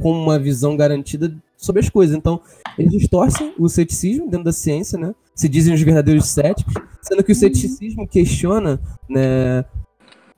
[0.00, 2.16] como uma visão garantida sobre as coisas.
[2.16, 2.40] Então,
[2.78, 5.12] eles distorcem o ceticismo dentro da ciência, né?
[5.34, 9.64] Se dizem os verdadeiros céticos, sendo que o ceticismo questiona, né?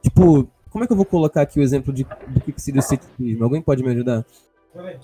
[0.02, 2.82] Tipo, como é que eu vou colocar aqui o exemplo de, do que seria o
[2.82, 3.44] ceticismo?
[3.44, 4.26] Alguém pode me ajudar?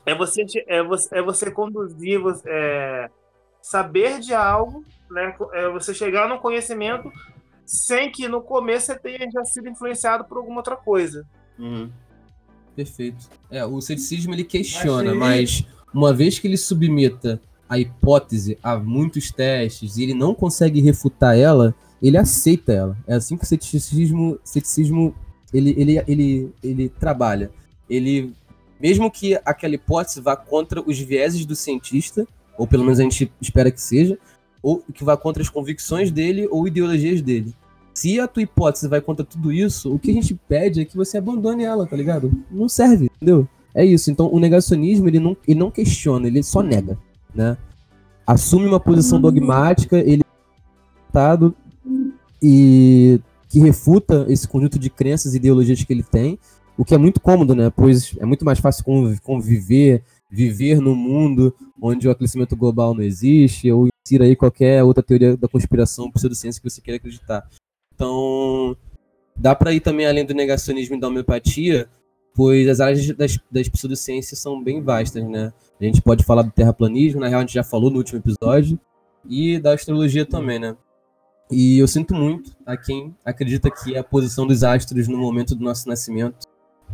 [0.05, 3.09] É você, é você, é você conduzir, é,
[3.63, 5.33] saber de algo, né?
[5.53, 7.09] É você chegar no conhecimento
[7.65, 11.25] sem que no começo você tenha já sido influenciado por alguma outra coisa.
[11.57, 11.89] Uhum.
[12.75, 13.31] Perfeito.
[13.49, 15.65] É, o ceticismo ele questiona, mas,
[15.95, 21.39] uma vez que ele submeta a hipótese a muitos testes e ele não consegue refutar
[21.39, 21.73] ela,
[22.03, 22.97] ele aceita ela.
[23.07, 25.15] É assim que o ceticismo, ceticismo
[25.53, 27.51] ele, ele, ele, ele trabalha.
[27.89, 28.33] Ele,
[28.81, 33.31] mesmo que aquela hipótese vá contra os vieses do cientista, ou pelo menos a gente
[33.41, 34.19] espera que seja,
[34.63, 37.55] ou que vá contra as convicções dele ou ideologias dele.
[37.95, 40.97] Se a tua hipótese vai contra tudo isso, o que a gente pede é que
[40.97, 42.31] você abandone ela, tá ligado?
[42.51, 43.49] Não serve, entendeu?
[43.75, 44.11] É isso.
[44.11, 46.99] Então, o negacionismo, ele não, ele não questiona, ele só nega,
[47.35, 47.57] né?
[48.27, 51.51] Assume uma posição dogmática, ele é
[52.43, 53.21] e
[53.51, 56.39] que refuta esse conjunto de crenças e ideologias que ele tem,
[56.79, 57.69] o que é muito cômodo, né?
[57.69, 58.85] Pois é muito mais fácil
[59.23, 61.53] conviver, viver no mundo
[61.83, 66.63] onde o aquecimento global não existe, ou insira aí qualquer outra teoria da conspiração pseudociência
[66.63, 67.47] que você queira acreditar.
[67.93, 68.77] Então,
[69.37, 71.89] dá para ir também além do negacionismo e da homeopatia,
[72.35, 75.53] pois as áreas das, das pseudociências são bem vastas, né?
[75.81, 78.79] A gente pode falar do terraplanismo, na real a gente já falou no último episódio,
[79.29, 80.77] e da astrologia também, né?
[81.51, 85.65] E eu sinto muito a quem acredita que a posição dos astros no momento do
[85.65, 86.47] nosso nascimento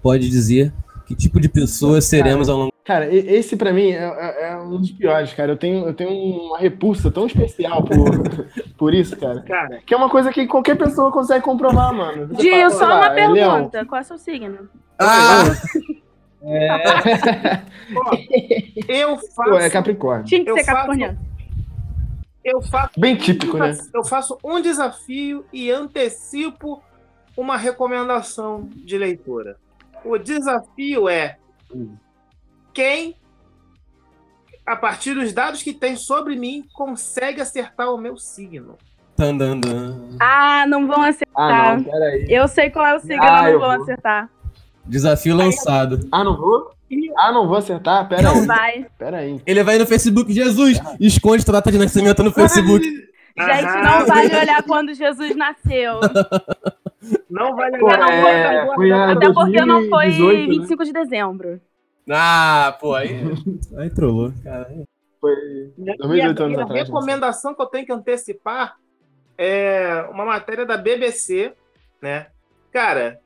[0.02, 0.72] pode dizer
[1.06, 4.78] Que tipo de pessoa seremos ao longo Cara, esse pra mim é, é- é um
[4.78, 5.50] dos piores, cara.
[5.52, 7.96] Eu tenho, eu tenho uma repulsa tão especial por,
[8.78, 9.42] por isso, cara.
[9.42, 12.28] Cara, Que é uma coisa que qualquer pessoa consegue comprovar, mano.
[12.28, 13.84] Fala, só "Ah, uma é leão." pergunta.
[13.86, 14.68] Qual é o seu signo?
[15.00, 15.42] Ah!
[17.96, 18.16] ó,
[18.88, 20.24] eu faço, Pô, é Capricórnio.
[20.24, 21.18] Tinha que ser faço- capricorniano.
[22.46, 23.76] Eu faço, Bem típico, né?
[23.92, 26.80] eu faço um desafio e antecipo
[27.36, 29.56] uma recomendação de leitura.
[30.04, 31.38] O desafio é
[32.72, 33.16] quem,
[34.64, 38.76] a partir dos dados que tem sobre mim, consegue acertar o meu signo.
[39.18, 39.58] Dan, dan.
[40.20, 41.34] Ah, não vão acertar.
[41.34, 42.26] Ah, não, peraí.
[42.28, 43.82] Eu sei qual é o signo, Ah, não vão vou.
[43.82, 44.30] acertar.
[44.86, 46.06] Desafio lançado.
[46.12, 46.70] Ah, não vou?
[47.18, 48.08] Ah, não vou acertar?
[48.08, 48.46] Pera Não aí.
[48.46, 48.86] vai.
[48.98, 49.40] Pera aí.
[49.46, 52.84] Ele vai no Facebook, Jesus, esconde tua data de nascimento no Facebook.
[53.38, 56.00] Gente, não vale olhar quando Jesus nasceu.
[57.30, 58.10] Não vai Pô, lembrar.
[58.10, 60.46] é, foi a Até porque não foi 2018, né?
[60.58, 61.60] 25 de dezembro.
[62.10, 63.20] Ah, pô, aí.
[63.76, 64.68] Aí trollou, cara.
[65.20, 65.32] Foi
[65.78, 66.86] E a- 2018 anos e a atrás, né?
[66.86, 68.76] recomendação que eu tenho que antecipar
[69.38, 71.52] é uma matéria da BBC,
[72.00, 72.26] né?
[72.72, 73.20] Cara,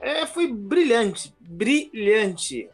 [0.00, 2.68] é, foi brilhante, brilhante,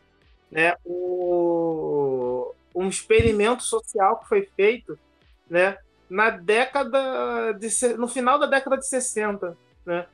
[0.50, 0.74] né?
[0.84, 4.98] O, um experimento social que foi feito,
[5.48, 5.76] né?
[6.08, 10.06] Na década de, no final da década de 60, né?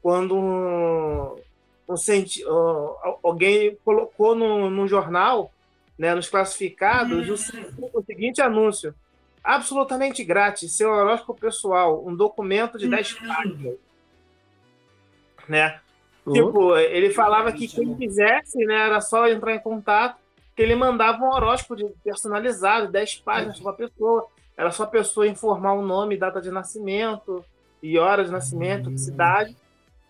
[0.00, 1.36] Quando um,
[1.88, 1.94] um
[2.46, 5.52] ó, alguém colocou no, no jornal
[5.98, 8.94] né, nos classificados, o, se- o seguinte anúncio.
[9.42, 13.76] Absolutamente grátis, seu horóscopo pessoal, um documento de 10 páginas.
[15.48, 15.80] Né?
[16.32, 20.16] Tipo, ele falava que quem quisesse, né, era só entrar em contato,
[20.56, 24.26] que ele mandava um horóscopo de- personalizado, 10 páginas para a pessoa.
[24.56, 27.44] Era só a pessoa informar o nome, data de nascimento,
[27.82, 29.56] e hora de nascimento, cidade,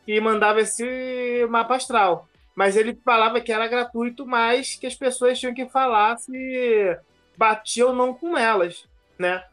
[0.07, 2.27] e mandava esse mapa astral.
[2.55, 6.97] Mas ele falava que era gratuito, mas que as pessoas tinham que falar se
[7.37, 8.85] batia ou não com elas,
[9.19, 9.45] né?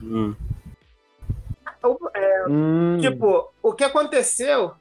[1.83, 2.97] O- é, Hum.
[3.01, 4.71] Tipo, o que aconteceu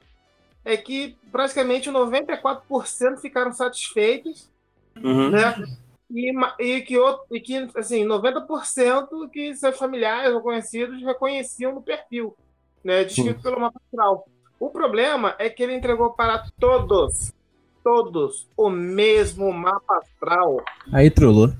[0.65, 4.49] é que praticamente 94% ficaram satisfeitos,
[5.01, 5.29] Uhum.
[5.29, 5.53] né?
[6.09, 6.95] E, e que,
[7.31, 12.35] e que assim, 90% que seus familiares ou conhecidos reconheciam no perfil,
[12.83, 13.03] né?
[13.03, 14.25] Descrito pelo mapa astral.
[14.59, 17.33] O problema é que ele entregou para todos,
[17.83, 20.63] todos, o mesmo mapa astral.
[20.93, 21.51] Aí trollou.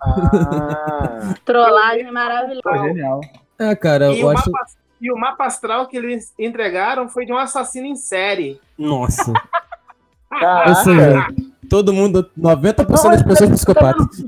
[0.00, 2.62] Ah, Trollagem maravilhosa.
[2.62, 3.20] pô, genial.
[3.58, 4.50] É, cara, E eu acho.
[4.50, 4.66] mapa,
[5.00, 8.60] e o mapa astral que eles entregaram foi de um assassino em série.
[8.78, 9.32] Nossa.
[10.68, 11.28] Ou seja,
[11.68, 14.24] todo mundo, 90% das Não, pessoas mas- psicopatas.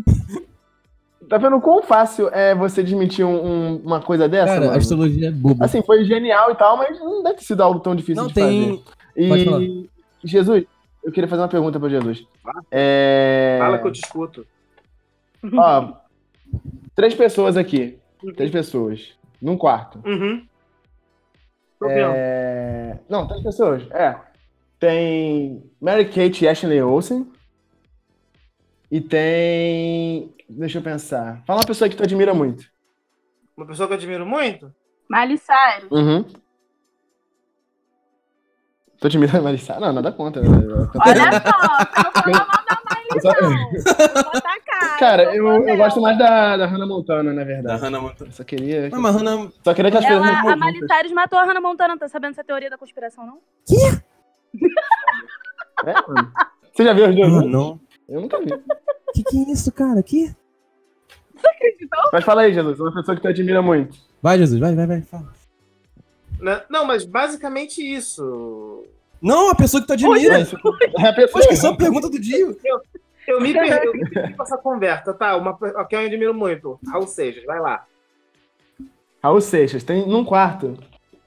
[1.29, 4.73] Tá vendo quão fácil é você desmentir um- um- uma coisa dessa, Cara, mano?
[4.73, 5.67] a astrologia é boba.
[5.67, 8.35] Assim, foi genial e tal, mas não deve ter sido algo tão difícil Não de
[8.35, 8.83] tem.
[9.15, 9.29] fazer.
[9.29, 9.61] Pode falar.
[9.63, 9.91] E,
[10.25, 10.65] Jesus,
[11.05, 12.25] eu queria fazer uma pergunta pra Jesus.
[12.71, 13.59] É...
[13.61, 14.47] Fala que eu te escuto.
[15.55, 15.93] Ó,
[16.95, 17.99] três pessoas aqui.
[18.35, 19.13] Três pessoas.
[19.41, 20.01] Num quarto.
[20.07, 20.43] Uhum.
[21.79, 21.87] Tô.
[21.89, 22.99] É...
[23.09, 23.89] Não, três pessoas.
[23.91, 24.17] É.
[24.79, 27.31] Tem Mary Kate e Ashley Olsen.
[28.91, 30.35] E tem.
[30.49, 31.43] Deixa eu pensar.
[31.47, 32.65] Fala uma pessoa que tu admira muito.
[33.57, 34.73] Uma pessoa que eu admiro muito?
[35.11, 35.91] Miley Cyrus.
[35.91, 36.25] Uhum.
[39.01, 39.79] Tu admira a Marissa?
[39.79, 40.43] Não, nada contra.
[40.43, 42.78] Olha só, você não fala mal da
[43.25, 43.53] não.
[43.53, 44.99] Eu vou atacar.
[44.99, 47.81] Cara, eu, eu gosto mais da, da Hannah Montana, na Da verdade.
[47.83, 48.33] Hannah Montana.
[48.33, 48.89] Só queria.
[48.91, 49.51] Não, mas Hannah.
[49.63, 51.99] Só queria que as coisas Ela, não a Cyrus matou a Hannah Montana.
[51.99, 53.39] Tá sabendo essa teoria da conspiração, não?
[55.87, 56.33] É, mano.
[56.73, 57.33] Você já viu os dois?
[57.33, 57.81] Não, não.
[58.09, 58.47] Eu nunca vi.
[59.15, 60.03] Que que é isso, cara?
[60.03, 60.35] Que?
[62.13, 63.97] Mas fala aí, Jesus, uma pessoa que tu admira muito.
[64.21, 65.03] Vai, Jesus, vai, vai, vai.
[65.03, 65.33] Fala.
[66.69, 68.85] Não, mas basicamente isso.
[69.21, 70.39] Não, a pessoa que tu admira.
[70.39, 71.41] É a pessoa.
[71.41, 72.39] Acho que é a pergunta do dia.
[72.65, 72.81] Eu
[73.33, 75.37] eu me perdi com essa conversa, tá?
[75.37, 75.57] Uma
[75.87, 76.79] que eu admiro muito.
[76.91, 77.85] Raul Seixas, vai lá.
[79.23, 79.85] Raul Seixas.
[79.85, 80.79] Tem num quarto.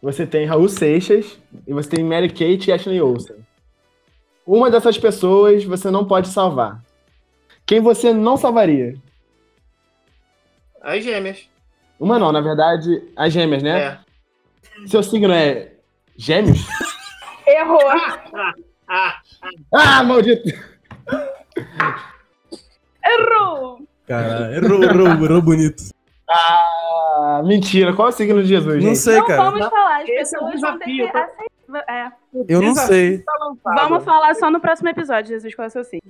[0.01, 1.37] Você tem Raul Seixas
[1.67, 3.37] e você tem Mary Kate e Ashley Olsen.
[4.45, 6.81] Uma dessas pessoas você não pode salvar.
[7.65, 8.95] Quem você não salvaria?
[10.81, 11.47] As gêmeas.
[11.99, 13.79] Uma não, na verdade, as gêmeas, né?
[13.79, 14.87] É.
[14.87, 15.73] Seu signo é
[16.17, 16.65] gêmeos?
[17.47, 17.79] Errou.
[18.93, 19.21] Ah,
[19.71, 20.49] Ah, maldito!
[23.05, 23.79] Errou.
[24.07, 25.83] Cara, errou, errou, errou bonito.
[26.29, 27.93] Ah, mentira.
[27.93, 28.97] Qual é o signo de Jesus, Não gente?
[28.97, 29.43] sei, não cara.
[29.51, 30.01] vamos falar.
[30.01, 31.23] As Esse é um pessoas vão ter que desafio, tá?
[31.23, 31.93] aceitar.
[31.93, 32.11] É.
[32.47, 33.17] Eu não desafio sei.
[33.19, 33.33] tá.
[33.87, 36.01] Vamos falar só no próximo episódio, Jesus, qual é o seu signo.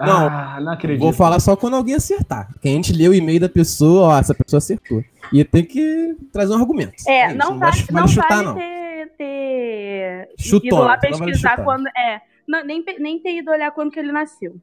[0.00, 0.26] Não.
[0.28, 1.00] Ah, não acredito.
[1.02, 2.48] Vou falar só quando alguém acertar.
[2.60, 5.02] Que a gente lê o e-mail da pessoa, ó, essa pessoa acertou.
[5.32, 6.94] E tem que trazer um argumento.
[7.06, 8.54] É, isso, não vai- vale, vale não chutar, vale não.
[8.54, 11.00] ter, ter Chutona, ido lá não vale
[11.32, 11.64] pesquisar chutar.
[11.64, 11.86] quando.
[11.88, 14.56] É, não- nem, nem ter ido olhar quando que ele nasceu.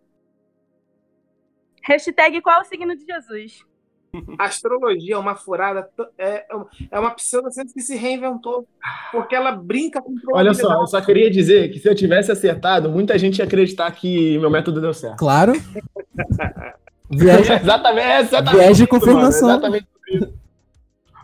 [1.83, 3.63] Hashtag qual é o signo de Jesus?
[4.39, 5.87] Astrologia é uma furada,
[6.17, 8.67] é, é uma- é uma pseudociência que se reinventou.
[9.11, 12.89] Porque ela brinca com Olha só, eu só queria dizer que se eu tivesse acertado,
[12.89, 15.17] muita gente ia acreditar que meu método deu certo.
[15.17, 15.53] Claro.
[17.11, 18.55] Viés, exatamente, é exatamente.
[18.59, 19.49] viés de isso, mano, confirmação.
[19.49, 20.33] exatamente isso.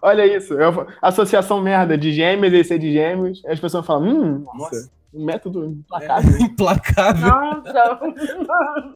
[0.01, 3.43] Olha isso, eu- associação merda de gêmeos e ser de gêmeos.
[3.45, 6.37] Aí as pessoas falam, hum, nossa, um método implacável.
[6.41, 7.27] Implacável.
[7.29, 8.93] Nossa!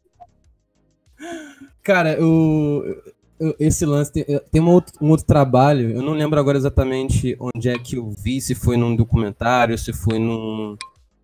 [1.83, 3.01] Cara, eu-
[3.57, 5.91] esse lance tem, tem um, outro, um outro trabalho.
[5.91, 9.93] Eu não lembro agora exatamente onde é que eu vi, se foi num documentário, se
[9.93, 10.77] foi num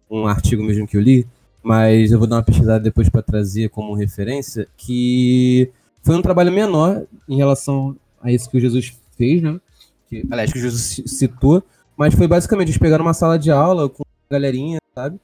[0.09, 1.27] um artigo mesmo que eu li,
[1.63, 5.69] mas eu vou dar uma pesquisada depois para trazer como referência, que
[6.03, 9.59] foi um trabalho menor em relação a isso que o Jesus fez, né?
[10.07, 11.63] Que, aliás, que o Jesus ci- citou,
[11.97, 15.19] mas foi basicamente, eles pegaram uma sala de aula com uma galerinha, sabe?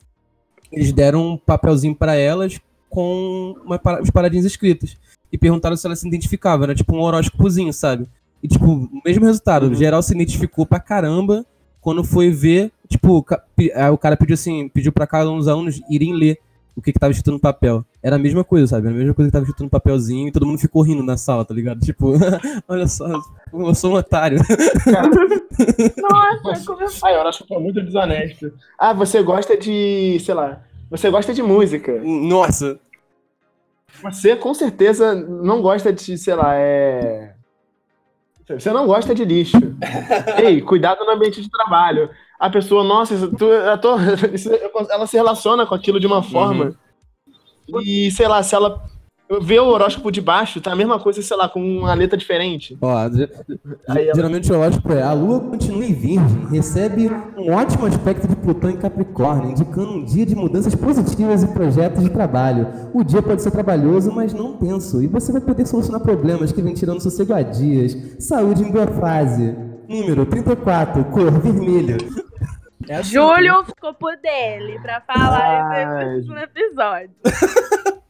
[0.71, 4.97] Eles deram um papelzinho para elas com uma, para- as paradinhas escritas
[5.31, 8.05] e perguntaram se ela se identificava, era tipo um horóscopozinho, sabe?
[8.43, 9.75] E tipo, o mesmo resultado, Uhum.
[9.75, 11.45] geral se identificou pra caramba
[11.79, 16.13] quando foi ver, tipo, o cara pediu assim, pediu pra cada um dos alunos irem
[16.13, 16.37] ler
[16.75, 17.85] o que que tava escrito no papel.
[18.03, 18.87] Era a mesma coisa, sabe?
[18.87, 21.17] Era a mesma coisa que tava escrito no papelzinho e todo mundo ficou rindo na
[21.17, 21.79] sala, tá ligado?
[21.81, 22.13] Tipo,
[22.67, 23.05] olha só,
[23.53, 24.39] eu sou um otário.
[26.43, 28.51] Nossa, como eu Ai, eu acho que foi muito desonesto.
[28.77, 32.01] Ah, você gosta de, sei lá, você gosta de música.
[32.03, 32.79] Nossa,
[34.01, 37.35] Você com certeza não gosta de, sei lá, é.
[38.49, 39.57] Você não gosta de lixo.
[40.43, 42.09] Ei, cuidado no ambiente de trabalho.
[42.39, 43.95] A pessoa, nossa, tu, eu tô-
[44.89, 46.75] ela se relaciona com aquilo de uma forma.
[47.83, 48.81] E, sei lá, se ela
[49.41, 52.77] vê o horóscopo de baixo, tá a mesma coisa, sei lá, com uma letra diferente.
[52.81, 58.27] Ó, ela- geralmente o horóscopo é a lua continua em virgem, recebe um ótimo aspecto
[58.27, 62.67] de Plutão em Capricórnio, indicando um dia de mudanças positivas e projetos de trabalho.
[62.93, 66.61] O dia pode ser trabalhoso, mas não tenso, e você vai poder solucionar problemas que
[66.61, 67.95] vem tirando sossego há dias.
[68.19, 69.55] Saúde em boa fase.
[69.87, 71.97] Número 34, cor vermelha.
[72.91, 76.17] É assim, Júlio ficou por dele pra falar Ai.
[76.21, 77.11] no episódio.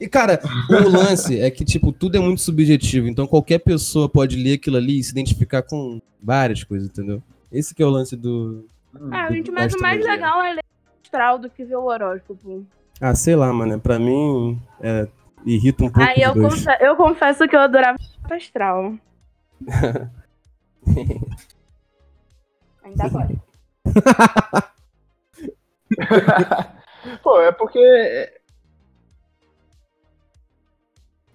[0.00, 0.40] E, cara,
[0.70, 3.06] o lance é que, tipo, tudo é muito subjetivo.
[3.08, 7.22] Então, qualquer pessoa pode ler aquilo ali e se identificar com várias coisas, entendeu?
[7.50, 8.64] Esse que é o lance do.
[9.10, 11.84] Ah, do- gente, mas o mais legal é ler o astral do que ver o
[11.84, 12.66] horóscopo.
[13.00, 13.78] Ah, sei lá, mano.
[13.80, 15.06] Pra mim, é,
[15.46, 17.98] irrita um pouco Aí eu, confe- eu confesso que eu adorava
[18.28, 18.94] o astral.
[22.84, 23.47] Ainda agora.
[27.22, 27.78] Pô, é porque.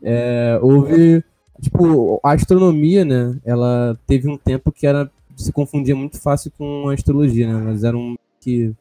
[0.01, 1.23] É, houve.
[1.61, 3.39] Tipo, a astronomia, né?
[3.45, 5.09] Ela teve um tempo que era.
[5.35, 7.65] Se confundia muito fácil com a astrologia, né?
[7.65, 8.71] Elas eram que.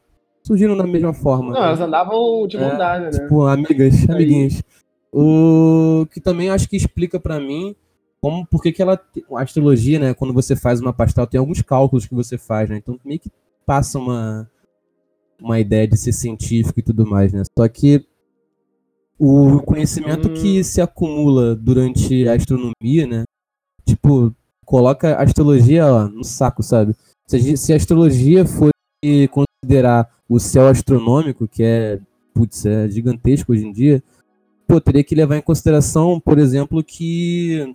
[0.42, 1.52] Surgiram da mesma forma.
[1.52, 1.66] Não, né?
[1.68, 3.10] elas andavam de É, dada, né?
[3.10, 4.60] Tipo, amigas, amiguinhas.
[5.12, 7.76] O que também acho que explica pra mim
[8.22, 8.98] como por que ela
[9.34, 12.76] a astrologia, né, quando você faz uma pastel, tem alguns cálculos que você faz, né?
[12.76, 13.28] Então meio que
[13.66, 14.48] passa uma
[15.40, 17.42] uma ideia de ser científico e tudo mais, né?
[17.58, 18.06] Só que
[19.18, 20.34] o conhecimento Hum.
[20.34, 23.24] que se acumula durante a astronomia, né?
[23.84, 24.34] Tipo,
[24.64, 26.94] coloca a astrologia ó, no saco, sabe?
[27.26, 28.70] Se a, gente- se a astrologia for
[29.30, 31.98] considerar o céu astronômico, que é,
[32.32, 34.02] putz, é gigantesco hoje em dia,
[34.66, 37.74] pô, teria que levar em consideração, por exemplo, que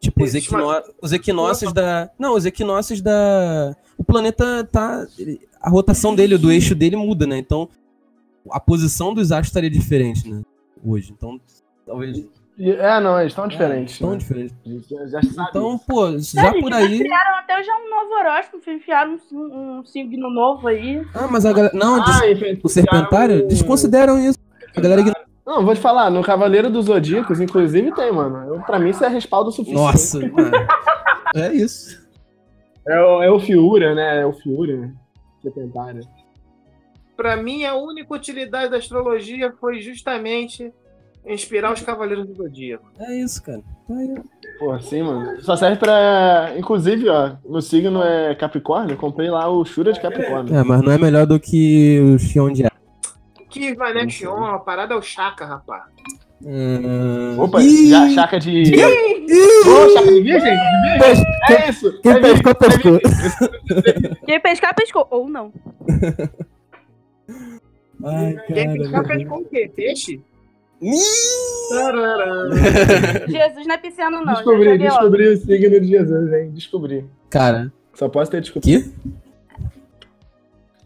[0.00, 5.06] tipo os, equinó os equinócios da, não, os equinócios da, o planeta tá,
[5.60, 7.38] a rotação dele, do eixo dele muda, né?
[7.38, 7.68] Então
[8.50, 10.42] a posição dos astros estaria diferente, né?
[10.84, 11.38] Hoje, então
[11.86, 12.24] talvez
[12.58, 13.98] É, não, eles estão diferentes.
[13.98, 14.16] tão né?
[14.16, 14.54] diferente.
[14.88, 15.20] Já, já.
[15.50, 16.98] Então, pô, já por aí.
[17.00, 21.06] Criaram até já um novo horóscopo, enfiaram um, um signo novo aí.
[21.14, 21.74] Ah, mas a galera.
[21.76, 24.38] Não, des- Ah, enfim, o serpentário, criaram- desconsideram isso.
[24.74, 25.29] A galera ignora.
[25.50, 28.54] Não, vou te falar, no Cavaleiro dos Zodíacos, inclusive, tem, mano.
[28.54, 29.82] Eu, pra mim, isso é respaldo suficiente.
[29.82, 30.52] Nossa, mano.
[31.32, 31.96] É isso.
[32.84, 34.20] É o, é o Fiura, né?
[34.22, 34.92] É o Fiura, né?
[35.40, 36.00] Serpentário.
[37.16, 40.72] Pra mim, a única utilidade da astrologia foi justamente
[41.24, 42.90] inspirar os Cavaleiros do Zodíaco.
[42.98, 43.62] É isso, cara.
[43.90, 44.14] Aí,
[44.58, 45.40] Pô, sim, mano.
[45.40, 46.52] Só serve pra.
[46.56, 50.52] Inclusive, ó, meu signo é Capricórnio, eu comprei lá o Shura de Capricórnio.
[50.52, 52.69] É, mas não é melhor do que o Xion de
[53.50, 55.82] Que Vanek Xion, a parada é o Chaka, rapaz.
[56.42, 57.38] Hum...
[57.38, 57.90] Opa, Ih!
[57.90, 58.50] já chaca de.
[58.50, 59.26] Ih!
[59.66, 60.40] Ô, chaca de virgem?
[60.56, 61.24] De virgem?
[61.50, 62.00] É isso!
[62.00, 62.98] Quem é pescou, pescou.
[64.24, 65.06] Quem pescar, pescou.
[65.10, 65.52] Ou não.
[68.02, 69.70] Ai, Quem pescar, pescou o quê?
[69.76, 70.22] Peixe?
[73.28, 74.32] Jesus não é pisciano, não.
[74.32, 74.78] Descobri, logo.
[74.78, 76.50] descobri o signo de Jesus, hein?
[76.52, 77.04] Descobri.
[77.28, 78.66] Cara, Só posso ter descoberto.
[78.66, 78.90] que?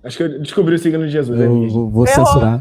[0.05, 1.40] Acho que eu descobri o signo de Jesus.
[1.40, 2.60] Eu vou, vou censurar.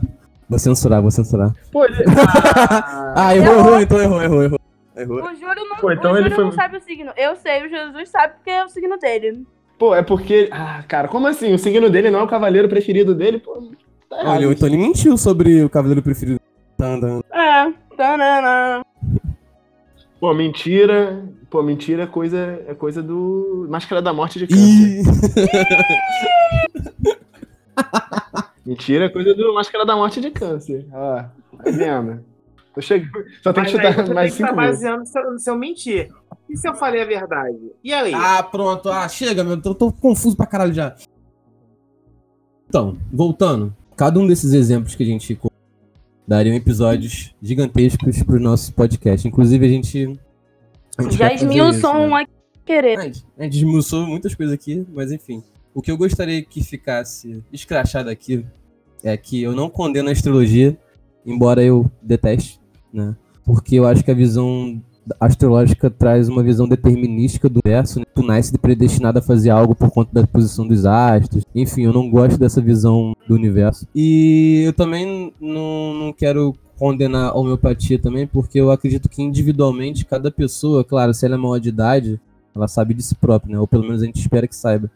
[0.49, 1.53] Vou censurar, vou censurar.
[1.71, 1.95] Pô, ele...
[2.05, 4.59] Ah, Ah, errou, errou, então errou, errou, errou.
[4.95, 5.17] Errou.
[5.23, 7.11] O Júlio não, Pô, então o ele Júlio foi- não sabe o signo.
[7.17, 9.43] Eu sei, o Jesus sabe porque é o signo dele.
[9.79, 10.49] pô, é porque.
[10.51, 11.53] Ah, cara, como assim?
[11.53, 13.39] O signo dele não é o cavaleiro preferido dele?
[13.39, 13.69] Pô,
[14.09, 14.35] tá errado.
[14.35, 16.39] Olha, então ele mentiu sobre o cavaleiro preferido.
[16.77, 17.21] Tan.
[17.33, 17.73] É.
[17.97, 18.85] Tanana.
[20.19, 21.23] Pô, mentira.
[21.49, 23.65] Pô, mentira é coisa, é coisa do.
[23.69, 25.03] Máscara da Morte de Câncer.
[28.65, 30.87] Mentira é coisa do Máscara da Morte de Câncer.
[30.91, 31.31] Ó, tá
[31.65, 32.23] vendo?
[32.73, 33.11] Tô chegando.
[33.41, 34.81] Só tem que aí chutar mais cinco vezes.
[34.81, 36.09] baseando no seu, mentir.
[36.49, 37.71] E se eu falei a verdade?
[37.83, 38.13] E aí?
[38.13, 38.89] Ah, pronto.
[38.89, 39.61] Ah, chega, meu.
[39.61, 40.95] Tô, tô confuso pra caralho já.
[42.67, 43.75] Então, voltando.
[43.95, 45.39] Cada um desses exemplos que a gente
[46.27, 49.27] dariam episódios gigantescos pro nosso podcast.
[49.27, 50.19] Inclusive, a gente.
[50.97, 51.99] a gente Já esmiuçou né?
[51.99, 52.25] um a
[52.65, 52.97] querer.
[52.97, 55.43] A gente, a gente esmiuçou muitas coisas aqui, mas enfim.
[55.73, 58.45] O que eu gostaria que ficasse escrachado aqui
[59.03, 60.77] é que eu não condeno a astrologia,
[61.25, 62.59] embora eu deteste,
[62.93, 63.15] né?
[63.43, 64.81] Porque eu acho que a visão
[65.19, 68.05] astrológica traz uma visão determinística do universo, né?
[68.13, 71.43] Tu nasce predestinado a fazer algo por conta da posição dos astros.
[71.53, 73.87] Enfim, eu não gosto dessa visão do universo.
[73.93, 80.05] E eu também não, não quero condenar a homeopatia também, porque eu acredito que individualmente
[80.05, 82.19] cada pessoa, claro, se ela é maior de idade,
[82.55, 83.59] ela sabe de si própria, né?
[83.59, 84.89] Ou pelo menos a gente espera que saiba.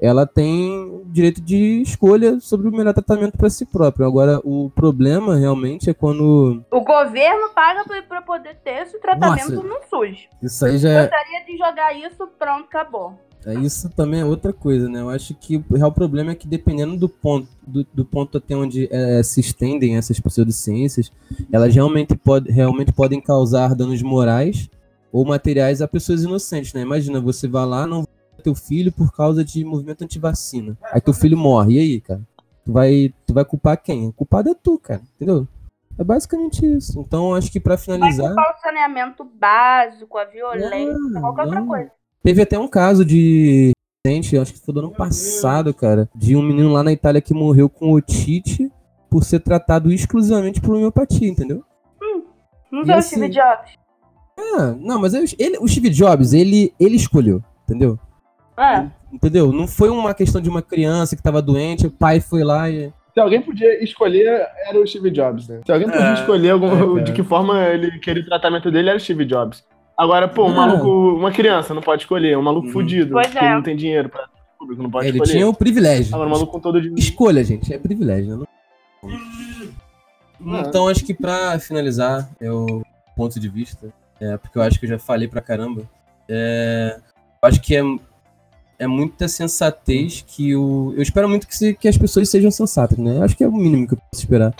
[0.00, 4.06] Ela tem direito de escolha sobre o melhor tratamento para si própria.
[4.06, 9.68] Agora, o problema realmente é quando O governo paga pra poder ter esse tratamento Nossa.
[9.68, 10.28] no SUS.
[10.42, 13.14] isso aí já é, Gostaria de jogar isso, pronto, acabou.
[13.44, 15.00] É, Isso também é outra coisa, né?
[15.00, 18.54] Eu acho que o real problema é que dependendo do ponto, do, do ponto até
[18.54, 21.10] onde é, se estendem essas pseudociências,
[21.50, 24.68] elas realmente, pode, realmente podem causar danos morais
[25.10, 26.82] ou materiais a pessoas inocentes, né?
[26.82, 28.06] Imagina, você vai lá, não
[28.40, 30.76] teu filho por causa de movimento antivacina.
[30.92, 31.74] Aí teu filho morre.
[31.74, 32.20] E aí, cara?
[32.64, 34.08] Tu vai, tu vai culpar quem?
[34.08, 35.02] O culpado é tu, cara.
[35.16, 35.46] Entendeu?
[35.98, 36.98] É basicamente isso.
[37.00, 38.34] Então, acho que pra Vai finalizar.
[38.34, 41.66] culpar o saneamento básico, a violência, Não, qualquer outra não.
[41.68, 41.90] coisa.
[42.22, 43.72] Teve até um caso de
[44.06, 47.34] recente, acho que foi do ano passado, cara, de um menino lá na Itália que
[47.34, 48.70] morreu com otite
[49.10, 51.64] por ser tratado exclusivamente por homeopatia, entendeu?
[52.70, 53.72] Não E sei o assim- Steve Jobs.
[54.38, 57.98] Ah, não, mas ele, o Steve Jobs, ele, ele escolheu, entendeu?
[58.56, 58.86] É.
[59.12, 59.52] Entendeu?
[59.52, 62.92] Não foi uma questão de uma criança que tava doente, o pai foi lá e.
[63.12, 65.60] Se alguém podia escolher, era o Steve Jobs, né?
[65.66, 67.02] Se alguém podia É, escolher algum- é, cara.
[67.04, 69.64] de que forma ele queria o tratamento dele, era o Steve Jobs.
[69.98, 70.54] Agora, pô, um Não.
[70.56, 72.72] maluco, uma criança não pode escolher, um maluco Uhum.
[72.72, 73.52] fudido, Pois que é.
[73.54, 74.28] não tem dinheiro pra
[74.58, 75.32] público, não pode ele escolher.
[75.32, 76.14] tinha o privilégio.
[76.14, 77.00] Agora, um maluco com todo o dinheiro.
[77.00, 78.44] Escolha, gente, é privilégio, né?
[80.38, 80.60] Não- É.
[80.60, 82.82] Então, acho que pra finalizar, é o
[83.16, 85.82] ponto de vista, é, porque eu acho que eu já falei pra caramba,
[86.28, 86.96] é,
[87.42, 87.82] eu acho que é,
[88.80, 90.92] é muita sensatez que o.
[90.96, 93.22] Eu espero muito que, se- que as pessoas sejam sensatas, né?
[93.22, 94.54] Acho que é o mínimo que eu posso esperar.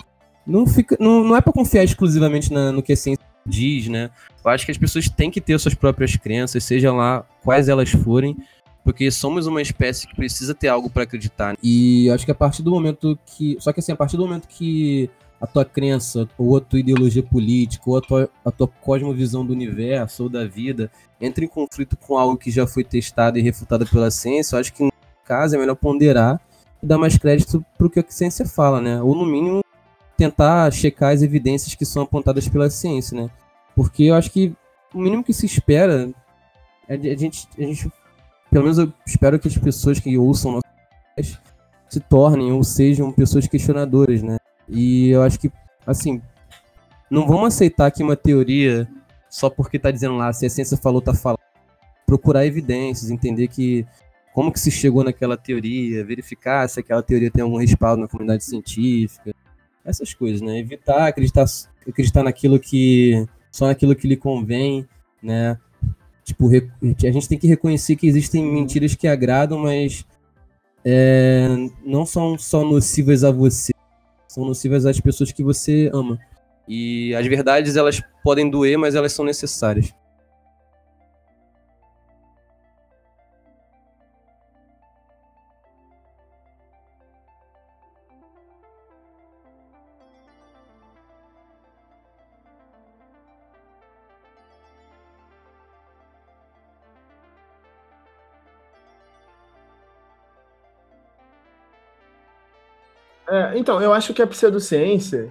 [0.45, 4.09] Não, fica, não, não é pra confiar exclusivamente na- no que a ciência diz, né?
[4.45, 7.89] Eu acho que as pessoas têm que ter suas próprias crenças, sejam lá quais elas
[7.89, 8.37] forem,
[8.83, 11.55] porque somos uma espécie que precisa ter algo pra acreditar.
[11.61, 13.57] E eu acho que a partir do momento que.
[13.59, 15.09] Só que assim, a partir do momento que
[15.41, 19.51] a tua crença, ou a tua ideologia política, ou a tua, a tua cosmovisão do
[19.51, 23.85] universo ou da vida entra em conflito com algo que já foi testado e refutado
[23.87, 24.91] pela ciência, eu acho que, no
[25.25, 26.39] caso, é melhor ponderar
[26.81, 29.01] e dar mais crédito pro que a ciência fala, né?
[29.01, 29.63] Ou, no mínimo,
[30.15, 33.29] tentar checar as evidências que são apontadas pela ciência, né?
[33.75, 34.53] Porque eu acho que
[34.93, 36.11] o mínimo que se espera
[36.87, 37.91] é a gente, a gente
[38.51, 40.65] pelo menos eu espero que as pessoas que ouçam nosso
[41.15, 41.41] podcast
[41.89, 44.37] se tornem ou sejam pessoas questionadoras, né?
[44.71, 45.51] E eu acho que,
[45.85, 46.21] assim,
[47.09, 48.87] não vamos aceitar que uma teoria,
[49.29, 51.39] só porque tá dizendo lá, se a ciência falou, tá falando.
[52.05, 53.85] Procurar evidências, entender que
[54.33, 58.45] como que se chegou naquela teoria, verificar se aquela teoria tem algum respaldo na comunidade
[58.45, 59.33] científica,
[59.83, 60.57] essas coisas, né?
[60.57, 61.45] Evitar acreditar,
[61.87, 63.25] acreditar naquilo que.
[63.51, 64.87] só naquilo que lhe convém,
[65.21, 65.57] né?
[66.23, 70.05] Tipo, a gente tem que reconhecer que existem mentiras que agradam, mas
[70.85, 71.47] é,
[71.85, 73.73] não são só nocivas a você,
[74.31, 76.17] são nocivas às pessoas que você ama.
[76.65, 79.93] E as verdades, elas podem doer, mas elas são necessárias.
[103.51, 105.29] É, então, eu acho que a pseudociência,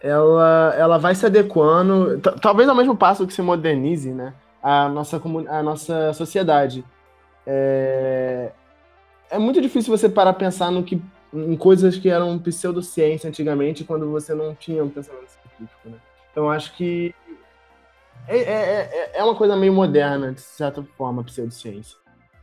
[0.00, 5.20] ela, ela vai se adequando, talvez ao mesmo passo que se modernize, né, a nossa,
[5.48, 6.84] a nossa sociedade.
[7.46, 8.50] É,
[9.30, 11.00] é muito difícil você parar a pensar no que
[11.32, 15.98] em coisas que eram pseudociência antigamente, quando você não tinha um pensamento científico, né?
[16.30, 17.14] Então acho que
[18.28, 21.96] é, é, é- é uma coisa meio moderna, de certa forma, a pseudociência.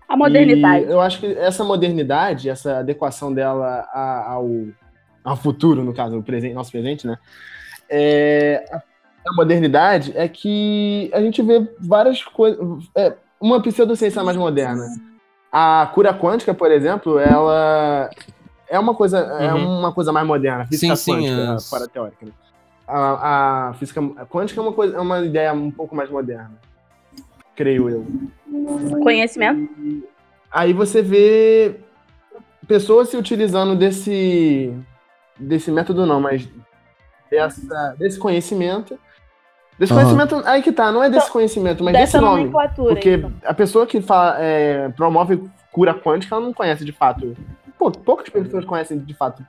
[0.07, 0.85] A modernidade.
[0.85, 4.47] E eu acho que essa modernidade, essa adequação dela ao,
[5.23, 7.17] ao futuro, no caso, o presente, nosso presente, né?
[7.89, 8.81] É, a,
[9.35, 12.59] modernidade é que a gente vê várias coisas.
[12.95, 14.85] é, uma pseudociência mais moderna.
[15.51, 18.09] A cura quântica, por exemplo, ela
[18.67, 19.79] é uma coisa, é Uhum.
[19.79, 22.25] uma coisa mais moderna, a física Sim, sim, quântica, as- a para teórica.
[22.25, 22.31] Né?
[22.87, 26.51] A, a física quântica é uma, coisa, é uma ideia um pouco mais moderna,
[27.55, 28.05] creio eu.
[29.01, 29.69] Conhecimento.
[30.51, 31.75] Aí você vê
[32.67, 34.73] pessoas se utilizando desse
[35.39, 36.47] desse método não, mas
[37.29, 38.97] dessa, desse conhecimento.
[39.77, 40.03] Desse Aham.
[40.03, 42.41] conhecimento, aí que tá, não é desse conhecimento, mas Dessa desse nome.
[42.41, 42.93] nomenclatura.
[42.93, 43.33] Porque então.
[43.43, 47.35] a pessoa que fala, é, promove cura quântica, ela não conhece de fato.
[47.77, 49.43] Pô, poucas pessoas conhecem de fato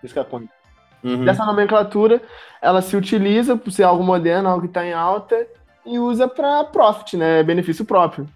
[0.00, 0.54] física quântica.
[1.02, 1.24] Uhum.
[1.24, 2.22] Dessa nomenclatura,
[2.62, 5.46] ela se utiliza por ser algo moderno, algo que está em alta,
[5.84, 7.42] e usa para profit, né?
[7.42, 8.26] Benefício próprio.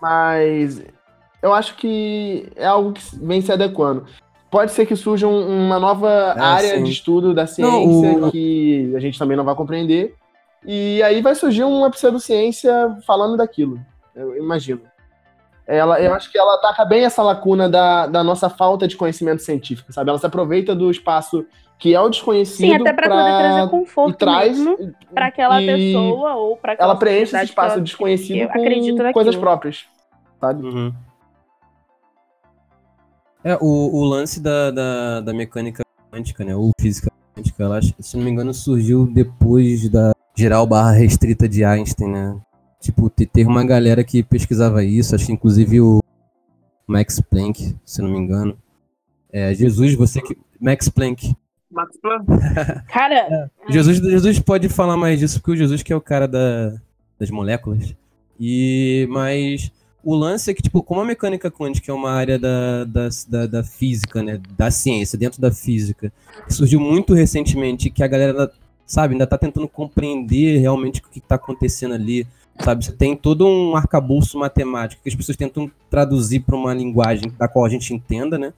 [0.00, 0.82] Mas
[1.42, 4.06] eu acho que é algo que vem se adequando.
[4.50, 6.82] Pode ser que surja um- uma nova Ah, área sim.
[6.84, 7.70] de estudo da ciência
[8.16, 10.14] Não, o- que a gente também não vai compreender.
[10.66, 13.78] E aí vai surgir uma pseudociência falando daquilo.
[14.14, 14.80] Eu imagino.
[15.66, 19.42] Ela, eu acho que ela ataca bem essa lacuna da, da nossa falta de conhecimento
[19.42, 20.08] científico, sabe?
[20.08, 21.44] Ela se aproveita do espaço
[21.78, 25.62] que é o desconhecido Sim, até pra poder trazer e conforto traz mesmo pra aquela
[25.62, 29.84] e pessoa ou pra aquela ela preenche esse espaço ela- desconhecido com coisas próprias,
[30.40, 30.66] sabe?
[30.66, 30.92] Uhum.
[33.48, 36.54] É, o, o lance da, da, da mecânica quântica, né?
[36.54, 41.64] Ou física quântica, ela, se não me engano, surgiu depois da geral barra restrita de
[41.64, 42.38] Einstein, né?
[42.78, 46.00] Tipo, te- teve uma galera que pesquisava isso, acho que inclusive o
[46.86, 48.54] Max Planck, se não me engano.
[49.32, 50.36] É, Jesus, você que.
[50.60, 51.34] Max Planck.
[51.70, 52.26] Max Planck.
[52.92, 56.74] Cara, Jesus, Jesus pode falar mais disso, porque o Jesus que é o cara da,
[57.18, 57.94] das moléculas.
[58.38, 59.72] E, mas
[60.02, 63.46] o lance é que, tipo, como a mecânica quântica é uma área da, da, da,
[63.46, 64.40] da física, né?
[64.56, 66.12] Da ciência, dentro da física,
[66.48, 68.50] surgiu muito recentemente, que a galera,
[68.86, 72.26] sabe, ainda tá tentando compreender realmente o que tá acontecendo ali.
[72.60, 77.32] Sabe, você tem todo um arcabouço matemático que as pessoas tentam traduzir para uma linguagem
[77.38, 78.52] da qual a gente entenda, né?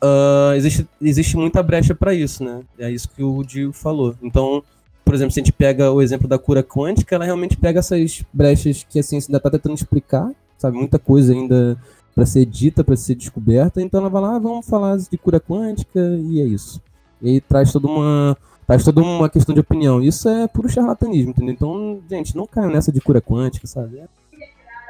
[0.00, 2.62] Ah, existe, existe muita brecha para isso, né?
[2.78, 4.16] É isso que o Dio falou.
[4.22, 4.62] Então,
[5.04, 8.24] por exemplo, se a gente pega o exemplo da cura quântica, ela realmente pega essas
[8.32, 10.30] brechas que a ciência ainda está tentando explicar,
[10.60, 10.76] sabe?
[10.76, 11.76] Muita coisa ainda
[12.14, 13.80] para ser dita, para ser descoberta.
[13.80, 16.80] Então ela vai lá, ah, vamos falar de cura quântica e é isso.
[17.22, 20.02] E aí traz toda uma traz toda uma questão de opinião.
[20.02, 21.54] Isso é puro charlatanismo, entendeu?
[21.54, 23.98] Então, gente, não caiam nessa de cura quântica, sabe?
[23.98, 24.08] É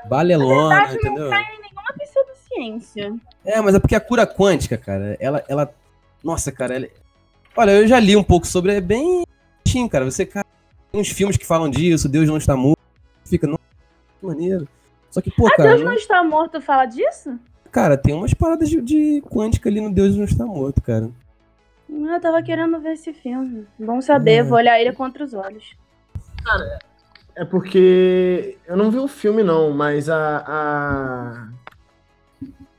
[0.07, 1.29] balelona, verdade, não entendeu?
[1.29, 3.15] uma pseudociência.
[3.45, 5.43] É, mas é porque a cura quântica, cara, ela.
[5.49, 5.73] ela
[6.23, 6.89] nossa, cara, ela...
[7.57, 9.25] olha, eu já li um pouco sobre, é bem.
[9.89, 10.47] Cara, você, cara,
[10.91, 12.81] tem uns filmes que falam disso, Deus não está morto,
[13.25, 13.61] fica, nossa,
[14.19, 14.67] que maneiro.
[15.11, 17.39] Só que, pô, Ah, cara, Deus não- está morto fala disso?
[17.73, 21.11] cara, tem umas paradas de, de quântica ali no Deus não está morto, cara.
[21.89, 23.67] Eu tava querendo ver esse filme.
[23.79, 24.43] Bom saber, É.
[24.43, 25.77] vou olhar ele contra os olhos.
[27.37, 31.49] É porque eu não vi o filme não, mas a a,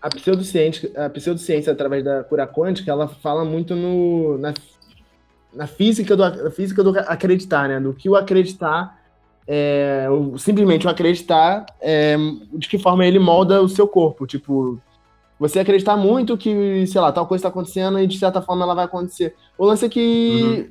[0.01, 4.53] a pseudociência, a pseudociência através da cura quântica, ela fala muito no na,
[5.53, 7.79] na física do na física do acreditar, né?
[7.79, 9.00] Do que o acreditar
[9.47, 10.07] é,
[10.37, 12.15] simplesmente o acreditar é,
[12.53, 14.79] de que forma ele molda o seu corpo, tipo
[15.39, 18.75] você acreditar muito que, sei lá, tal coisa está acontecendo e de certa forma ela
[18.75, 19.35] vai acontecer.
[19.57, 20.69] O lance é que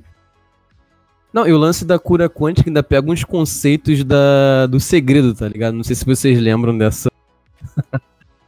[1.32, 5.48] Não, e o lance da cura quântica ainda pega uns conceitos da, do segredo, tá
[5.48, 5.74] ligado?
[5.74, 7.10] Não sei se vocês lembram dessa.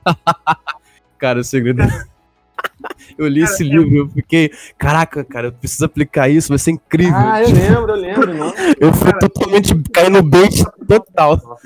[1.18, 1.82] cara, o segredo.
[3.18, 7.14] Eu li esse livro, eu fiquei, caraca, cara, eu preciso aplicar isso, vai ser incrível.
[7.16, 8.52] Ah, eu lembro, eu lembro, não.
[8.80, 11.58] Eu fui totalmente cair no bait total.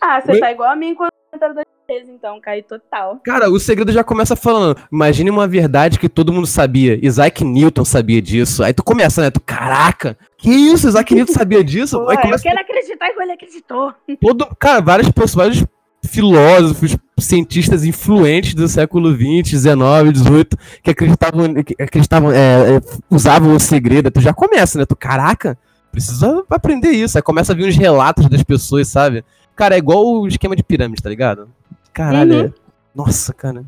[0.00, 0.40] Ah, você Oi?
[0.40, 1.10] tá igual a mim quando
[1.42, 3.18] eu então, cai total.
[3.24, 4.78] Cara, o segredo já começa falando.
[4.92, 6.98] Imagine uma verdade que todo mundo sabia.
[7.02, 8.62] Isaac Newton sabia disso.
[8.62, 9.30] Aí tu começa, né?
[9.30, 10.86] Tu, caraca, que isso?
[10.86, 11.98] Isaac Newton sabia disso?
[11.98, 13.94] Pô, Aí eu começa quero acreditar igual ele acreditou.
[14.20, 14.46] todo.
[14.58, 15.64] Cara, várias pessoas, vários
[16.04, 20.48] filósofos, cientistas influentes do século XX, XIX, XVIII,
[20.82, 22.80] que acreditavam, que acreditavam é, é,
[23.10, 24.10] usavam o segredo.
[24.10, 24.84] Tu já começa, né?
[24.86, 25.58] Tu, caraca,
[25.90, 27.18] precisa aprender isso.
[27.18, 29.24] Aí começa a vir uns relatos das pessoas, sabe?
[29.56, 31.48] Cara, é igual o esquema de pirâmide, tá ligado?
[31.92, 32.52] Caralho, é...
[32.94, 33.64] Nossa, cara.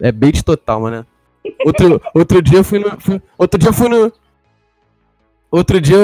[0.00, 1.06] É bait total, mano.
[1.64, 2.98] Outro, outro dia eu fui no.
[3.00, 4.12] fui- outro dia eu fui no.
[5.50, 5.96] Outro dia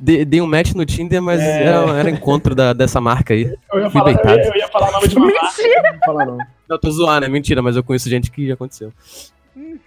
[0.00, 1.62] dei, dei um match no Tinder, mas É.
[1.64, 3.42] era, era encontro da, dessa marca aí.
[3.72, 4.38] Eu ia Fui falar, eu beitado.
[4.40, 5.92] ia, eu ia falar o nome de uma marca, Mentira!
[5.92, 6.38] não falar não.
[6.68, 8.92] Não, tô zoando, é mentira, mas eu conheço gente que já aconteceu.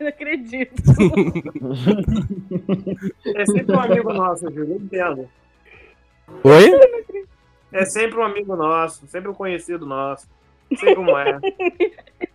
[0.00, 0.82] Não acredito.
[3.36, 4.72] É sempre um amigo nosso, Júlio.
[4.74, 5.28] Eu entendo.
[6.44, 6.70] Oi?
[7.72, 10.26] É sempre um amigo nosso, sempre um conhecido nosso.
[10.78, 11.38] Sei como é.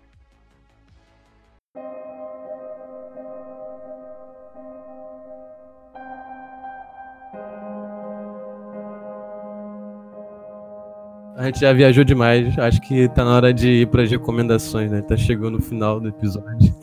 [11.47, 12.57] gente já viajou demais.
[12.57, 15.01] Acho que tá na hora de ir pras recomendações, né?
[15.01, 16.73] Tá chegando no final do episódio.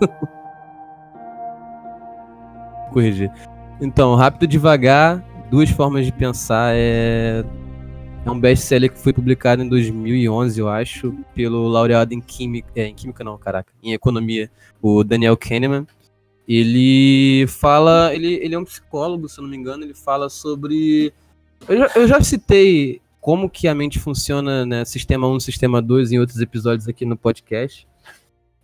[2.92, 3.30] Corrigir.
[3.80, 6.72] Então, rápido e devagar, duas formas de pensar.
[6.74, 7.44] É,
[8.24, 12.86] é um best-seller que foi publicado em 2011, eu acho, pelo laureado em química, é,
[12.86, 14.48] em química não, caraca, em economia,
[14.80, 15.86] o Daniel Kahneman.
[16.46, 21.12] Ele fala, ele, ele é um psicólogo, se eu não me engano, ele fala sobre
[21.68, 26.10] eu já, eu já citei como que a mente funciona, né, sistema 1, sistema 2
[26.10, 27.86] em outros episódios aqui no podcast.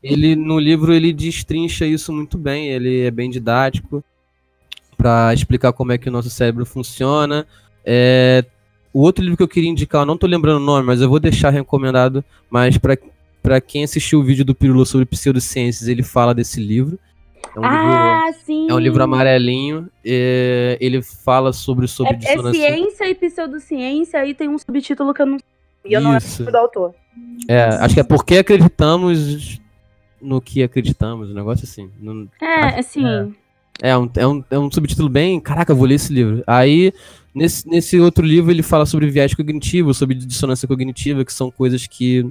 [0.02, 4.02] Ele no livro ele destrincha isso muito bem, ele é bem didático
[4.96, 7.46] para explicar como é que o nosso cérebro funciona.
[7.84, 8.44] É,
[8.92, 11.08] o outro livro que eu queria indicar, eu não tô lembrando o nome, mas eu
[11.08, 12.98] vou deixar recomendado, mas para
[13.40, 16.98] para quem assistiu o vídeo do Pirula sobre pseudociências, ele fala desse livro.
[17.54, 18.66] É um livro Ah, sim.
[18.70, 19.88] é um livro amarelinho.
[20.04, 25.22] é, ele fala sobre, sobre É, é ciência e pseudociência, aí tem um subtítulo que
[25.22, 25.38] eu não
[25.84, 26.42] E eu não lembro Isso.
[26.42, 26.94] o nome do autor.
[27.48, 29.60] É, acho que é porque acreditamos
[30.20, 31.90] no que acreditamos, um negócio assim.
[32.00, 33.02] Não- É, assim.
[33.80, 35.38] É um, é, um, é um subtítulo bem.
[35.40, 36.42] Caraca, eu vou ler esse livro.
[36.46, 36.92] Aí,
[37.32, 41.86] nesse, nesse outro livro, ele fala sobre viés cognitivo, sobre dissonância cognitiva, que são coisas
[41.86, 42.26] que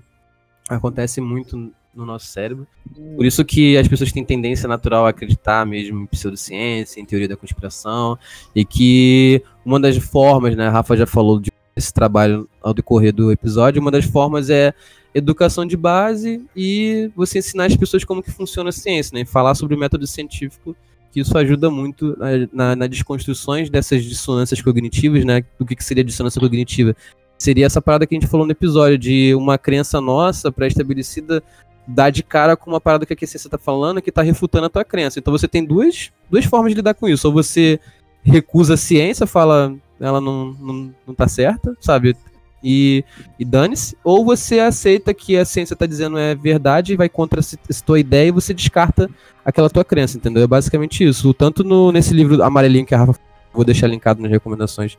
[0.69, 2.67] acontecem muito no nosso cérebro.
[3.15, 7.27] Por isso que as pessoas têm tendência natural a acreditar mesmo em pseudociência, em teoria
[7.27, 8.17] da conspiração,
[8.55, 11.41] e que uma das formas, né, a Rafa já falou
[11.75, 14.73] desse trabalho ao decorrer do episódio, uma das formas é
[15.13, 19.25] educação de base e você ensinar as pessoas como que funciona a ciência, né, e
[19.25, 20.75] falar sobre o método científico,
[21.11, 25.83] que isso ajuda muito na, na, nas desconstruções dessas dissonâncias cognitivas, né, do que, que
[25.83, 26.95] seria dissonância cognitiva.
[27.39, 31.43] Seria essa parada que a gente falou no episódio, de uma crença nossa pré-estabelecida
[31.87, 34.69] dar de cara com uma parada que a ciência tá falando que tá refutando a
[34.69, 35.19] tua crença.
[35.19, 37.27] Então você tem duas, duas formas de lidar com isso.
[37.27, 37.79] Ou você
[38.23, 42.15] recusa a ciência, fala ela não, não, não tá certa, sabe?
[42.63, 43.03] E,
[43.39, 43.95] e dane-se.
[44.03, 47.99] Ou você aceita que a ciência tá dizendo é verdade e vai contra essa tua
[47.99, 49.09] ideia e você descarta
[49.45, 50.43] aquela tua crença, entendeu?
[50.43, 51.33] É basicamente isso.
[51.33, 53.19] Tanto no, nesse livro amarelinho que a Rafa
[53.53, 54.97] vou deixar linkado nas recomendações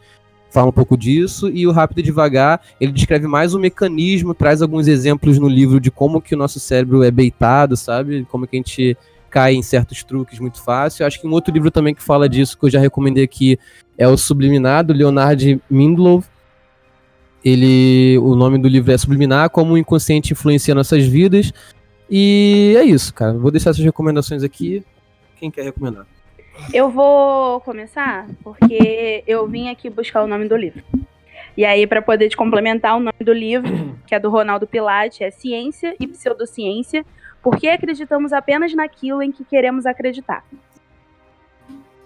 [0.50, 4.62] fala um pouco disso, e o Rápido e Devagar, ele descreve mais o mecanismo, traz
[4.62, 8.26] alguns exemplos no livro de como que o nosso cérebro é beitado, sabe?
[8.30, 8.96] Como que a gente
[9.30, 11.06] cai em certos truques muito fácil.
[11.06, 13.58] Acho que um outro livro também que fala disso, que eu já recomendei aqui,
[13.96, 16.24] é o Subliminar, do Leonard Mindlow.
[17.44, 21.52] Ele, o nome do livro é Subliminar, como o inconsciente influencia nossas vidas.
[22.10, 23.34] E é isso, cara.
[23.34, 24.82] Vou deixar essas recomendações aqui.
[25.36, 26.06] Quem quer recomendar?
[26.72, 30.82] Eu vou começar porque eu vim aqui buscar o nome do livro.
[31.56, 35.24] E aí, para poder te complementar, o nome do livro, que é do Ronaldo Pilate,
[35.24, 37.04] é Ciência e Pseudociência,
[37.42, 40.44] porque acreditamos apenas naquilo em que queremos acreditar.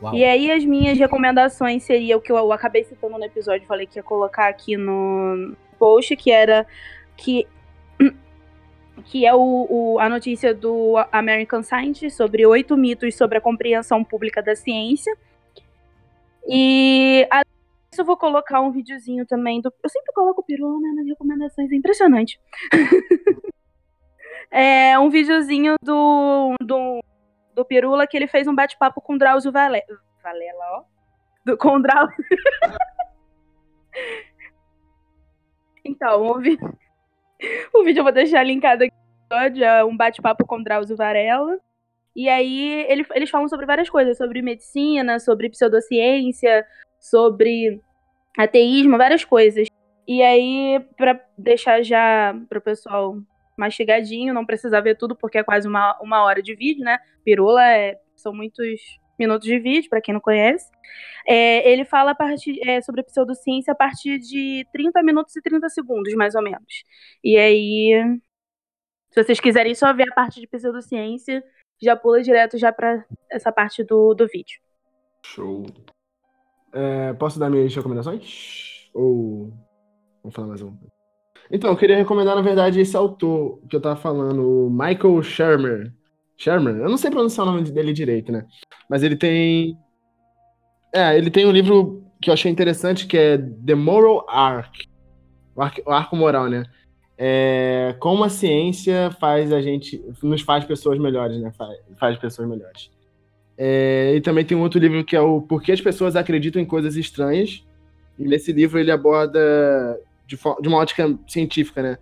[0.01, 0.15] Uau.
[0.15, 3.99] E aí, as minhas recomendações seriam o que eu acabei citando no episódio, falei que
[3.99, 6.67] ia colocar aqui no post, que era
[7.17, 7.47] que
[9.03, 14.03] que é o, o- a notícia do American Scientist sobre oito mitos sobre a compreensão
[14.05, 15.15] pública da ciência.
[16.49, 17.27] E
[17.91, 19.73] disso, eu vou colocar um videozinho também do.
[19.83, 22.41] Eu sempre coloco o Pirula né, nas recomendações, é impressionante.
[24.51, 27.01] é um videozinho do, do,
[27.55, 29.85] do Pirula que ele fez um bate-papo com o Drauzio Vale-
[30.23, 30.83] Valela, ó.
[31.45, 32.17] Do, com o Drauzio.
[35.85, 36.59] então, o, vi-
[37.75, 38.93] o vídeo eu vou deixar linkado aqui
[39.31, 41.59] no episódio, é um bate-papo com Drauzio Varela.
[42.15, 46.67] E aí ele- eles falam sobre várias coisas, sobre medicina, sobre pseudociência,
[47.01, 47.81] sobre
[48.39, 49.67] ateísmo, várias coisas.
[50.07, 53.17] E aí, pra deixar já pro pessoal
[53.57, 56.99] mastigadinho, não precisar ver tudo, porque é quase uma, uma hora de vídeo, né?
[57.25, 58.81] Pirula é- são muitos
[59.23, 60.71] minutos de vídeo, pra quem não conhece.
[61.27, 66.13] É, ele fala partir, é, sobre pseudociência a partir de 30 minutos e 30 segundos,
[66.15, 66.85] mais ou menos.
[67.23, 68.21] E aí,
[69.11, 71.43] se vocês quiserem só ver a parte de pseudociência,
[71.81, 74.61] já pula direto já pra essa parte do, do vídeo.
[75.25, 75.67] Show.
[76.73, 78.91] É, posso dar minhas recomendações?
[78.95, 79.53] Ou.
[80.23, 80.77] Vamos falar mais um?
[81.51, 85.93] Então, eu queria recomendar, na verdade, esse autor que eu tava falando, o Michael Shermer.
[86.43, 86.75] Shermer?
[86.77, 88.45] Eu não sei pronunciar o nome dele direito, né?
[88.89, 89.79] Mas ele tem.
[90.93, 94.87] É, ele tem um livro que eu achei interessante que é The Moral Arc.
[95.55, 96.65] O arco, o arco moral, né?
[97.17, 100.03] É, como a ciência faz a gente.
[100.23, 101.53] nos faz pessoas melhores, né?
[101.57, 102.91] Faz, faz pessoas melhores.
[103.57, 106.61] É, e também tem um outro livro que é o Por que as pessoas acreditam
[106.61, 107.65] em coisas estranhas.
[108.19, 111.99] E nesse livro ele aborda de, de uma ótica científica, né?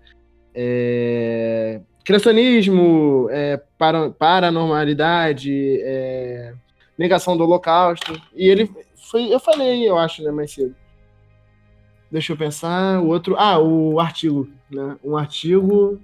[0.54, 6.54] É, criacionismo, é, para, paranormalidade, é,
[6.96, 8.20] negação do holocausto.
[8.34, 10.74] E ele foi, eu falei, eu acho, né, mais cedo.
[12.10, 14.96] Deixa eu pensar, o outro, ah, o artigo, né?
[15.02, 16.00] Um artigo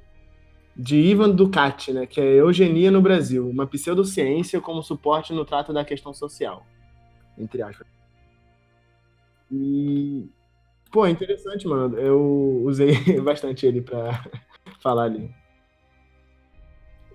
[0.77, 5.73] de Ivan Ducati, né, que é Eugenia no Brasil, uma pseudociência como suporte no trato
[5.73, 6.64] da questão social,
[7.36, 7.86] entre aspas.
[9.51, 10.28] E
[10.90, 11.98] pô, interessante, mano.
[11.98, 14.24] Eu usei bastante ele pra
[14.81, 15.31] falar ali.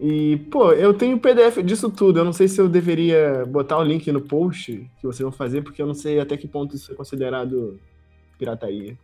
[0.04, 2.20] E, pô, eu tenho PDF disso tudo.
[2.20, 5.62] Eu não sei se eu deveria botar o link no post que vocês vão fazer,
[5.62, 7.80] porque eu não sei até que ponto isso é considerado
[8.40, 8.98] pirataria.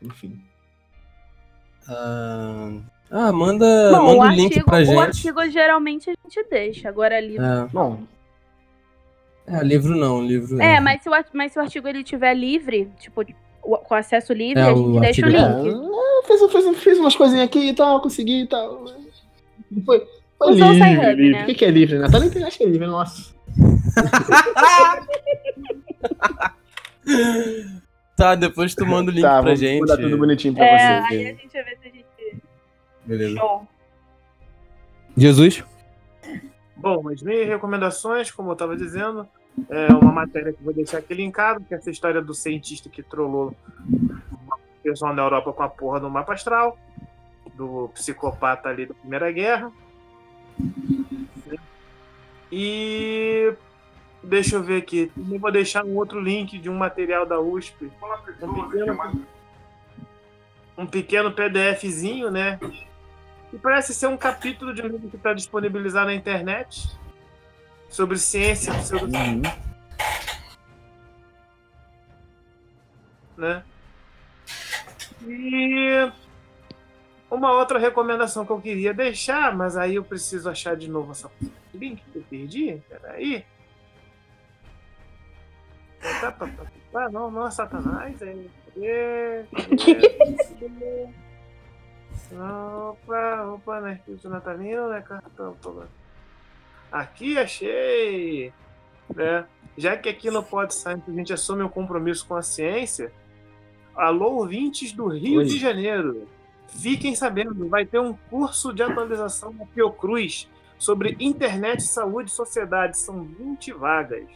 [0.00, 0.40] Enfim.
[1.88, 2.70] Ah,
[3.10, 4.98] ah, manda, Bom, manda o o link artigo, pra o gente.
[4.98, 6.88] artigo geralmente a gente deixa.
[6.88, 7.42] Agora livro.
[7.44, 8.02] É, Bom,
[9.46, 12.88] é, livro não, livro É, mas se, o, mas se o artigo ele tiver livre,
[13.00, 13.24] tipo,
[13.62, 15.90] o- com acesso livre, É, a o gente deixa o artigo- é, link.
[15.90, 18.84] é, fiz, fiz, fiz umas coisinhas aqui e tal, consegui e tal.
[19.84, 20.06] Foi, foi
[20.40, 21.30] Usou o livre, Sci-Hub, livre.
[21.32, 21.42] né?
[21.42, 22.08] O que, que é livre, né?
[22.10, 23.34] Tá na internet é livre, nossa.
[28.16, 29.80] Tá, depois tu manda o link tá, pra gente.
[29.80, 31.20] mandar tudo bonitinho pra É, vocês.
[31.20, 32.42] aí a gente vai ver se a gente.
[33.06, 33.36] Beleza.
[33.36, 33.68] Show.
[35.16, 35.64] Jesus?
[36.76, 39.26] Bom, as minhas recomendações, como eu estava dizendo,
[39.68, 42.88] é uma matéria que eu vou deixar aqui linkado, que é essa história do cientista
[42.88, 43.54] que trollou
[43.88, 46.76] o pessoal na Europa com a porra do mapa astral,
[47.54, 49.70] do psicopata ali da Primeira Guerra.
[52.50, 53.52] E
[54.22, 57.90] deixa eu ver aqui, também vou deixar um outro link de um material da USP,
[58.42, 59.26] um pequeno,
[60.76, 62.58] um pequeno PDFzinho, né?
[63.52, 66.98] E parece ser um capítulo de um livro que está disponibilizado na internet
[67.88, 69.42] sobre ciência, sobre, Uhum.
[73.36, 73.62] né?
[75.26, 76.10] E
[77.30, 81.30] uma outra recomendação que eu queria deixar, mas aí eu preciso achar de novo essa
[81.74, 82.82] link que eu perdi.
[82.88, 83.44] Peraí.
[86.90, 88.20] Tá, Não, não é Satanás.
[88.22, 88.36] É...
[88.80, 89.44] é-
[90.62, 91.08] é-
[92.30, 93.94] Opa, opa, né?
[93.94, 95.00] Espírito natalino, né?
[95.00, 95.56] Cartão.
[96.92, 98.52] Aqui achei!
[99.14, 99.46] Né?
[99.76, 103.12] Já que aqui no Pod Science a gente assume um compromisso com a ciência,
[103.94, 105.44] alô, ouvintes do Rio Oi.
[105.46, 106.28] de Janeiro,
[106.68, 112.96] fiquem sabendo, vai ter um curso de atualização da Fiocruz sobre internet, saúde e sociedade.
[112.98, 114.28] São 20 vagas.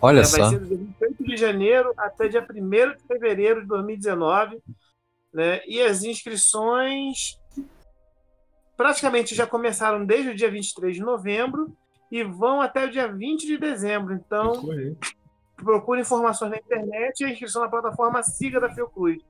[0.00, 0.50] Olha É, vai só.
[0.50, 4.58] ser do dia 28 de janeiro até dia 1 de fevereiro de 2019.
[5.32, 5.60] Né?
[5.66, 7.38] E as inscrições
[8.76, 11.72] praticamente já começaram desde o dia 23 de novembro
[12.10, 14.12] e vão até o dia 20 de dezembro.
[14.14, 14.62] Então,
[15.56, 19.22] procure informações na internet e a inscrição na plataforma Siga da Fiocruz,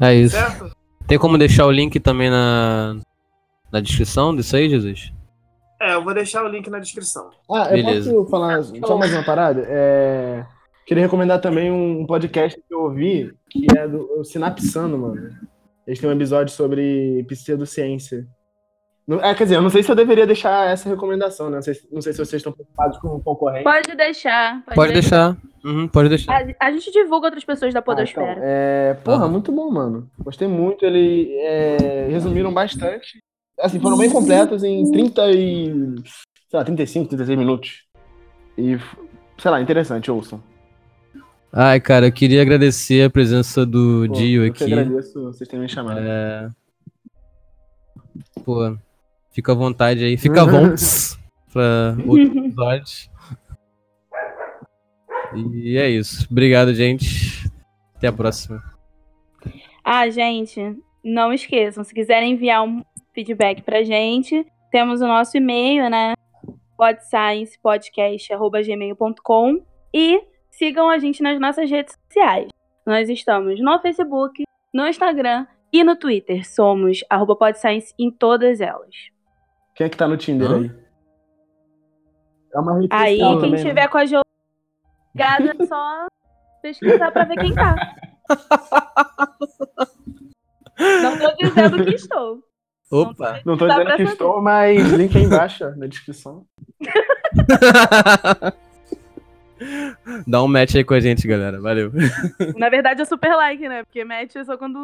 [0.00, 0.34] É isso.
[0.34, 0.74] certo?
[1.06, 2.96] Tem como deixar o link também na,
[3.72, 5.12] na descrição disso aí, Jesus?
[5.80, 7.30] É, eu vou deixar o link na descrição.
[7.50, 8.12] Ah, eu Beleza.
[8.12, 9.64] posso falar só mais uma parada?
[9.68, 10.44] É,
[10.86, 15.36] Queria recomendar também um podcast que eu ouvi, que é do o Sinapsando, mano.
[15.84, 18.24] Eles têm um episódio sobre pseudociência.
[19.08, 21.56] É, quer dizer, eu não sei se eu deveria deixar essa recomendação, né?
[21.56, 23.62] Não sei, não sei se vocês estão preocupados com o concorrente.
[23.62, 24.64] Pode deixar.
[24.74, 25.36] Pode deixar.
[25.64, 26.32] Uhum, pode deixar.
[26.32, 28.40] A, a gente divulga outras pessoas da Ah, então, Podosfera.
[28.42, 30.10] é, porra, muito bom, mano.
[30.18, 30.84] Gostei muito.
[30.84, 33.20] Eles é, resumiram bastante.
[33.60, 35.94] Assim, foram bem completos em 30 e.
[36.50, 37.84] sei lá, 35, 36 minutos.
[38.58, 38.76] E,
[39.38, 40.42] sei lá, interessante, ouçam.
[41.52, 44.72] Ai, cara, eu queria agradecer a presença do Pô, Dio eu que aqui.
[44.74, 46.00] agradeço vocês terem me chamado.
[46.00, 46.50] É...
[48.44, 48.76] Pô,
[49.36, 50.16] fica à vontade aí.
[50.16, 50.82] Fica à vontade
[51.52, 53.08] pra outros episódios.
[55.34, 56.26] E é isso.
[56.30, 57.50] Obrigado, gente.
[57.94, 58.62] Até a próxima.
[59.84, 62.82] Ah, gente, não esqueçam, se quiserem enviar um
[63.14, 66.14] feedback pra gente, temos o nosso e-mail, né?
[66.76, 69.62] podsciencepodcast.gmail.com
[69.94, 72.48] e sigam a gente nas nossas redes sociais.
[72.84, 74.42] Nós estamos no Facebook,
[74.74, 76.46] no Instagram e no Twitter.
[76.46, 79.15] Somos arroba podscience em todas elas.
[79.76, 80.56] Quem é que tá no Tinder Hã?
[80.56, 80.70] aí?
[82.54, 83.62] É uma rede Aí, quem também, né?
[83.62, 84.24] tiver com a jogada
[85.58, 86.06] é só
[86.62, 87.74] pesquisar pra ver quem tá.
[91.02, 92.42] Não tô dizendo que estou.
[92.90, 93.42] Opa!
[93.44, 94.02] Não tô dizendo que saber.
[94.04, 96.46] estou, mas link aí embaixo na descrição.
[100.26, 101.60] Dá um match aí com a gente, galera.
[101.60, 101.92] Valeu.
[102.56, 103.84] Na verdade é super like, né?
[103.84, 104.82] Porque match é só quando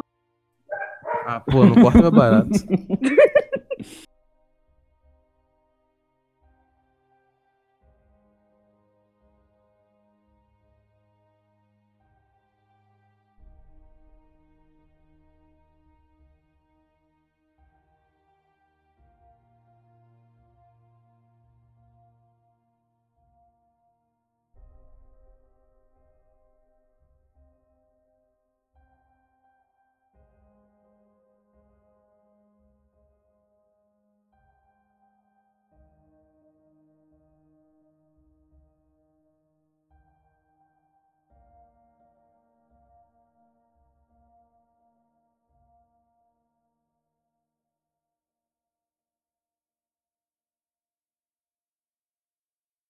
[1.25, 2.49] Ah, pô, não corta meu barato.